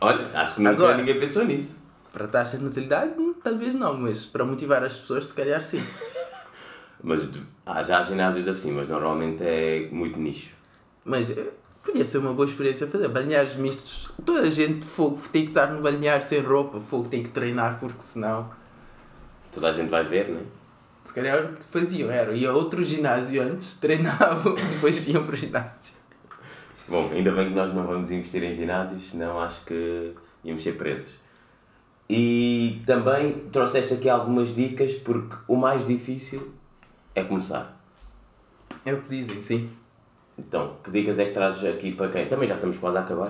Olha, 0.00 0.28
acho 0.40 0.54
que 0.56 0.62
nunca 0.62 0.76
Agora- 0.76 0.96
ninguém 0.96 1.18
pensou 1.20 1.44
nisso. 1.44 1.82
Para 2.14 2.26
a 2.26 2.28
taxa 2.28 2.56
de 2.56 2.64
natalidade, 2.64 3.12
hum, 3.18 3.34
talvez 3.42 3.74
não, 3.74 3.98
mas 3.98 4.24
para 4.24 4.44
motivar 4.44 4.84
as 4.84 4.96
pessoas, 4.96 5.26
se 5.26 5.34
calhar 5.34 5.60
sim. 5.60 5.82
Mas 7.02 7.20
há 7.66 7.82
já 7.82 8.02
ginásios 8.02 8.48
assim, 8.48 8.72
mas 8.72 8.88
normalmente 8.88 9.42
é 9.42 9.88
muito 9.92 10.18
nicho. 10.18 10.54
Mas 11.04 11.28
eh, 11.28 11.50
podia 11.84 12.02
ser 12.02 12.16
uma 12.16 12.32
boa 12.32 12.46
experiência 12.48 12.86
fazer 12.86 13.08
balneários 13.08 13.56
mistos. 13.56 14.10
Toda 14.24 14.40
a 14.40 14.48
gente 14.48 14.86
fogo 14.86 15.20
tem 15.30 15.42
que 15.42 15.50
estar 15.50 15.66
no 15.66 15.82
balneário 15.82 16.24
sem 16.24 16.40
roupa, 16.40 16.80
fogo 16.80 17.06
tem 17.06 17.22
que 17.22 17.28
treinar, 17.28 17.78
porque 17.78 18.00
senão. 18.00 18.50
Toda 19.52 19.68
a 19.68 19.72
gente 19.72 19.90
vai 19.90 20.02
ver, 20.02 20.30
não 20.30 20.40
é? 20.40 20.44
Se 21.04 21.12
calhar 21.12 21.44
o 21.44 21.56
que 21.56 21.64
faziam 21.64 22.10
era 22.10 22.32
ir 22.32 22.46
a 22.46 22.54
outro 22.54 22.82
ginásio 22.82 23.42
antes, 23.42 23.74
treinavam 23.74 24.56
e 24.56 24.62
depois 24.74 24.96
vinham 24.96 25.24
para 25.24 25.34
o 25.34 25.36
ginásio. 25.36 25.94
Bom, 26.88 27.10
ainda 27.12 27.32
bem 27.32 27.48
que 27.50 27.54
nós 27.54 27.74
não 27.74 27.86
vamos 27.86 28.10
investir 28.10 28.42
em 28.42 28.54
ginásios, 28.54 29.10
senão 29.10 29.38
acho 29.38 29.62
que 29.66 30.14
íamos 30.42 30.62
ser 30.62 30.78
presos. 30.78 31.23
E 32.08 32.82
também 32.86 33.32
trouxeste 33.50 33.94
aqui 33.94 34.08
algumas 34.08 34.54
dicas, 34.54 34.94
porque 34.94 35.36
o 35.48 35.56
mais 35.56 35.86
difícil 35.86 36.52
é 37.14 37.22
começar. 37.22 37.80
É 38.84 38.92
o 38.92 39.00
que 39.00 39.08
dizem, 39.08 39.40
sim. 39.40 39.70
Então, 40.38 40.76
que 40.82 40.90
dicas 40.90 41.18
é 41.18 41.26
que 41.26 41.32
trazes 41.32 41.64
aqui 41.64 41.92
para 41.92 42.08
quem? 42.10 42.26
Também 42.26 42.48
já 42.48 42.56
estamos 42.56 42.78
quase 42.78 42.98
a 42.98 43.00
acabar. 43.00 43.28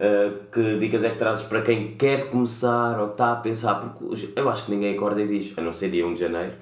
Uh, 0.00 0.48
que 0.50 0.78
dicas 0.78 1.04
é 1.04 1.10
que 1.10 1.18
trazes 1.18 1.46
para 1.46 1.62
quem 1.62 1.94
quer 1.94 2.30
começar 2.30 2.98
ou 2.98 3.10
está 3.10 3.32
a 3.32 3.36
pensar? 3.36 3.74
Porque 3.74 4.32
eu 4.34 4.48
acho 4.48 4.64
que 4.64 4.70
ninguém 4.70 4.96
acorda 4.96 5.20
e 5.20 5.28
diz, 5.28 5.56
a 5.58 5.60
não 5.60 5.72
ser 5.72 5.90
dia 5.90 6.06
1 6.06 6.14
de 6.14 6.20
janeiro, 6.20 6.52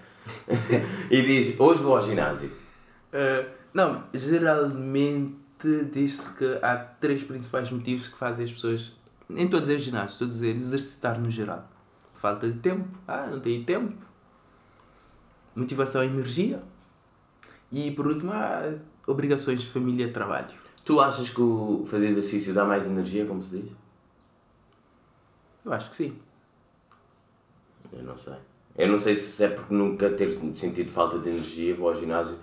e 1.11 1.23
diz: 1.23 1.59
Hoje 1.59 1.83
vou 1.83 1.97
ao 1.97 2.03
ginásio. 2.03 2.51
Uh, 3.13 3.49
não, 3.73 4.05
geralmente 4.13 5.37
diz-se 5.91 6.37
que 6.37 6.59
há 6.63 6.77
três 6.77 7.23
principais 7.23 7.71
motivos 7.71 8.09
que 8.09 8.17
fazem 8.17 8.45
as 8.45 8.53
pessoas, 8.53 8.93
nem 9.29 9.45
estou 9.45 9.59
a 9.59 9.61
dizer 9.61 9.79
ginásio, 9.79 10.13
estou 10.13 10.27
a 10.27 10.31
dizer 10.31 10.57
exercitar 10.57 11.21
no 11.21 11.31
geral. 11.31 11.69
Falta 12.15 12.51
de 12.51 12.59
tempo, 12.59 12.89
ah, 13.07 13.27
não 13.27 13.41
tenho 13.41 13.65
tempo. 13.65 13.95
Motivação 15.55 16.03
e 16.03 16.07
energia. 16.07 16.63
E 17.71 17.91
por 17.91 18.07
último, 18.07 18.33
há 18.33 18.75
obrigações 19.07 19.61
de 19.61 19.69
família 19.69 20.07
e 20.07 20.13
trabalho. 20.13 20.55
Tu 20.85 21.01
achas 21.01 21.29
que 21.29 21.41
o 21.41 21.85
fazer 21.87 22.07
exercício 22.07 22.55
dá 22.55 22.65
mais 22.65 22.87
energia, 22.87 23.27
como 23.27 23.43
se 23.43 23.59
diz? 23.59 23.71
Eu 25.65 25.73
acho 25.73 25.91
que 25.91 25.97
sim. 25.97 26.19
Eu 27.93 28.03
não 28.03 28.17
sei. 28.17 28.37
Eu 28.77 28.89
não 28.89 28.97
sei 28.97 29.17
se 29.17 29.45
é 29.45 29.49
porque 29.49 29.75
nunca 29.75 30.09
ter 30.11 30.31
sentido 30.55 30.91
falta 30.91 31.19
de 31.19 31.29
energia, 31.29 31.75
vou 31.75 31.89
ao 31.89 31.97
ginásio. 31.97 32.39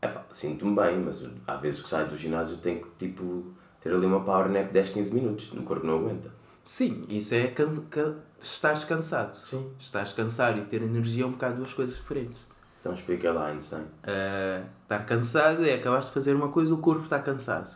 Epá, 0.00 0.24
sinto-me 0.30 0.76
bem, 0.76 1.00
mas 1.00 1.26
há 1.46 1.56
vezes 1.56 1.80
que 1.80 1.88
saio 1.88 2.06
do 2.06 2.16
ginásio 2.16 2.58
tenho 2.58 2.80
que 2.80 3.06
tipo, 3.06 3.52
ter 3.80 3.92
ali 3.92 4.06
uma 4.06 4.20
power 4.20 4.48
nap 4.48 4.66
de 4.66 4.72
10, 4.72 4.90
15 4.90 5.14
minutos, 5.14 5.52
o 5.52 5.62
corpo 5.62 5.86
não 5.86 5.98
aguenta. 5.98 6.30
Sim, 6.64 7.04
isso 7.08 7.34
é 7.34 7.46
can 7.46 7.70
can 7.90 8.16
estás 8.38 8.84
cansado. 8.84 9.34
Sim. 9.34 9.72
Estás 9.78 10.12
cansado 10.12 10.58
e 10.58 10.62
ter 10.62 10.82
energia 10.82 11.24
é 11.24 11.26
um 11.26 11.32
bocado 11.32 11.56
duas 11.56 11.72
coisas 11.72 11.96
diferentes. 11.96 12.46
Então 12.80 12.92
explica 12.92 13.32
lá, 13.32 13.46
Einstein. 13.48 13.82
Uh, 13.82 14.66
estar 14.82 15.04
cansado 15.04 15.64
é 15.64 15.74
acabaste 15.74 16.10
de 16.10 16.14
fazer 16.14 16.34
uma 16.34 16.48
coisa, 16.48 16.72
o 16.72 16.78
corpo 16.78 17.04
está 17.04 17.18
cansado. 17.18 17.74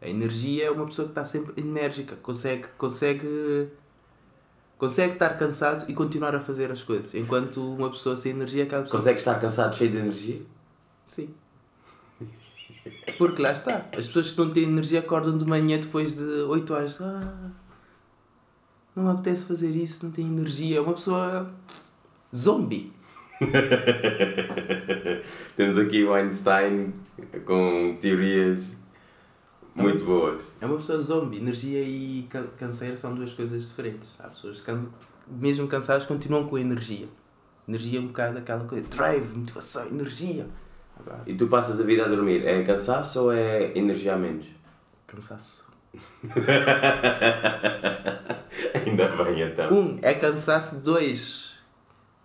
A 0.00 0.08
energia 0.08 0.66
é 0.66 0.70
uma 0.70 0.84
pessoa 0.84 1.06
que 1.06 1.12
está 1.12 1.24
sempre 1.24 1.60
enérgica, 1.60 2.16
consegue, 2.16 2.68
consegue, 2.76 3.68
consegue 4.76 5.14
estar 5.14 5.30
cansado 5.38 5.90
e 5.90 5.94
continuar 5.94 6.34
a 6.34 6.40
fazer 6.40 6.70
as 6.70 6.82
coisas. 6.82 7.14
Enquanto 7.14 7.74
uma 7.74 7.90
pessoa 7.90 8.14
sem 8.14 8.32
energia 8.32 8.64
aquela 8.64 8.82
pessoa. 8.82 9.00
Consegues 9.00 9.22
estar 9.22 9.40
cansado, 9.40 9.74
cheio 9.74 9.90
de 9.90 9.96
energia? 9.96 10.42
Sim. 11.06 11.34
Porque 13.18 13.40
lá 13.42 13.52
está. 13.52 13.86
As 13.96 14.06
pessoas 14.06 14.30
que 14.32 14.38
não 14.38 14.50
têm 14.50 14.64
energia 14.64 15.00
acordam 15.00 15.36
de 15.38 15.44
manhã 15.44 15.78
depois 15.80 16.16
de 16.16 16.22
8 16.24 16.74
horas. 16.74 17.00
Ah, 17.00 17.50
não 18.94 19.04
me 19.04 19.10
apetece 19.10 19.46
fazer 19.46 19.70
isso, 19.70 20.04
não 20.04 20.12
tenho 20.12 20.28
energia. 20.28 20.76
É 20.78 20.80
uma 20.80 20.92
pessoa 20.94 21.50
zombie. 22.34 22.92
Temos 25.56 25.78
aqui 25.78 26.04
o 26.04 26.12
Einstein 26.14 26.92
com 27.44 27.96
teorias 28.00 28.70
muito 29.74 30.04
boas. 30.04 30.40
É 30.60 30.66
uma 30.66 30.76
pessoa 30.76 31.00
zombie. 31.00 31.38
Energia 31.38 31.82
e 31.82 32.26
ca- 32.28 32.44
canseiro 32.58 32.96
são 32.96 33.14
duas 33.14 33.32
coisas 33.34 33.68
diferentes. 33.68 34.16
Há 34.20 34.28
pessoas 34.28 34.60
que, 34.60 34.66
cansa- 34.66 34.88
mesmo 35.28 35.66
cansadas, 35.66 36.06
continuam 36.06 36.46
com 36.46 36.58
energia. 36.58 37.08
Energia 37.66 37.98
é 37.98 38.02
um 38.02 38.06
bocado 38.08 38.38
aquela 38.38 38.64
coisa. 38.64 38.86
Drive, 38.88 39.34
motivação, 39.36 39.86
energia. 39.88 40.46
E 41.26 41.34
tu 41.34 41.48
passas 41.48 41.80
a 41.80 41.84
vida 41.84 42.04
a 42.04 42.08
dormir, 42.08 42.46
é 42.46 42.62
cansaço 42.62 43.24
ou 43.24 43.32
é 43.32 43.76
energia 43.76 44.14
a 44.14 44.16
menos? 44.16 44.46
cansaço. 45.14 45.72
Ainda 48.74 49.08
bem 49.24 49.42
então. 49.42 49.72
Um, 49.72 49.98
é 50.02 50.14
cansaço. 50.14 50.80
Dois, 50.80 51.54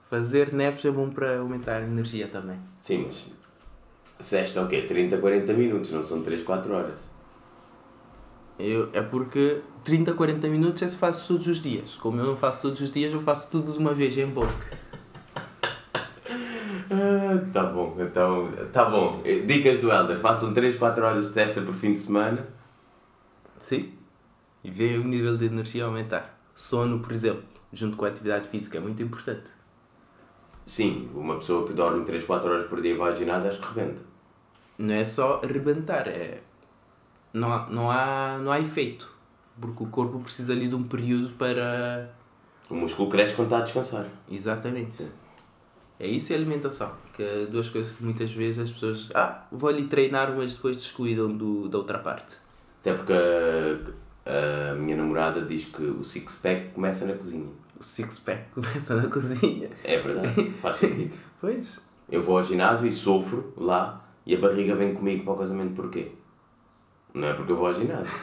fazer 0.10 0.52
neves 0.54 0.84
é 0.86 0.92
bom 0.92 1.10
para 1.10 1.40
aumentar 1.40 1.82
a 1.82 1.84
energia 1.84 2.28
também. 2.28 2.60
Sim, 2.78 3.06
mas 3.06 3.30
sesta 4.20 4.60
é 4.60 4.64
o 4.64 4.68
quê? 4.68 4.82
30, 4.82 5.18
40 5.20 5.54
minutos, 5.54 5.92
não 5.92 6.02
são 6.02 6.24
3, 6.24 6.44
4 6.44 6.74
horas. 6.74 7.00
Eu, 8.58 8.90
é 8.92 9.02
porque 9.02 9.62
30, 9.86 10.14
40 10.14 10.48
minutos 10.50 10.82
é 10.82 10.88
se 10.88 10.98
faço 10.98 11.28
todos 11.28 11.48
os 11.48 11.62
dias. 11.62 11.96
Como 11.96 12.20
eu 12.20 12.26
não 12.26 12.36
faço 12.36 12.64
todos 12.64 12.82
os 12.82 12.92
dias, 12.92 13.14
eu 13.14 13.22
faço 13.22 13.50
tudo 13.52 13.72
de 13.72 13.78
uma 13.78 13.94
vez 13.94 14.18
em 14.18 14.26
bloco. 14.26 14.54
Ah, 17.30 17.38
tá 17.54 17.64
bom, 17.64 17.96
então, 18.00 18.52
tá 18.74 18.86
bom. 18.86 19.22
Dicas 19.46 19.80
do 19.80 19.92
Elder, 19.92 20.18
façam 20.18 20.52
3, 20.52 20.76
4 20.78 21.06
horas 21.06 21.28
de 21.28 21.34
testa 21.34 21.62
por 21.62 21.76
fim 21.76 21.94
de 21.94 22.00
semana. 22.00 22.48
Sim. 23.60 23.94
E 24.64 24.72
vê 24.72 24.98
o 24.98 25.04
nível 25.04 25.38
de 25.38 25.46
energia 25.46 25.86
aumentar. 25.86 26.36
Sono, 26.56 27.00
por 27.00 27.12
exemplo, 27.12 27.44
junto 27.72 27.96
com 27.96 28.06
a 28.06 28.08
atividade 28.08 28.48
física, 28.48 28.80
é 28.80 28.82
muito 28.82 29.04
importante. 29.04 29.52
Sim, 30.66 31.08
uma 31.14 31.36
pessoa 31.36 31.68
que 31.68 31.74
dorme 31.74 32.04
3, 32.04 32.24
4 32.24 32.50
horas 32.50 32.66
por 32.66 32.82
dia 32.82 32.94
e 32.94 32.98
vai 32.98 33.12
ao 33.12 33.18
ginásio 33.18 33.52
acho 33.52 33.60
que 33.60 33.80
rebenta. 33.80 34.02
Não 34.80 34.96
é 34.96 35.04
só 35.04 35.40
arrebentar, 35.44 36.08
é... 36.08 36.42
Não 37.32 37.54
há, 37.54 37.68
não, 37.70 37.92
há, 37.92 38.40
não 38.42 38.52
há 38.52 38.60
efeito. 38.60 39.14
Porque 39.62 39.84
o 39.84 39.88
corpo 39.88 40.20
precisa 40.20 40.54
ali 40.54 40.68
de 40.68 40.74
um 40.74 40.84
período 40.84 41.30
para... 41.38 42.12
O 42.70 42.74
músculo 42.74 43.08
cresce 43.08 43.36
quando 43.36 43.48
está 43.48 43.58
a 43.60 43.62
descansar. 43.62 44.08
Exatamente. 44.32 44.94
Sim. 44.94 45.12
É 46.00 46.08
isso 46.08 46.32
e 46.32 46.36
alimentação. 46.36 46.94
Que 47.14 47.22
é 47.22 47.46
duas 47.46 47.70
coisas 47.70 47.94
que 47.94 48.04
muitas 48.04 48.34
vezes 48.34 48.60
as 48.60 48.72
pessoas... 48.72 49.10
Ah, 49.14 49.46
vou 49.52 49.70
ali 49.70 49.88
treinar, 49.88 50.34
mas 50.36 50.54
depois 50.54 50.78
descuidam 50.78 51.36
do, 51.36 51.68
da 51.68 51.78
outra 51.78 52.00
parte. 52.00 52.36
Até 52.80 52.94
porque 52.94 53.14
a, 53.14 54.72
a 54.72 54.76
minha 54.76 54.96
namorada 54.96 55.42
diz 55.42 55.66
que 55.66 55.84
o 55.84 56.04
six-pack 56.04 56.70
começa 56.70 57.06
na 57.06 57.14
cozinha. 57.14 57.50
O 57.78 57.84
six-pack 57.84 58.52
começa 58.56 58.96
na 58.96 59.08
cozinha. 59.08 59.70
É 59.84 60.00
verdade, 60.00 60.52
faz 60.52 60.78
sentido. 60.78 61.14
Pois. 61.42 61.82
Eu 62.12 62.22
vou 62.22 62.38
ao 62.38 62.44
ginásio 62.44 62.86
e 62.86 62.92
sofro 62.92 63.54
lá 63.56 64.06
e 64.26 64.36
a 64.36 64.40
barriga 64.40 64.76
vem 64.76 64.94
comigo 64.94 65.24
para 65.24 65.34
o 65.34 65.38
casamento 65.38 65.74
porquê? 65.74 66.12
Não 67.14 67.30
é 67.30 67.34
porque 67.34 67.54
eu 67.54 67.56
vou 67.56 67.68
ao 67.68 67.74
ginásio. 67.74 68.14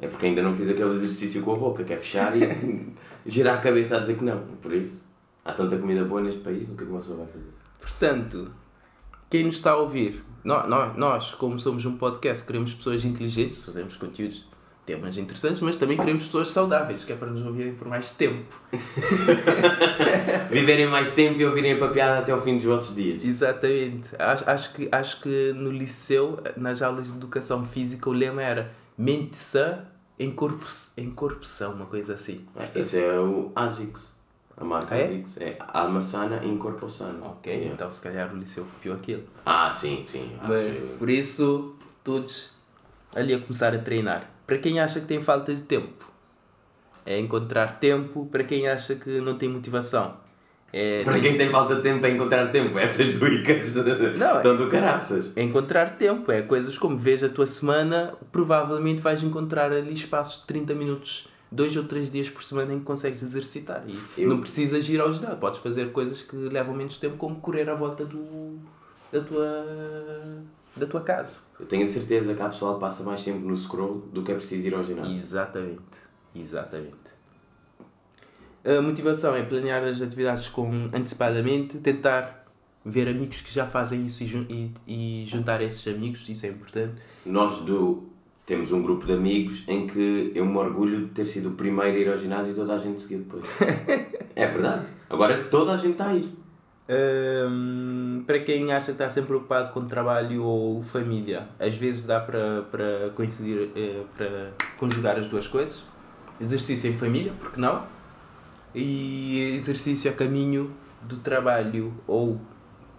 É 0.00 0.06
porque 0.06 0.26
ainda 0.26 0.40
não 0.40 0.54
fiz 0.54 0.68
aquele 0.70 0.94
exercício 0.94 1.42
com 1.42 1.52
a 1.52 1.56
boca, 1.56 1.82
que 1.82 1.92
é 1.92 1.96
fechar 1.96 2.32
e 2.36 2.94
girar 3.26 3.58
a 3.58 3.60
cabeça 3.60 3.96
a 3.96 4.00
dizer 4.00 4.16
que 4.16 4.24
não. 4.24 4.40
Por 4.62 4.72
isso, 4.72 5.09
há 5.44 5.52
tanta 5.52 5.76
comida 5.78 6.04
boa 6.04 6.20
neste 6.20 6.40
país, 6.40 6.68
o 6.68 6.74
que 6.74 6.82
é 6.82 6.86
que 6.86 6.92
uma 6.92 7.00
pessoa 7.00 7.18
vai 7.18 7.26
fazer? 7.26 7.52
Portanto, 7.80 8.50
quem 9.28 9.44
nos 9.44 9.56
está 9.56 9.72
a 9.72 9.76
ouvir, 9.76 10.22
nós, 10.44 10.68
nós, 10.68 10.96
nós, 10.96 11.34
como 11.34 11.58
somos 11.58 11.84
um 11.86 11.96
podcast, 11.96 12.44
queremos 12.44 12.74
pessoas 12.74 13.04
inteligentes, 13.04 13.64
fazemos 13.64 13.96
conteúdos, 13.96 14.48
temas 14.84 15.16
interessantes, 15.16 15.60
mas 15.60 15.76
também 15.76 15.96
queremos 15.96 16.24
pessoas 16.24 16.50
saudáveis, 16.50 17.04
que 17.04 17.12
é 17.12 17.16
para 17.16 17.30
nos 17.30 17.42
ouvirem 17.42 17.74
por 17.74 17.86
mais 17.86 18.10
tempo. 18.10 18.60
Viverem 20.50 20.88
mais 20.88 21.12
tempo 21.12 21.38
e 21.38 21.44
ouvirem 21.44 21.74
a 21.74 21.78
papiada 21.78 22.18
até 22.18 22.32
ao 22.32 22.40
fim 22.40 22.56
dos 22.56 22.64
vossos 22.64 22.94
dias. 22.94 23.24
Exatamente. 23.24 24.08
Acho, 24.18 24.50
acho, 24.50 24.72
que, 24.74 24.88
acho 24.90 25.20
que 25.20 25.52
no 25.52 25.70
liceu, 25.70 26.42
nas 26.56 26.82
aulas 26.82 27.06
de 27.06 27.16
educação 27.16 27.64
física, 27.64 28.10
o 28.10 28.12
lema 28.12 28.42
era 28.42 28.72
mente 28.98 29.36
sã 29.36 29.84
em 30.18 30.30
corpo, 30.30 30.66
em 30.96 31.10
corpo 31.10 31.46
são, 31.46 31.74
uma 31.74 31.86
coisa 31.86 32.14
assim. 32.14 32.44
Esse 32.74 33.02
é 33.02 33.18
o 33.18 33.52
ASICS. 33.54 34.19
A 34.60 34.64
marca 34.64 34.94
é? 34.94 35.04
ASICS 35.04 35.40
é 35.40 35.56
alma 35.72 36.02
sana 36.02 36.44
em 36.44 36.56
corpo 36.58 36.88
sano. 36.88 37.24
Ok, 37.24 37.50
Yeah. 37.52 37.74
então 37.74 37.90
se 37.90 38.00
calhar 38.02 38.32
o 38.32 38.36
liceu 38.36 38.64
copiou 38.64 38.94
aquilo. 38.94 39.22
Ah, 39.46 39.72
sim, 39.72 40.04
sim. 40.06 40.30
Acho- 40.38 40.48
Mas, 40.52 40.98
por 40.98 41.08
isso, 41.08 41.74
todos 42.04 42.52
ali 43.16 43.32
a 43.34 43.38
começar 43.40 43.74
a 43.74 43.78
treinar. 43.78 44.28
Para 44.46 44.58
quem 44.58 44.78
acha 44.78 45.00
que 45.00 45.06
tem 45.06 45.20
falta 45.20 45.54
de 45.54 45.62
tempo, 45.62 46.04
é 47.06 47.18
encontrar 47.18 47.78
tempo. 47.80 48.26
Para 48.26 48.44
quem 48.44 48.68
acha 48.68 48.94
que 48.96 49.20
não 49.20 49.38
tem 49.38 49.48
motivação, 49.48 50.14
é 50.72 51.02
Para 51.04 51.18
quem 51.20 51.36
tem 51.38 51.48
falta 51.48 51.76
de 51.76 51.82
tempo 51.82 52.00
para 52.00 52.10
encontrar 52.10 52.46
tempo, 52.48 52.78
essas 52.78 53.18
dicas 53.18 53.74
Não, 54.18 54.36
estão 54.36 54.56
do 54.56 54.68
caraças. 54.68 55.32
é 55.34 55.42
encontrar 55.42 55.96
tempo. 55.96 56.30
É 56.30 56.42
coisas 56.42 56.76
como 56.76 56.96
vês 56.96 57.24
a 57.24 57.28
tua 57.28 57.46
semana, 57.46 58.12
provavelmente 58.30 59.00
vais 59.00 59.22
encontrar 59.22 59.72
ali 59.72 59.92
espaços 59.94 60.42
de 60.42 60.46
30 60.48 60.74
minutos, 60.74 61.28
dois 61.50 61.76
ou 61.76 61.84
três 61.84 62.10
dias 62.10 62.28
por 62.30 62.42
semana 62.42 62.72
em 62.74 62.78
que 62.78 62.84
consegues 62.84 63.22
exercitar. 63.22 63.82
E 63.86 64.22
Eu- 64.22 64.28
não 64.28 64.40
precisas 64.40 64.88
ir 64.88 65.00
ao 65.00 65.12
ginásio. 65.12 65.38
Podes 65.38 65.58
fazer 65.60 65.90
coisas 65.92 66.22
que 66.22 66.36
levam 66.36 66.74
menos 66.74 66.96
tempo, 66.98 67.16
como 67.16 67.36
correr 67.36 67.68
à 67.68 67.74
volta 67.74 68.04
do, 68.04 68.58
da, 69.12 69.20
tua, 69.20 69.66
da 70.76 70.86
tua 70.86 71.00
casa. 71.00 71.40
Eu 71.58 71.66
tenho 71.66 71.84
a 71.84 71.88
certeza 71.88 72.34
que 72.34 72.42
há 72.42 72.48
pessoal 72.48 72.74
que 72.74 72.80
passa 72.80 73.02
mais 73.02 73.22
tempo 73.24 73.40
no 73.40 73.56
scroll 73.56 73.98
do 74.12 74.22
que 74.22 74.30
é 74.32 74.34
preciso 74.34 74.66
ir 74.66 74.74
ao 74.74 74.84
ginásio. 74.84 75.12
Exatamente. 75.12 75.80
Exatamente. 76.34 77.10
A 78.64 78.80
motivação 78.82 79.34
é 79.34 79.42
planear 79.42 79.82
as 79.84 80.02
atividades 80.02 80.48
com 80.48 80.70
antecipadamente, 80.92 81.78
tentar 81.78 82.46
ver 82.84 83.08
amigos 83.08 83.40
que 83.40 83.52
já 83.52 83.66
fazem 83.66 84.04
isso 84.06 84.22
e, 84.22 84.72
e, 84.86 85.20
e 85.22 85.24
juntar 85.24 85.60
esses 85.62 85.86
amigos, 85.92 86.28
isso 86.28 86.44
é 86.46 86.50
importante. 86.50 86.94
Nós 87.24 87.58
do, 87.62 88.08
temos 88.50 88.72
um 88.72 88.82
grupo 88.82 89.06
de 89.06 89.12
amigos 89.12 89.62
em 89.68 89.86
que 89.86 90.32
eu 90.34 90.44
me 90.44 90.56
orgulho 90.56 91.06
de 91.06 91.12
ter 91.12 91.24
sido 91.24 91.50
o 91.50 91.52
primeiro 91.52 91.96
a 91.96 92.00
ir 92.00 92.08
ao 92.08 92.18
ginásio 92.18 92.50
e 92.50 92.54
toda 92.56 92.74
a 92.74 92.78
gente 92.78 93.00
seguiu 93.00 93.20
depois. 93.20 93.46
é 94.34 94.44
verdade. 94.44 94.86
Agora 95.08 95.44
toda 95.44 95.72
a 95.72 95.76
gente 95.76 95.92
está 95.92 96.08
a 96.08 96.16
ir. 96.16 96.28
Hum, 97.48 98.24
para 98.26 98.40
quem 98.40 98.72
acha 98.72 98.86
que 98.86 98.90
está 98.90 99.08
sempre 99.08 99.28
preocupado 99.28 99.70
com 99.70 99.86
trabalho 99.86 100.42
ou 100.42 100.82
família, 100.82 101.46
às 101.60 101.76
vezes 101.76 102.04
dá 102.04 102.18
para, 102.18 102.62
para 102.62 103.10
coincidir, 103.14 103.70
eh, 103.76 104.02
para 104.16 104.50
conjugar 104.76 105.16
as 105.16 105.28
duas 105.28 105.46
coisas. 105.46 105.86
Exercício 106.40 106.90
em 106.90 106.96
família, 106.96 107.32
porque 107.38 107.60
não? 107.60 107.84
E 108.74 109.52
exercício 109.54 110.10
a 110.10 110.14
caminho 110.14 110.72
do 111.02 111.18
trabalho, 111.18 111.94
ou 112.04 112.40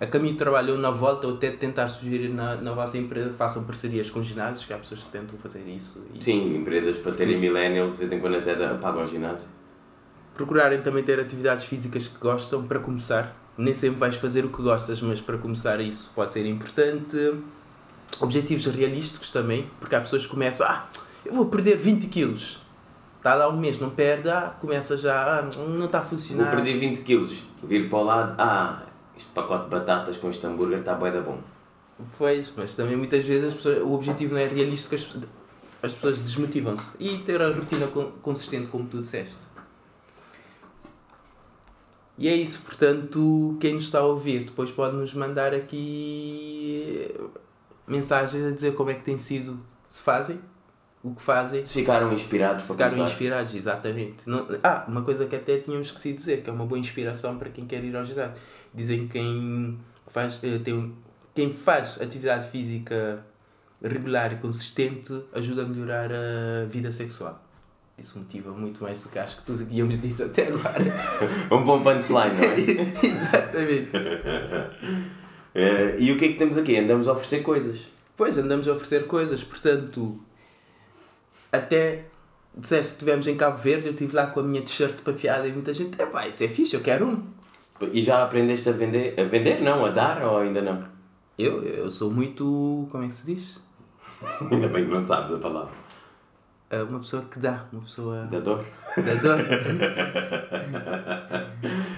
a 0.01 0.07
caminho 0.07 0.33
do 0.33 0.37
trabalho 0.39 0.73
ou 0.73 0.79
na 0.79 0.89
volta, 0.89 1.27
ou 1.27 1.35
até 1.35 1.51
tentar 1.51 1.87
sugerir 1.87 2.29
na, 2.29 2.55
na 2.55 2.73
vossa 2.73 2.97
empresa 2.97 3.29
que 3.29 3.35
façam 3.37 3.63
parcerias 3.63 4.09
com 4.09 4.21
ginásios, 4.23 4.65
que 4.65 4.73
há 4.73 4.77
pessoas 4.77 5.03
que 5.03 5.09
tentam 5.11 5.37
fazer 5.37 5.63
isso. 5.67 6.03
E 6.13 6.23
Sim, 6.23 6.57
empresas 6.57 6.97
para 6.97 7.11
terem 7.11 7.39
millennials 7.39 7.91
de 7.93 7.97
vez 7.99 8.11
em 8.11 8.19
quando 8.19 8.35
até 8.37 8.55
pagam 8.75 9.05
ginásio. 9.07 9.47
procurarem 10.33 10.81
também 10.81 11.03
ter 11.03 11.19
atividades 11.19 11.65
físicas 11.65 12.07
que 12.07 12.17
gostam 12.19 12.63
para 12.63 12.79
começar. 12.79 13.35
Nem 13.57 13.73
sempre 13.73 13.99
vais 13.99 14.15
fazer 14.15 14.43
o 14.43 14.49
que 14.49 14.61
gostas, 14.61 15.01
mas 15.01 15.21
para 15.21 15.37
começar 15.37 15.79
isso 15.81 16.11
pode 16.15 16.33
ser 16.33 16.45
importante. 16.47 17.35
Objetivos 18.19 18.65
realísticos 18.65 19.29
também, 19.29 19.69
porque 19.79 19.95
há 19.95 20.01
pessoas 20.01 20.25
que 20.25 20.31
começam, 20.31 20.65
ah, 20.67 20.87
eu 21.25 21.33
vou 21.33 21.45
perder 21.45 21.77
20 21.77 22.07
quilos. 22.07 22.59
Está 23.17 23.35
lá 23.35 23.47
um 23.49 23.57
mês, 23.57 23.79
não 23.79 23.89
perde, 23.91 24.29
ah, 24.29 24.55
começa 24.59 24.97
já, 24.97 25.39
ah, 25.39 25.49
não 25.59 25.85
está 25.85 25.99
a 25.99 26.01
Vou 26.01 26.09
funcionar. 26.11 26.49
perder 26.49 26.79
20 26.79 27.01
quilos, 27.01 27.43
vir 27.63 27.87
para 27.87 27.99
o 27.99 28.03
lado, 28.03 28.35
ah, 28.39 28.81
este 29.21 29.31
pacote 29.33 29.65
de 29.65 29.69
batatas 29.69 30.17
com 30.17 30.29
este 30.29 30.45
hambúrguer 30.45 30.79
está 30.79 30.93
bué 30.95 31.11
da 31.11 31.21
bom. 31.21 31.39
Pois, 32.17 32.51
mas 32.57 32.75
também 32.75 32.95
muitas 32.95 33.23
vezes 33.25 33.45
as 33.49 33.53
pessoas- 33.53 33.81
o 33.81 33.93
objetivo 33.93 34.33
não 34.33 34.41
é 34.41 34.47
realístico, 34.47 34.95
as, 34.95 35.15
as 35.83 35.93
pessoas 35.93 36.19
desmotivam-se. 36.19 37.01
E 37.03 37.19
ter 37.19 37.41
a 37.41 37.47
rotina 37.51 37.87
con- 37.87 38.11
consistente, 38.21 38.67
como 38.67 38.85
tu 38.87 39.01
disseste. 39.01 39.51
E 42.17 42.27
é 42.27 42.35
isso, 42.35 42.61
portanto, 42.61 43.57
quem 43.59 43.73
nos 43.75 43.85
está 43.85 43.99
a 43.99 44.03
ouvir 44.05 44.45
depois 44.45 44.69
pode 44.71 44.95
nos 44.95 45.13
mandar 45.13 45.53
aqui 45.55 47.09
mensagens 47.87 48.45
a 48.45 48.51
dizer 48.51 48.75
como 48.75 48.91
é 48.91 48.93
que 48.93 49.03
tem 49.03 49.17
sido, 49.17 49.59
se 49.89 50.03
fazem, 50.03 50.39
o 51.03 51.15
que 51.15 51.21
fazem, 51.21 51.65
Se 51.65 51.73
ficaram 51.73 52.13
inspirados 52.13 52.67
ficaram 52.67 52.91
começar. 52.95 53.11
inspirados, 53.11 53.55
exatamente. 53.55 54.29
Não, 54.29 54.45
ah, 54.63 54.85
uma 54.87 55.01
coisa 55.01 55.25
que 55.25 55.35
até 55.35 55.57
tínhamos 55.57 55.87
esquecido 55.87 56.13
de 56.13 56.19
dizer, 56.19 56.43
que 56.43 56.49
é 56.49 56.53
uma 56.53 56.65
boa 56.65 56.77
inspiração 56.77 57.37
para 57.39 57.49
quem 57.49 57.65
quer 57.65 57.83
ir 57.83 57.95
ao 57.95 58.05
ginásio. 58.05 58.33
Dizem 58.73 59.07
que 59.07 59.13
quem 59.13 59.77
faz, 60.07 60.43
eh, 60.43 60.59
tem, 60.59 60.93
quem 61.35 61.53
faz 61.53 61.99
atividade 62.01 62.49
física 62.49 63.25
regular 63.83 64.33
e 64.33 64.37
consistente 64.37 65.21
ajuda 65.33 65.63
a 65.63 65.65
melhorar 65.65 66.11
a 66.11 66.65
vida 66.65 66.91
sexual. 66.91 67.41
Isso 67.97 68.19
motiva 68.19 68.51
muito 68.51 68.81
mais 68.83 68.97
do 69.03 69.09
que 69.09 69.19
acho 69.19 69.37
que 69.37 69.43
tudo 69.43 69.59
que 69.59 69.71
tínhamos 69.71 70.01
dito 70.01 70.23
até 70.23 70.47
agora. 70.47 70.79
Um 71.51 71.63
bom 71.63 71.83
punchline, 71.83 72.35
não 72.35 72.43
é? 72.43 73.05
exatamente. 73.05 73.91
Eh, 75.53 75.97
e 75.99 76.11
o 76.13 76.17
que 76.17 76.23
é 76.23 76.27
que 76.29 76.35
temos 76.35 76.57
aqui? 76.57 76.77
Andamos 76.77 77.09
a 77.09 77.11
oferecer 77.11 77.41
coisas. 77.41 77.89
Pois, 78.15 78.37
andamos 78.37 78.69
a 78.69 78.71
oferecer 78.71 79.05
coisas, 79.05 79.43
portanto, 79.43 80.17
até 81.51 82.05
disseste 82.55 82.91
que 82.91 82.93
estivemos 82.93 83.27
em 83.27 83.35
Cabo 83.35 83.57
Verde, 83.57 83.87
eu 83.87 83.91
estive 83.91 84.15
lá 84.15 84.27
com 84.27 84.39
a 84.39 84.43
minha 84.43 84.61
t-shirt 84.61 85.01
papeada 85.01 85.45
e 85.45 85.51
muita 85.51 85.73
gente, 85.73 86.01
epá, 86.01 86.25
isso 86.25 86.41
é 86.43 86.47
fixe, 86.47 86.73
eu 86.73 86.81
quero 86.81 87.05
um. 87.05 87.27
E 87.91 88.01
já 88.03 88.23
aprendeste 88.23 88.69
a 88.69 88.71
vender? 88.71 89.19
A 89.19 89.23
vender 89.23 89.61
não, 89.61 89.83
a 89.85 89.89
dar 89.89 90.21
ou 90.23 90.37
ainda 90.39 90.61
não? 90.61 90.83
Eu, 91.37 91.63
eu 91.63 91.89
sou 91.91 92.11
muito, 92.11 92.87
como 92.91 93.03
é 93.03 93.07
que 93.07 93.15
se 93.15 93.25
diz? 93.33 93.59
Ainda 94.51 94.67
bem 94.67 94.85
que 94.85 94.91
não 94.91 95.01
sabes 95.01 95.33
a 95.33 95.39
palavra. 95.39 95.71
Ah, 96.69 96.83
Uma 96.83 96.99
pessoa 96.99 97.23
que 97.23 97.39
dá, 97.39 97.65
uma 97.73 97.81
pessoa 97.81 98.25
Da 98.25 98.39
dor. 98.39 98.63
dador. 98.97 99.39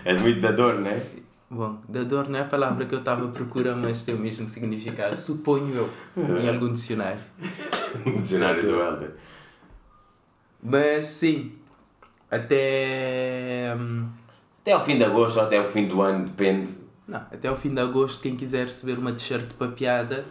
É 0.05 0.13
muito 0.19 0.41
da 0.41 0.51
dor, 0.51 0.79
não 0.79 0.89
é? 0.89 1.01
Bom, 1.49 1.77
da 1.87 2.03
dor 2.03 2.27
não 2.29 2.39
é 2.39 2.41
a 2.41 2.45
palavra 2.45 2.85
que 2.85 2.95
eu 2.95 2.99
estava 2.99 3.25
à 3.25 3.27
procura, 3.29 3.75
mas 3.75 4.03
tem 4.03 4.15
o 4.15 4.19
mesmo 4.19 4.47
significado, 4.47 5.15
suponho 5.15 5.73
eu, 5.75 5.89
em 6.41 6.49
algum 6.49 6.73
dicionário. 6.73 7.19
O 8.05 8.11
dicionário 8.19 8.63
do 8.65 8.79
Helder. 8.81 9.11
Mas 10.61 11.05
sim, 11.05 11.53
até. 12.31 13.75
hum, 13.77 14.09
Até 14.63 14.71
ao 14.71 14.79
fim 14.79 14.97
de 14.97 15.03
agosto 15.03 15.35
ou 15.35 15.43
até 15.43 15.57
ao 15.57 15.65
fim 15.65 15.87
do 15.87 16.01
ano, 16.01 16.23
depende. 16.23 16.71
Não, 17.05 17.19
até 17.19 17.49
ao 17.49 17.55
fim 17.57 17.73
de 17.73 17.81
agosto, 17.81 18.21
quem 18.21 18.37
quiser 18.37 18.63
receber 18.63 18.97
uma 18.97 19.11
t-shirt 19.11 19.51
papeada, 19.59 20.23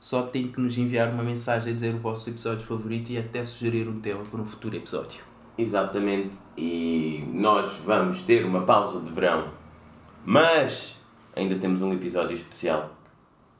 só 0.00 0.22
tem 0.22 0.48
que 0.48 0.60
nos 0.60 0.76
enviar 0.76 1.12
uma 1.12 1.22
mensagem 1.22 1.72
a 1.72 1.74
dizer 1.76 1.94
o 1.94 1.98
vosso 1.98 2.28
episódio 2.28 2.66
favorito 2.66 3.10
e 3.10 3.18
até 3.18 3.44
sugerir 3.44 3.88
um 3.88 4.00
tema 4.00 4.24
para 4.24 4.40
um 4.40 4.44
futuro 4.44 4.74
episódio. 4.74 5.22
Exatamente. 5.56 6.32
E 6.56 7.24
nós 7.32 7.76
vamos 7.84 8.22
ter 8.22 8.44
uma 8.44 8.62
pausa 8.62 9.00
de 9.00 9.12
verão. 9.12 9.46
Mas 10.24 10.98
ainda 11.36 11.54
temos 11.54 11.82
um 11.82 11.92
episódio 11.92 12.34
especial 12.34 12.90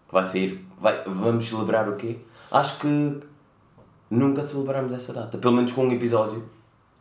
que 0.09 0.15
vai 0.15 0.25
sair. 0.25 0.67
Vai, 0.77 1.01
vamos 1.05 1.45
celebrar 1.45 1.89
o 1.89 1.95
quê? 1.95 2.19
Acho 2.51 2.81
que 2.81 3.21
nunca 4.11 4.43
celebramos 4.43 4.93
essa 4.93 5.13
data. 5.13 5.39
Pelo 5.39 5.55
menos 5.55 5.71
com 5.71 5.87
um 5.87 5.93
episódio. 5.93 6.45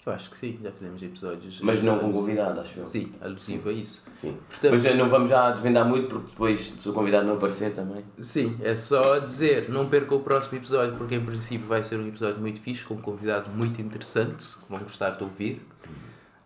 Eu 0.04 0.14
acho 0.14 0.32
que 0.32 0.38
sim, 0.38 0.58
já 0.64 0.72
fizemos 0.72 1.04
episódios. 1.04 1.62
Mas 1.62 1.84
não 1.84 1.93
com 1.99 2.06
alusivo- 2.06 2.22
convidado, 2.26 2.60
acho 2.62 2.80
eu. 2.80 2.88
Sim, 2.88 3.14
alusivo 3.22 3.70
a 3.70 3.72
isso. 3.72 4.04
Sim. 4.14 4.36
Portanto- 4.49 4.72
Mas 4.72 4.84
eh, 4.86 4.95
não 4.95 5.08
vamos 5.08 5.30
já 5.30 5.52
desvendar 5.52 5.88
muito 5.88 6.08
porque 6.08 6.32
depois 6.32 6.60
se 6.80 6.89
o 6.89 6.93
convidado 6.93 7.28
não 7.28 7.36
aparecer 7.36 7.72
também. 7.76 8.04
Sim, 8.20 8.58
é 8.64 8.76
só 8.76 9.20
dizer, 9.20 9.70
não 9.70 9.88
perca 9.88 10.16
o 10.16 10.22
próximo 10.22 10.58
episódio, 10.58 10.95
porque 10.97 11.14
em 11.14 11.24
princípio 11.24 11.68
vai 11.68 11.84
ser 11.84 11.97
um 11.97 12.08
episódio 12.08 12.39
muito 12.41 12.60
fixe, 12.62 12.84
com 12.84 12.95
um 12.95 13.02
convidado 13.02 13.52
muito 13.52 13.80
interessante, 13.80 14.43
que 14.43 14.68
vão 14.70 14.80
gostar 14.80 15.12
de 15.12 15.24
ouvir. 15.24 15.62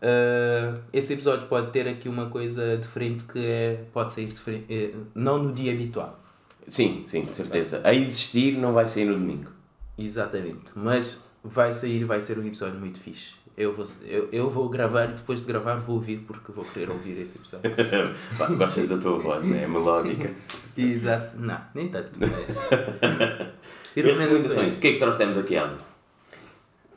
Uh, 0.01 0.82
esse 0.93 1.14
episódio 1.14 1.47
pode 1.47 1.72
ter 1.72 1.88
aqui 1.88 2.08
uma 2.10 2.30
coisa 2.30 2.78
diferente 2.78 3.24
que 3.24 3.39
é, 3.43 3.86
pode 3.93 4.14
sair 4.14 4.28
diferente, 4.28 4.66
eh, 4.70 4.93
não 5.16 5.41
no 5.41 5.53
dia 5.53 5.72
habitual. 5.72 6.20
Sim, 6.68 7.01
sim, 7.06 7.22
de 7.24 7.36
certeza. 7.36 7.82
A 7.84 7.93
existir 7.93 8.58
não 8.58 8.74
vai 8.74 8.86
sair 8.86 9.06
no 9.06 9.14
domingo. 9.14 9.49
Exatamente, 9.97 10.72
mas 10.76 11.18
vai 11.43 11.72
sair 11.72 12.01
e 12.01 12.03
vai 12.03 12.20
ser 12.22 12.38
um 12.38 12.45
episódio 12.45 12.80
muito 12.80 12.99
fixe. 12.99 13.36
Eu 13.58 13.72
vou, 13.72 13.86
eu, 14.03 14.28
eu 14.34 14.49
vou 14.49 14.68
gravar 14.68 15.06
e 15.06 15.14
depois 15.14 15.39
de 15.39 15.45
gravar 15.45 15.76
vou 15.76 15.95
ouvir 15.95 16.26
porque 16.28 16.51
vou 16.51 16.66
querer 16.66 16.89
ouvir 16.89 17.22
esse 17.22 17.38
episódio. 17.38 17.72
Gostas 18.58 18.89
da 18.89 18.97
tua 18.97 19.18
voz, 19.18 19.45
não 19.45 19.56
é? 19.56 19.66
Melódica. 19.66 20.30
Exato, 20.78 21.38
não, 21.38 21.62
nem 21.74 21.88
tanto. 21.88 22.12
Mas... 22.20 22.32
E 23.95 24.01
recomendações? 24.01 24.76
O 24.76 24.78
que 24.78 24.88
é 24.88 24.91
que 24.93 24.99
trouxemos 24.99 25.38
aqui, 25.38 25.56
Aldo? 25.56 25.78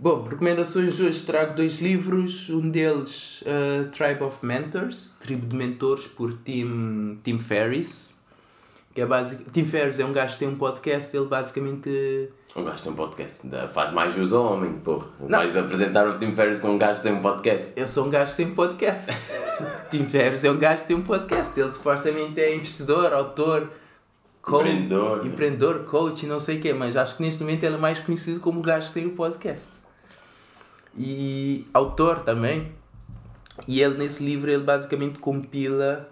Bom, 0.00 0.24
recomendações 0.24 1.00
hoje 1.00 1.22
trago 1.22 1.54
dois 1.54 1.80
livros, 1.80 2.50
um 2.50 2.68
deles 2.68 3.42
uh, 3.42 3.88
Tribe 3.90 4.24
of 4.24 4.44
Mentors, 4.44 5.16
Tribo 5.20 5.46
de 5.46 5.54
Mentores 5.54 6.08
por 6.08 6.32
Tim, 6.34 7.20
Tim 7.22 7.38
Ferriss, 7.38 8.20
que 8.94 9.00
é 9.00 9.06
basic... 9.06 9.48
Tim 9.50 9.64
Ferriss 9.64 10.00
é 10.00 10.04
um 10.04 10.12
gajo 10.12 10.34
que 10.34 10.40
tem 10.40 10.48
um 10.48 10.56
podcast, 10.56 11.16
ele 11.16 11.26
basicamente 11.26 12.30
Um 12.56 12.64
gajo 12.64 12.82
tem 12.82 12.92
um 12.92 12.96
podcast. 12.96 13.42
Faz 13.72 13.92
mais 13.92 14.14
jus 14.14 14.32
ao 14.32 14.54
homem. 14.54 14.80
Não. 15.20 15.38
Vais 15.38 15.56
apresentar 15.56 16.08
o 16.08 16.18
Tim 16.18 16.32
Ferriss 16.32 16.58
com 16.60 16.70
um 16.70 16.78
gajo 16.78 16.96
que 16.98 17.02
tem 17.04 17.12
um 17.12 17.20
podcast. 17.20 17.72
eu 17.76 17.86
sou 17.86 18.06
um 18.06 18.10
gajo 18.10 18.30
que 18.32 18.36
tem 18.38 18.46
um 18.46 18.54
podcast. 18.54 19.12
Tim 19.90 20.04
Ferriss 20.06 20.44
é 20.44 20.50
um 20.50 20.58
gajo 20.58 20.82
que 20.82 20.88
tem 20.88 20.96
um 20.96 21.02
podcast, 21.02 21.58
ele 21.58 21.70
supostamente 21.70 22.40
é 22.40 22.54
investidor, 22.54 23.12
autor, 23.12 23.70
coach, 24.42 24.66
Empreendedor. 24.68 25.26
empreendedor, 25.26 25.84
coach 25.84 26.24
e 26.24 26.26
não 26.26 26.40
sei 26.40 26.58
o 26.58 26.60
quê, 26.60 26.72
mas 26.72 26.96
acho 26.96 27.16
que 27.16 27.22
neste 27.22 27.42
momento 27.42 27.64
ele 27.64 27.74
é 27.74 27.78
mais 27.78 28.00
conhecido 28.00 28.40
como 28.40 28.60
o 28.60 28.62
gajo 28.62 28.88
que 28.88 28.94
tem 28.94 29.06
o 29.06 29.10
podcast. 29.12 29.78
E 30.96 31.66
autor 31.72 32.20
também. 32.20 32.72
E 33.66 33.80
ele 33.82 33.98
nesse 33.98 34.24
livro 34.24 34.50
ele 34.50 34.62
basicamente 34.62 35.18
compila 35.18 36.08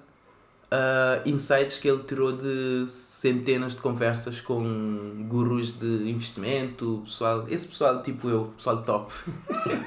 ah, 0.71 1.21
insights 1.25 1.79
que 1.79 1.89
ele 1.89 2.03
tirou 2.03 2.33
de 2.33 2.85
centenas 2.89 3.75
de 3.75 3.81
conversas 3.81 4.41
com 4.41 5.25
gurus 5.29 5.79
de 5.79 5.87
investimento, 6.11 7.03
pessoal, 7.05 7.45
esse 7.49 7.69
pessoal 7.69 8.03
tipo 8.03 8.29
eu, 8.29 8.53
pessoal 8.57 8.83
top. 8.83 9.13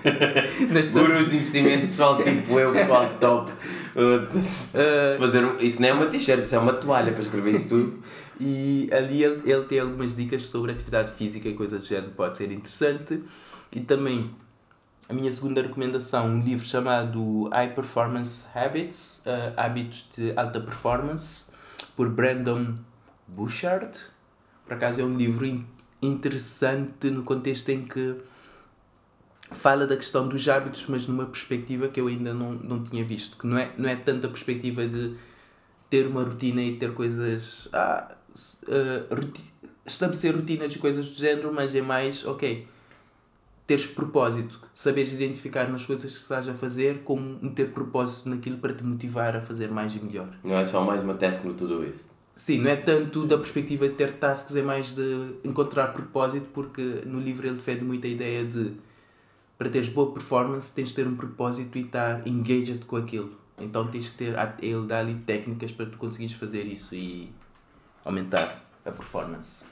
Gurus 0.93 1.29
de 1.29 1.37
investimento, 1.37 1.87
pessoal 1.87 2.17
tipo 2.23 2.59
eu, 2.59 2.71
pessoal 2.71 3.09
top. 3.19 3.51
Ah, 3.95 5.17
Fazer 5.17 5.43
um- 5.45 5.59
Isso 5.59 5.81
não 5.81 5.89
é 5.89 5.93
uma 5.93 6.05
t-shirt, 6.07 6.43
isso 6.43 6.55
é 6.55 6.59
uma 6.59 6.73
toalha 6.73 7.11
para 7.11 7.21
escrever 7.21 7.55
isso 7.55 7.69
tudo. 7.69 7.99
E 8.41 8.87
ali 8.93 9.21
ele, 9.21 9.41
ele 9.51 9.63
tem 9.65 9.81
algumas 9.81 10.15
dicas 10.15 10.43
sobre 10.43 10.71
atividade 10.71 11.11
física 11.11 11.49
e 11.49 11.53
coisas 11.53 11.81
do 11.81 11.85
género, 11.85 12.13
pode 12.15 12.37
ser 12.37 12.49
interessante. 12.49 13.21
E 13.69 13.81
também 13.81 14.31
a 15.09 15.13
minha 15.13 15.31
segunda 15.31 15.61
recomendação, 15.61 16.27
um 16.27 16.41
livro 16.41 16.65
chamado 16.67 17.49
High 17.49 17.73
Performance 17.73 18.47
Habits, 18.55 19.23
eh, 19.25 19.53
Hábitos 19.57 20.09
de 20.15 20.31
Alta 20.35 20.59
Performance, 20.61 21.51
por 21.95 22.07
Brandon 22.09 22.75
Bouchard. 23.27 23.97
Por 24.65 24.73
acaso 24.75 25.01
é 25.01 25.03
um 25.03 25.17
livro 25.17 25.47
in- 25.47 25.65
interessante 25.99 27.09
no 27.09 27.23
contexto 27.23 27.69
em 27.69 27.83
que 27.85 28.17
fala 29.51 29.87
da 29.87 29.95
questão 29.95 30.27
dos 30.27 30.47
hábitos, 30.47 30.85
mas 30.87 31.07
numa 31.07 31.25
perspectiva 31.25 31.87
que 31.87 31.99
eu 31.99 32.05
ainda 32.07 32.31
não, 32.31 32.53
não 32.53 32.83
tinha 32.83 33.03
visto. 33.03 33.35
Que 33.35 33.47
não 33.47 33.57
é, 33.57 33.71
não 33.79 33.89
é 33.89 33.95
tanto 33.95 34.27
a 34.27 34.29
perspectiva 34.29 34.85
de 34.87 35.15
ter 35.89 36.05
uma 36.05 36.21
rotina 36.23 36.61
e 36.61 36.75
ter 36.77 36.93
coisas. 36.93 37.67
Ah, 37.73 38.11
roti- 39.09 39.43
estabelecer 39.87 40.35
rotinas 40.35 40.75
e 40.75 40.77
coisas 40.77 41.09
do 41.09 41.15
género, 41.15 41.51
mas 41.51 41.73
é 41.73 41.81
mais, 41.81 42.23
ok, 42.27 42.67
teres 43.69 43.85
propósito, 43.85 44.59
saberes 44.73 45.13
identificar 45.13 45.69
nas 45.69 45.85
coisas 45.85 46.11
que 46.11 46.17
estás 46.17 46.49
a 46.49 46.55
fazer, 46.55 47.03
como 47.03 47.37
ter 47.51 47.71
propósito 47.71 48.27
naquilo 48.27 48.57
para 48.57 48.73
te 48.73 48.83
motivar 48.83 49.35
a 49.35 49.41
fazer 49.41 49.69
mais 49.69 49.95
e 49.95 49.99
melhor. 49.99 50.27
Não 50.43 50.55
é 50.55 50.65
só 50.65 50.83
mais 50.83 51.03
uma 51.03 51.13
task 51.13 51.43
no 51.43 51.53
tudo 51.53 51.85
isso. 51.85 52.09
Sim, 52.33 52.61
não 52.61 52.71
é 52.71 52.75
tanto 52.75 53.27
da 53.27 53.37
perspectiva 53.37 53.87
de 53.87 53.93
ter 53.93 54.13
tasks, 54.13 54.55
é 54.55 54.63
mais 54.63 54.95
de 54.95 55.35
encontrar 55.43 55.89
propósito, 55.89 56.47
porque 56.51 56.81
no 57.05 57.19
livro 57.19 57.45
ele 57.45 57.57
defende 57.57 57.83
muito 57.83 58.07
a 58.07 58.09
ideia 58.09 58.43
de 58.43 58.73
para 59.55 59.69
teres 59.69 59.89
boa 59.89 60.11
performance 60.13 60.73
tens 60.73 60.89
de 60.89 60.95
ter 60.95 61.05
um 61.05 61.15
propósito 61.15 61.77
e 61.77 61.81
estar 61.81 62.25
engaged 62.25 62.85
com 62.85 62.95
aquilo. 62.95 63.37
Então 63.59 63.85
tens 63.85 64.09
que 64.09 64.17
ter, 64.17 64.33
ele 64.63 64.87
dá 64.87 64.99
ali 64.99 65.13
técnicas 65.27 65.71
para 65.71 65.85
tu 65.85 65.97
conseguires 65.99 66.33
fazer 66.33 66.63
isso 66.63 66.95
e 66.95 67.31
aumentar 68.03 68.63
a 68.83 68.89
performance. 68.89 69.65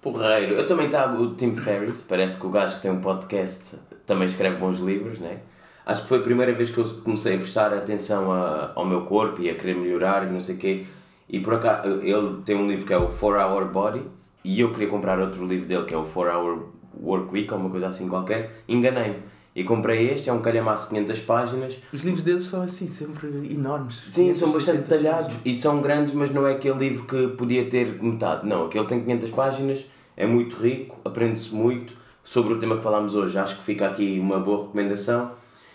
Porreiro. 0.00 0.54
Eu 0.54 0.66
também 0.66 0.88
trago 0.88 1.22
o 1.22 1.34
Tim 1.34 1.54
Ferriss, 1.54 2.02
parece 2.02 2.38
que 2.38 2.46
o 2.46 2.50
gajo 2.50 2.76
que 2.76 2.82
tem 2.82 2.90
um 2.90 3.00
podcast 3.00 3.76
também 4.06 4.26
escreve 4.26 4.56
bons 4.56 4.78
livros, 4.78 5.18
né? 5.18 5.40
Acho 5.84 6.02
que 6.02 6.08
foi 6.08 6.18
a 6.18 6.22
primeira 6.22 6.52
vez 6.52 6.70
que 6.70 6.78
eu 6.78 6.84
comecei 7.02 7.34
a 7.34 7.38
prestar 7.38 7.72
atenção 7.72 8.30
a, 8.30 8.72
ao 8.74 8.84
meu 8.84 9.02
corpo 9.02 9.40
e 9.40 9.48
a 9.48 9.54
querer 9.54 9.74
melhorar 9.74 10.26
e 10.26 10.30
não 10.30 10.38
sei 10.38 10.54
o 10.54 10.58
quê. 10.58 10.86
E 11.28 11.40
por 11.40 11.54
acaso, 11.54 12.00
ele 12.02 12.42
tem 12.44 12.54
um 12.56 12.68
livro 12.68 12.86
que 12.86 12.92
é 12.92 12.96
o 12.96 13.06
4 13.06 13.26
Hour 13.40 13.64
Body 13.66 14.02
e 14.44 14.60
eu 14.60 14.70
queria 14.70 14.88
comprar 14.88 15.18
outro 15.18 15.46
livro 15.46 15.66
dele 15.66 15.84
que 15.84 15.94
é 15.94 15.98
o 15.98 16.04
4 16.04 16.32
Hour 16.32 16.68
Work 17.02 17.32
Week 17.32 17.52
ou 17.52 17.58
uma 17.58 17.70
coisa 17.70 17.88
assim 17.88 18.08
qualquer. 18.08 18.62
Enganei-me. 18.68 19.22
E 19.58 19.64
comprei 19.64 20.10
este, 20.10 20.30
é 20.30 20.32
um 20.32 20.40
calhamaço 20.40 20.84
de 20.84 21.00
500 21.00 21.20
páginas 21.22 21.80
Os 21.92 22.04
livros 22.04 22.22
deles 22.22 22.44
são 22.44 22.62
assim, 22.62 22.86
sempre 22.86 23.26
enormes. 23.52 24.04
Sim, 24.06 24.32
são 24.32 24.52
500, 24.52 24.52
bastante 24.52 24.76
600 24.76 24.88
detalhados 24.88 25.36
e 25.44 25.52
são 25.52 25.80
grandes, 25.80 26.14
mas 26.14 26.30
não 26.30 26.46
é 26.46 26.52
aquele 26.52 26.78
livro 26.78 27.04
que 27.06 27.26
podia 27.36 27.64
ter 27.64 28.00
metade. 28.00 28.46
Não, 28.46 28.66
aquele 28.66 28.86
tem 28.86 29.02
500 29.02 29.30
páginas, 29.32 29.84
é 30.16 30.24
muito 30.24 30.56
rico, 30.62 31.00
aprende-se 31.04 31.52
muito 31.52 31.92
sobre 32.22 32.54
o 32.54 32.60
tema 32.60 32.76
que 32.76 32.84
falámos 32.84 33.16
hoje. 33.16 33.36
Acho 33.36 33.56
que 33.56 33.64
fica 33.64 33.88
aqui 33.88 34.20
uma 34.20 34.38
boa 34.38 34.62
recomendação. 34.62 35.32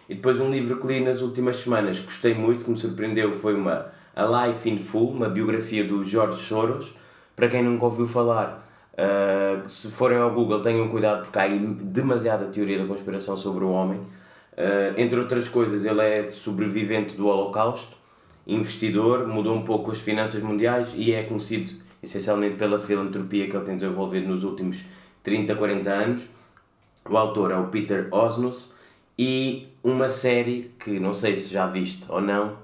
E 0.07 0.15
depois 0.15 0.39
um 0.39 0.49
livro 0.49 0.79
que 0.79 0.87
li 0.87 1.01
nas 1.01 1.19
últimas 1.19 1.57
semanas, 1.57 1.99
gostei 1.99 2.33
muito, 2.33 2.63
que 2.63 2.71
me 2.71 2.77
surpreendeu, 2.77 3.33
foi 3.33 3.53
uma 3.53 3.87
A 4.15 4.47
Life 4.47 4.69
in 4.69 4.77
Full, 4.77 5.09
uma 5.09 5.27
biografia 5.27 5.83
do 5.83 6.05
George 6.05 6.41
Soros. 6.41 6.95
Para 7.35 7.49
quem 7.49 7.61
nunca 7.61 7.83
ouviu 7.83 8.07
falar, 8.07 8.65
ah, 8.97 9.63
se 9.67 9.89
forem 9.89 10.17
ao 10.17 10.31
Google 10.31 10.61
tenham 10.61 10.87
cuidado 10.89 11.23
porque 11.23 11.39
há 11.39 11.47
demasiada 11.47 12.45
teoria 12.45 12.77
da 12.77 12.85
conspiração 12.85 13.35
sobre 13.35 13.63
o 13.63 13.71
homem. 13.71 14.01
Ah, 14.57 14.93
entre 14.97 15.19
outras 15.19 15.49
coisas, 15.49 15.85
ele 15.85 16.01
é 16.01 16.23
sobrevivente 16.23 17.15
do 17.15 17.27
Holocausto, 17.27 17.97
investidor, 18.45 19.27
mudou 19.27 19.55
um 19.55 19.63
pouco 19.63 19.91
as 19.91 19.99
finanças 19.99 20.41
mundiais 20.43 20.89
e 20.95 21.11
é 21.11 21.23
conhecido 21.23 21.71
essencialmente 22.01 22.55
pela 22.55 22.77
filantropia 22.79 23.49
que 23.49 23.55
ele 23.55 23.65
tem 23.65 23.77
desenvolvido 23.77 24.27
nos 24.27 24.43
últimos 24.43 24.85
30, 25.23 25.55
40 25.55 25.89
anos. 25.89 26.29
O 27.09 27.17
autor 27.17 27.51
é 27.51 27.57
o 27.57 27.67
Peter 27.67 28.07
Osnos 28.11 28.73
e 29.17 29.67
uma 29.83 30.09
série 30.09 30.71
que 30.79 30.99
não 30.99 31.13
sei 31.13 31.35
se 31.35 31.51
já 31.51 31.67
viste 31.67 32.05
ou 32.09 32.21
não, 32.21 32.57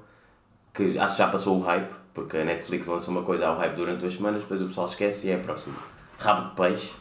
que 0.73 0.97
acho 0.97 1.15
que 1.15 1.21
já 1.21 1.27
passou 1.27 1.57
o 1.57 1.61
hype, 1.61 1.91
porque 2.13 2.37
a 2.37 2.45
Netflix 2.45 2.87
lança 2.87 3.11
uma 3.11 3.23
coisa 3.23 3.47
ao 3.47 3.57
hype 3.57 3.75
durante 3.75 3.99
duas 3.99 4.13
semanas, 4.13 4.43
depois 4.43 4.61
o 4.61 4.67
pessoal 4.67 4.87
esquece 4.87 5.27
e 5.27 5.31
é 5.31 5.35
a 5.35 5.39
próxima. 5.39 5.98
Rabo 6.19 6.49
de 6.49 6.55
Peixe, 6.55 6.91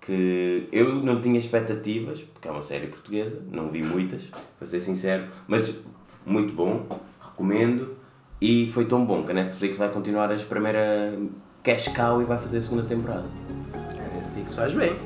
que 0.00 0.68
eu 0.72 0.94
não 0.94 1.20
tinha 1.20 1.38
expectativas, 1.38 2.22
porque 2.22 2.48
é 2.48 2.50
uma 2.50 2.62
série 2.62 2.86
portuguesa, 2.86 3.42
não 3.52 3.68
vi 3.68 3.82
muitas, 3.82 4.28
para 4.58 4.66
ser 4.66 4.80
sincero, 4.80 5.26
mas 5.46 5.74
muito 6.24 6.54
bom, 6.54 6.86
recomendo, 7.20 7.96
e 8.40 8.66
foi 8.68 8.86
tão 8.86 9.04
bom 9.04 9.24
que 9.24 9.30
a 9.30 9.34
Netflix 9.34 9.76
vai 9.76 9.90
continuar 9.90 10.30
a 10.30 10.34
espremer 10.34 10.74
a 10.74 11.18
cash 11.62 11.88
cow 11.88 12.22
e 12.22 12.24
vai 12.24 12.38
fazer 12.38 12.58
a 12.58 12.60
segunda 12.60 12.84
temporada. 12.84 13.28
A 13.74 14.16
Netflix 14.16 14.54
faz 14.54 14.72
bem. 14.72 14.96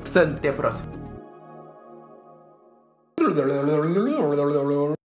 Portanto, 0.00 0.36
até 0.36 0.48
a 0.48 0.52
próxima. 0.52 1.00